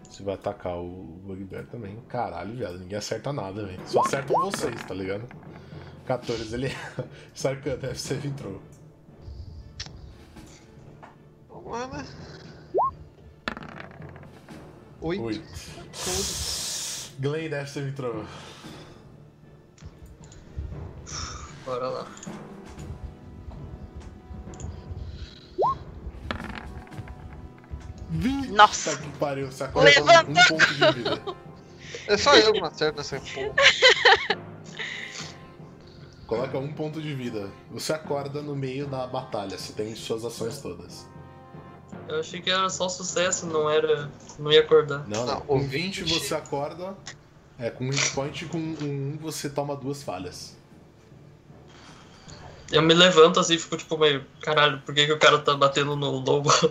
[0.10, 1.98] Você vai atacar o Bugbear também.
[2.08, 3.82] Caralho, viado, ninguém acerta nada, velho.
[3.86, 5.28] Só acertam vocês, tá ligado?
[6.06, 7.08] 14, ele erra.
[7.34, 8.62] Sarkhan, deve ser entrou.
[11.50, 12.06] Vamos lá, né?
[15.02, 15.24] Oito.
[15.24, 15.42] 8.
[17.20, 18.26] Glenn deve ser entrou.
[21.66, 22.08] Bora lá.
[28.50, 28.98] Nossa.
[28.98, 30.32] Que pariu, você acorda com Levanta.
[30.32, 31.22] um ponto de vida.
[32.08, 33.54] É só eu que não acerto nessa porra.
[36.26, 37.50] Coloca um ponto de vida.
[37.72, 41.08] Você acorda no meio da batalha, você tem suas ações todas.
[42.10, 44.10] Eu achei que era só sucesso, não era.
[44.40, 45.08] Não ia acordar.
[45.08, 45.42] Não, não.
[45.42, 46.98] Com o 20 20 você acorda.
[47.60, 50.58] É, com hit point com um você toma duas falhas.
[52.72, 54.26] Eu me levanto assim e fico tipo meio.
[54.42, 56.50] Caralho, por que, que o cara tá batendo no lobo?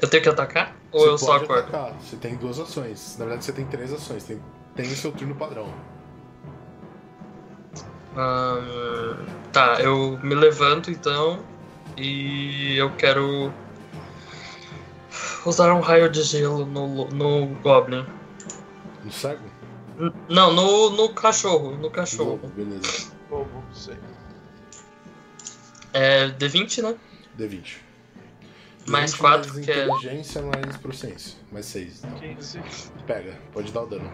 [0.00, 0.76] eu tenho que atacar?
[0.90, 1.68] Ou você eu só acordo?
[1.68, 1.92] atacar.
[2.00, 3.16] Você tem duas ações.
[3.18, 4.24] Na verdade, você tem três ações.
[4.24, 4.40] Tem,
[4.74, 5.74] tem o seu turno padrão.
[8.18, 9.16] Ahn,
[9.52, 11.38] tá, eu me levanto então
[11.96, 13.52] e eu quero
[15.46, 18.04] usar um raio de gelo no, no Goblin.
[19.04, 19.44] No cego?
[20.00, 22.30] N- Não, no, no cachorro, no cachorro.
[22.32, 23.12] Lobo, beleza.
[23.30, 23.96] Lobo, sei.
[25.92, 26.96] É D20, né?
[27.38, 27.76] D20.
[28.88, 31.36] Mais D20 quatro, mais que é- inteligência mais proficiência.
[31.52, 32.02] Mais 6.
[32.04, 32.18] Então.
[32.18, 32.60] 15.
[33.06, 34.10] Pega, pode dar o dano.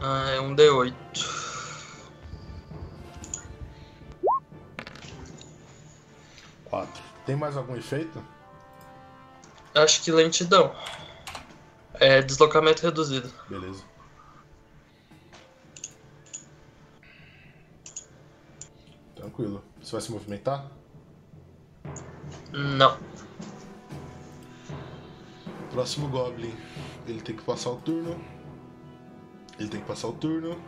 [0.00, 0.94] Ah, é um D8.
[7.24, 8.22] Tem mais algum efeito?
[9.74, 10.74] Acho que lentidão.
[11.94, 13.32] É deslocamento reduzido.
[13.48, 13.82] Beleza.
[19.14, 19.64] Tranquilo.
[19.80, 20.70] Você vai se movimentar?
[22.52, 22.98] Não.
[25.70, 26.54] Próximo Goblin.
[27.06, 28.20] ele tem que passar o turno.
[29.58, 30.60] Ele tem que passar o turno.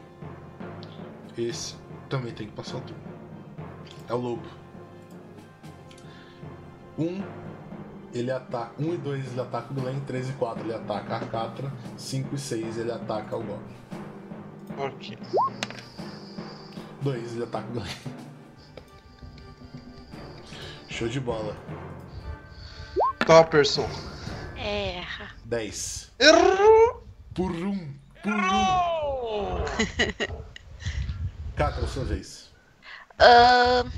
[1.37, 1.77] Esse
[2.09, 3.03] também tem que passar o turno.
[4.09, 4.66] É o lobo.
[6.99, 7.23] Um,
[8.13, 8.73] ele ataca.
[8.79, 11.73] 1 um e 2 ele ataca o Glen, 3 e 4 ele ataca a Catra,
[11.97, 13.77] 5 e 6 ele ataca o Goblin.
[14.79, 15.19] Ok.
[17.03, 17.97] 2 ele ataca o Glen.
[20.89, 21.57] Show de bola.
[23.27, 23.89] Topperson.
[24.57, 25.31] Erra.
[25.45, 26.13] 10.
[26.19, 27.07] Errou!
[27.35, 27.95] Por um.
[28.23, 29.65] Por um.
[31.55, 32.51] Catra, sua vez.
[33.19, 33.91] Ahn,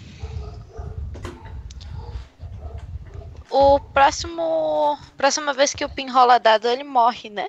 [3.51, 4.99] o próximo.
[5.17, 7.47] Próxima vez que o Pin rola dado, ele morre, né?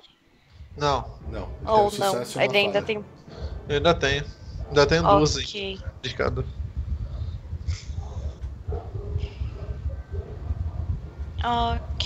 [0.76, 1.48] Não, Não.
[1.74, 2.26] ele Ou não.
[2.38, 2.82] Ele ainda falha.
[2.82, 3.04] tem.
[3.68, 4.24] eu ainda tenho.
[4.70, 5.80] Ainda tenho duas aí Ok.
[6.02, 6.44] de cada.
[11.44, 12.04] Ok.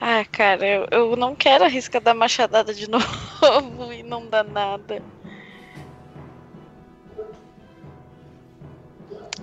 [0.00, 5.02] Ah, cara, eu, eu não quero arriscar dar machadada de novo e não dar nada.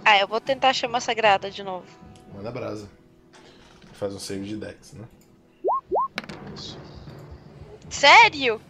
[0.05, 1.87] Ah, eu vou tentar chama sagrada de novo.
[2.33, 2.87] Manda brasa.
[3.93, 5.05] Faz um save de Dex, né?
[7.89, 8.61] Sério?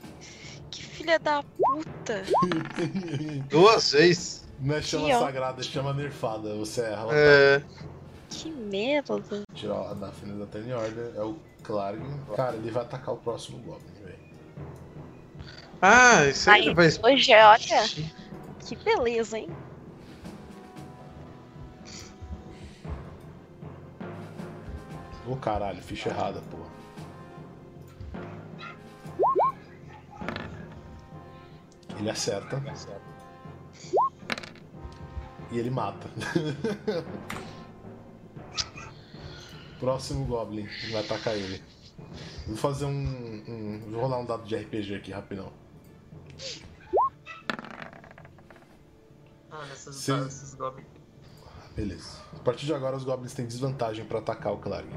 [0.69, 2.23] Que filha da puta.
[3.49, 4.47] Duas vezes.
[4.59, 5.19] Não é chama ó.
[5.19, 6.55] sagrada, é chama nerfada.
[6.55, 7.07] Você erra.
[7.11, 7.63] É.
[8.29, 9.21] Que merda.
[9.53, 11.13] Tirar a Daphne da Tiny Order.
[11.15, 11.99] É o Clark.
[12.35, 14.19] Cara, ele vai atacar o próximo Goblin, velho.
[15.81, 16.87] Ah, isso aí Aí, vai.
[16.87, 18.09] hoje, olha,
[18.65, 19.49] que beleza, hein?
[25.31, 26.57] Ô caralho, ficha errada, pô.
[31.97, 32.61] Ele acerta.
[35.51, 36.09] E ele mata.
[39.79, 41.63] Próximo Goblin vai atacar ele.
[42.47, 45.51] Vou fazer um, um- Vou rolar um dado de RPG aqui rapidão.
[49.49, 50.87] Ah, nessas goblins.
[51.75, 52.17] Beleza.
[52.35, 54.87] A partir de agora os Goblins têm desvantagem pra atacar o Clark.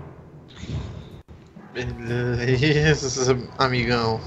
[1.73, 4.21] Beleza, amigão.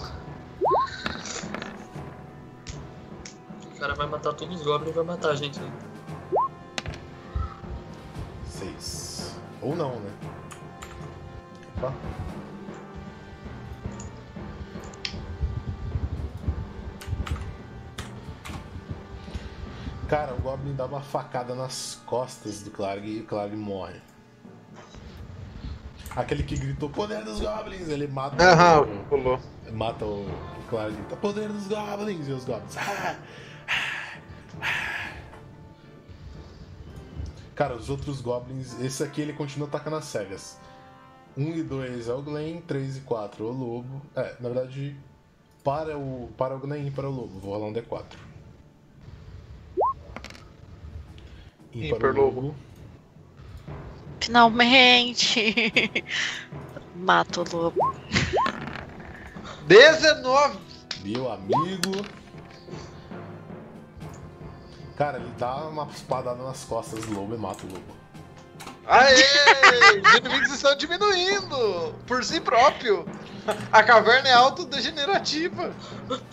[3.65, 5.59] O cara vai matar todos os goblins e vai matar a gente.
[5.59, 5.71] né?
[8.45, 9.39] Seis.
[9.61, 10.11] Ou não, né?
[11.77, 11.93] Opa.
[20.07, 23.99] Cara, o Goblin dá uma facada nas costas do Clark e o Clark morre.
[26.17, 29.39] Aquele que gritou poder dos Goblins, ele mata Aham, o, pulou.
[29.71, 32.75] mata o, o Clark e grita poder dos Goblins e os Goblins.
[32.75, 33.15] "Ah,
[33.69, 35.07] ah, ah."
[37.53, 40.59] Cara, os outros Goblins, esse aqui ele continua atacando as cegas.
[41.37, 44.01] 1 e 2 é o Glen, 3 e 4 é o Lobo.
[44.15, 44.95] É, na verdade,
[45.63, 47.39] para o, para o Glen e para o Lobo.
[47.39, 48.03] Vou rolar um D4.
[51.73, 52.55] Ímpar Lobo.
[54.19, 55.53] Finalmente!
[56.95, 57.95] Mato o lobo.
[59.67, 60.59] 19!
[61.03, 62.05] Meu amigo.
[64.97, 67.95] Cara, ele dá uma espadada nas costas do lobo e mata o lobo.
[68.87, 69.15] Aê!
[70.03, 71.93] Os inimigos estão diminuindo!
[72.07, 73.05] Por si próprio!
[73.71, 75.73] A caverna é autodegenerativa!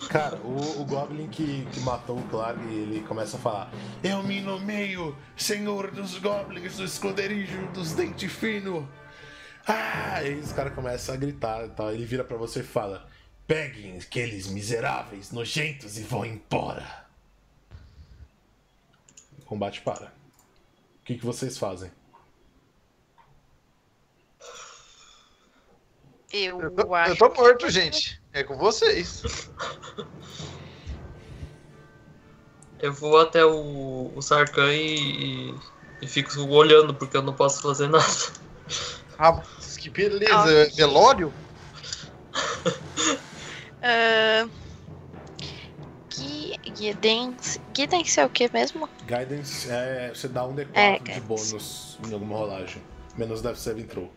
[0.09, 3.71] Cara, o, o Goblin que, que matou o Clark, ele começa a falar:
[4.03, 8.85] Eu me nomeio Senhor dos Goblins do esconderijo dos dentes finos.
[9.65, 10.21] Ah!
[10.23, 11.91] E os caras começam a gritar e tal.
[11.91, 13.07] Ele vira pra você e fala:
[13.47, 17.05] Peguem aqueles miseráveis, nojentos e vão embora.
[19.39, 20.07] O combate para.
[20.07, 21.91] O que, que vocês fazem?
[26.37, 27.11] Eu, Eu tô, acho.
[27.11, 28.21] eu tô morto, gente.
[28.33, 29.23] É com vocês.
[32.79, 35.55] Eu vou até o, o Sarkhan e, e,
[36.01, 38.03] e fico olhando, porque eu não posso fazer nada.
[39.17, 39.41] Ah,
[39.79, 40.33] que beleza.
[40.35, 40.49] Ah.
[40.49, 41.33] É Velório?
[43.87, 44.47] Ah,
[46.09, 47.61] Gui- Guidance.
[47.71, 48.89] Guidance é o que mesmo?
[49.05, 50.09] Guidance é.
[50.11, 51.21] Você dá um D4 É, de guidance.
[51.21, 52.81] bônus em alguma rolagem.
[53.15, 54.11] Menos deve ser entrou.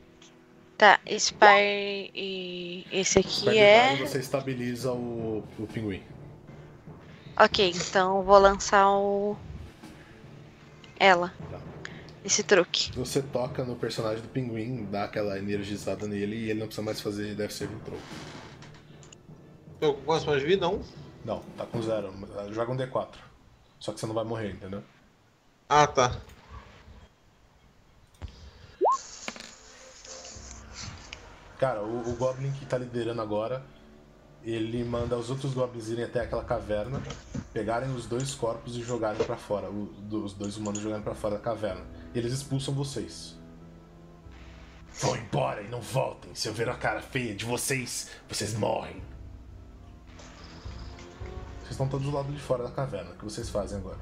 [0.78, 4.06] Tá, Spire e esse aqui Perde é.
[4.06, 6.04] você estabiliza o, o pinguim.
[7.36, 9.36] Ok, então eu vou lançar o.
[10.96, 11.34] Ela.
[11.50, 11.60] Tá.
[12.24, 12.92] Esse truque.
[12.92, 17.00] Você toca no personagem do pinguim, dá aquela energizada nele e ele não precisa mais
[17.00, 17.98] fazer deve ser entrou.
[19.80, 20.68] Tô com quantos pontos de vida?
[20.68, 20.80] Um?
[21.24, 22.14] Não, tá com zero.
[22.52, 23.08] Joga um D4.
[23.80, 24.84] Só que você não vai morrer, entendeu?
[25.68, 26.20] Ah, tá.
[31.58, 33.64] Cara, o, o Goblin que tá liderando agora,
[34.44, 37.02] ele manda os outros Goblins irem até aquela caverna,
[37.52, 39.68] pegarem os dois corpos e jogarem pra fora.
[39.68, 41.84] os dois humanos jogarem pra fora da caverna.
[42.14, 43.36] Eles expulsam vocês.
[45.00, 46.34] Vão embora e não voltem.
[46.34, 49.02] Se eu ver a cara feia de vocês, vocês morrem.
[51.60, 53.10] Vocês estão todos do lado de fora da caverna.
[53.10, 53.98] O que vocês fazem agora?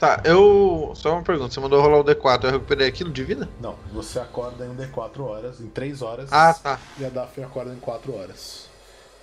[0.00, 0.94] Tá, eu.
[0.96, 3.46] Só uma pergunta, você mandou rolar o D4, eu recuperei aquilo de vida?
[3.60, 6.32] Não, você acorda em um D4 horas, em 3 horas.
[6.32, 6.80] Ah, tá.
[6.98, 8.70] E a Daphne acorda em 4 horas.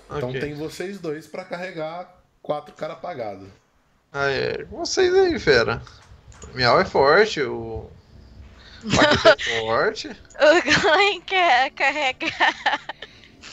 [0.06, 0.40] Então Ok.
[0.40, 3.52] tem vocês dois pra carregar quatro cara apagado.
[4.14, 4.64] Ah, é.
[4.66, 5.82] Vocês aí, fera.
[6.54, 7.90] O Miau é forte, o.
[8.84, 10.08] O Paquito é forte.
[10.10, 12.80] O Glenn quer carregar.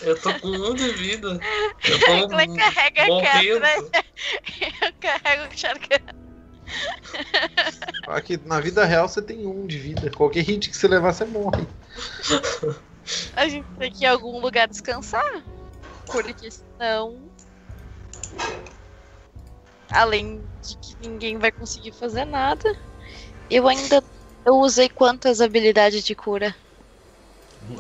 [0.03, 1.41] Eu tô com um de vida.
[1.83, 3.77] Eu tô Glenn carrega quieto, né?
[4.83, 6.24] Eu carrego o Sharkan.
[8.07, 10.11] Aqui, na vida real você tem um de vida.
[10.11, 11.67] Qualquer hit que você levar, você morre.
[13.37, 15.45] A gente tem que ir em algum lugar descansar.
[16.07, 17.19] Porque senão.
[19.91, 22.77] Além de que ninguém vai conseguir fazer nada.
[23.51, 24.03] Eu ainda.
[24.45, 26.55] Eu usei quantas habilidades de cura?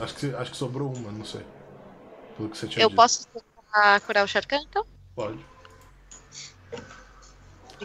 [0.00, 1.44] Acho que, acho que sobrou uma, não sei.
[2.36, 2.96] Pelo que você tinha Eu dito.
[2.96, 4.86] posso tentar curar o Sharkan, então?
[5.14, 5.44] Pode.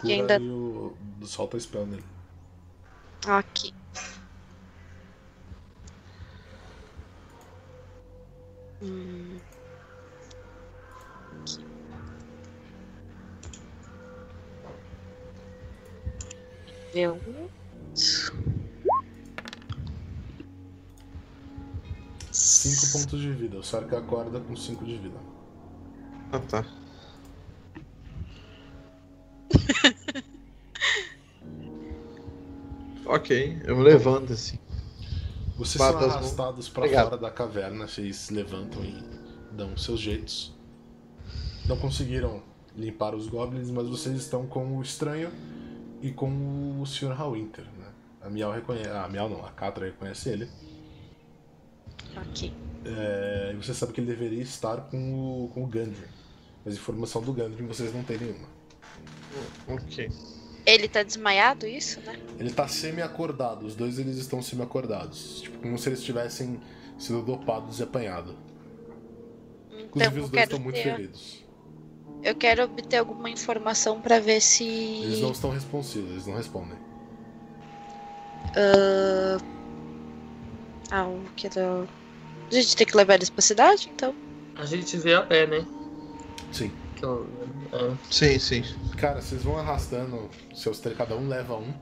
[0.00, 0.38] Cura ainda.
[0.38, 0.96] e o...
[1.24, 2.04] solta o spell nele.
[3.26, 3.74] Ok.
[8.82, 9.38] Hum.
[11.42, 11.64] Aqui.
[22.32, 23.58] Cinco pontos de vida.
[23.58, 25.18] O Sark acorda com 5 de vida.
[26.32, 26.64] Ah, tá.
[33.06, 34.58] ok, eu me levanto assim.
[35.56, 37.04] Vocês Bata são arrastados pra Obrigado.
[37.04, 39.02] fora da caverna, vocês levantam e
[39.52, 40.54] dão seus jeitos.
[41.66, 42.42] Não conseguiram
[42.76, 45.30] limpar os goblins, mas vocês estão com o estranho
[46.00, 47.12] e com o Sr.
[47.12, 47.88] Hallwinter, né?
[48.22, 48.88] A Miau reconhece.
[48.88, 50.48] A Miau não, a Catra reconhece ele.
[52.16, 52.52] Ok.
[52.84, 56.08] É, e você sabe que ele deveria estar com o, com o Gundry.
[56.64, 58.48] Mas informação do Gundry vocês não têm nenhuma.
[59.68, 60.10] Ok.
[60.66, 62.18] Ele tá desmaiado, isso, né?
[62.38, 65.40] Ele tá semi-acordado, os dois eles estão semi-acordados.
[65.42, 66.60] Tipo, como se eles tivessem
[66.98, 68.34] sido dopados e apanhados.
[69.70, 71.44] Então Inclusive os dois estão muito ter, feridos.
[72.22, 74.64] eu quero obter alguma informação pra ver se.
[74.64, 76.78] Eles não estão responsivos, eles não respondem.
[80.90, 81.84] Ah, o que da.
[82.50, 84.14] A gente tem que levar eles pra cidade, então.
[84.56, 85.64] A gente vê a pé, né?
[86.52, 86.70] Sim.
[87.00, 87.26] Que eu-
[87.72, 87.96] é.
[88.10, 88.62] Sim, sim.
[88.98, 91.72] Cara, vocês vão arrastando seus três, cada um leva um,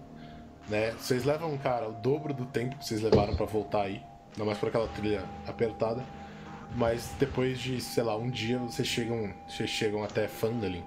[0.69, 0.93] né?
[0.93, 4.01] Vocês levam, cara, o dobro do tempo que vocês levaram pra voltar aí,
[4.37, 6.05] não mais por aquela trilha apertada.
[6.77, 10.85] Mas depois de, sei lá, um dia vocês chegam, vocês chegam até Fandalin,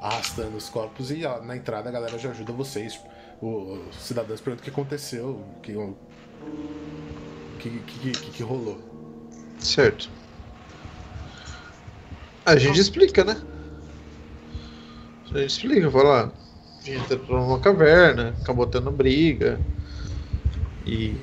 [0.00, 3.00] arrastando os corpos e ó, na entrada a galera já ajuda vocês.
[3.42, 5.96] O- Os cidadãos perguntam o que aconteceu, o que, o
[7.58, 8.78] que, que, que, que rolou.
[9.58, 10.08] Certo.
[12.46, 13.40] A gente explica, né?
[15.34, 16.32] A gente explica, fala.
[16.80, 19.60] A gente entrou numa caverna, acabou tendo briga.
[20.86, 21.16] E.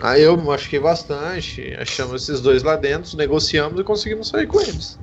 [0.00, 1.74] Aí eu me machuquei bastante.
[1.78, 4.98] Achamos esses dois lá dentro, negociamos e conseguimos sair com eles.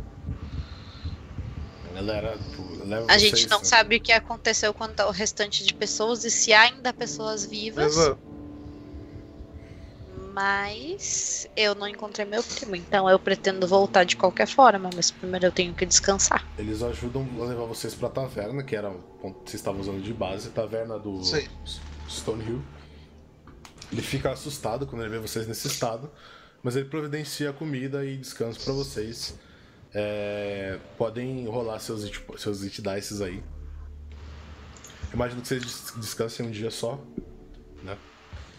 [1.90, 2.38] A galera
[2.86, 3.64] leva A gente não né?
[3.64, 7.86] sabe o que aconteceu com o restante de pessoas e se há ainda pessoas vivas.
[7.96, 8.31] Exato.
[10.34, 15.46] Mas eu não encontrei meu primo, então eu pretendo voltar de qualquer forma, mas primeiro
[15.48, 16.46] eu tenho que descansar.
[16.58, 20.02] Eles ajudam a levar vocês pra taverna, que era o ponto que vocês estavam usando
[20.02, 21.48] de base, taverna do Sim.
[22.10, 22.62] Stone Hill.
[23.92, 26.10] Ele fica assustado quando ele vê vocês nesse estado,
[26.64, 29.36] mas ele providencia comida e descanso pra vocês.
[29.94, 33.44] É, podem rolar seus, seus hit dices aí.
[35.10, 36.98] Eu imagino que vocês des- descansem um dia só,
[37.84, 37.98] né?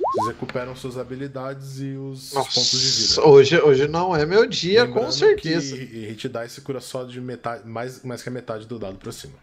[0.04, 3.14] Vocês recuperam suas habilidades e os, os pontos de vida.
[3.16, 5.76] Nossa, hoje, hoje não é meu dia, com Lembrando certeza.
[5.76, 9.10] Que hit dice cura só de metade, mais, mais que a metade do dado pra
[9.12, 9.38] cima.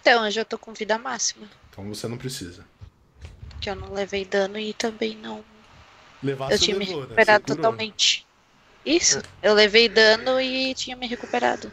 [0.00, 2.64] Então eu já tô com vida máxima, Então você não precisa.
[3.60, 5.42] que eu não levei dano e também não.
[6.22, 7.02] Levar eu tinha me levou, né?
[7.08, 7.56] recuperado curou.
[7.56, 8.26] totalmente.
[8.84, 11.72] Isso, eu levei dano e tinha me recuperado.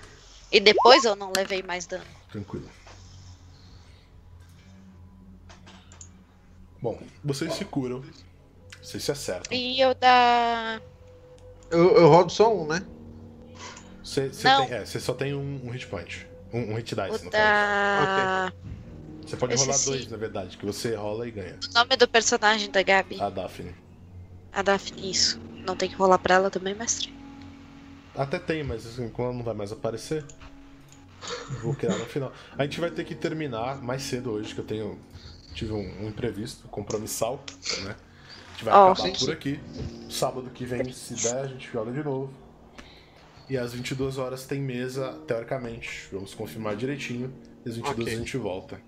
[0.52, 2.06] E depois eu não levei mais dano.
[2.32, 2.70] Tranquilo.
[6.82, 8.04] Bom, vocês se curam.
[8.82, 9.56] Vocês se acertam.
[9.56, 10.82] E eu da.
[11.70, 12.84] Eu, eu rodo só um, né?
[14.04, 14.32] Você,
[14.70, 16.28] é, você só tem um, um hit point.
[16.52, 17.32] Um, um hit dice, O no caso.
[17.32, 18.54] da.
[19.26, 19.90] Você pode eu rolar esqueci.
[19.90, 21.58] dois, na verdade, que você rola e ganha.
[21.70, 23.22] O nome do personagem da Gabi.
[23.22, 23.74] A Daphne.
[24.52, 25.40] A Daphne, isso.
[25.66, 27.14] Não tem que rolar pra ela também, mestre?
[28.16, 30.26] Até tem, mas assim, como ela não vai mais aparecer,
[31.62, 32.34] vou criar no final.
[32.58, 35.00] A gente vai ter que terminar mais cedo hoje, que eu tenho.
[35.54, 37.44] Tive um, um imprevisto, compromissal,
[37.84, 37.96] né?
[37.96, 39.60] A gente vai Ó, acabar sim, por aqui.
[40.10, 42.32] Sábado que vem, se der, a gente joga de novo.
[43.50, 46.08] E às 22 horas tem mesa, teoricamente.
[46.12, 47.34] Vamos confirmar direitinho.
[47.66, 48.14] E às 22 Ok.
[48.14, 48.82] a gente volta.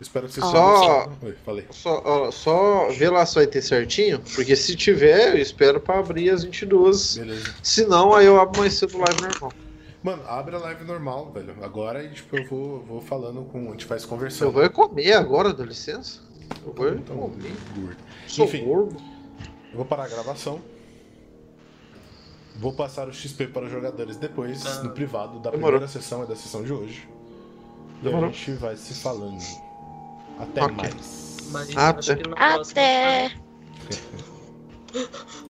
[0.00, 0.44] Espero que vocês.
[0.44, 1.66] Só- Oi, falei.
[1.70, 5.98] Só, ó, só vê lá se vai ter certinho, porque se tiver, eu espero pra
[6.00, 7.16] abrir as 22.
[7.16, 7.54] Beleza.
[7.62, 9.52] Se não, aí eu abro mais cedo live normal.
[10.06, 11.56] Mano, abre a live normal, velho.
[11.64, 13.66] Agora e, tipo, eu vou, vou falando com.
[13.68, 14.52] A gente faz Eu conversando.
[14.52, 16.20] vou comer agora, dá licença.
[16.64, 17.52] Eu vou Então, comer.
[17.76, 17.96] gordo.
[18.28, 18.64] Sou Enfim.
[18.64, 18.96] gordo.
[19.72, 20.60] Eu vou parar a gravação.
[22.54, 24.84] Vou passar o XP para os jogadores depois, Ah.
[24.84, 25.80] no privado da Demorou.
[25.80, 27.08] primeira sessão e da sessão de hoje.
[28.00, 28.28] E Demorou.
[28.28, 29.42] a gente vai se falando.
[30.38, 30.76] Até Ok.
[30.76, 31.36] mais.
[31.50, 32.12] Mas Até.
[32.36, 33.32] Até!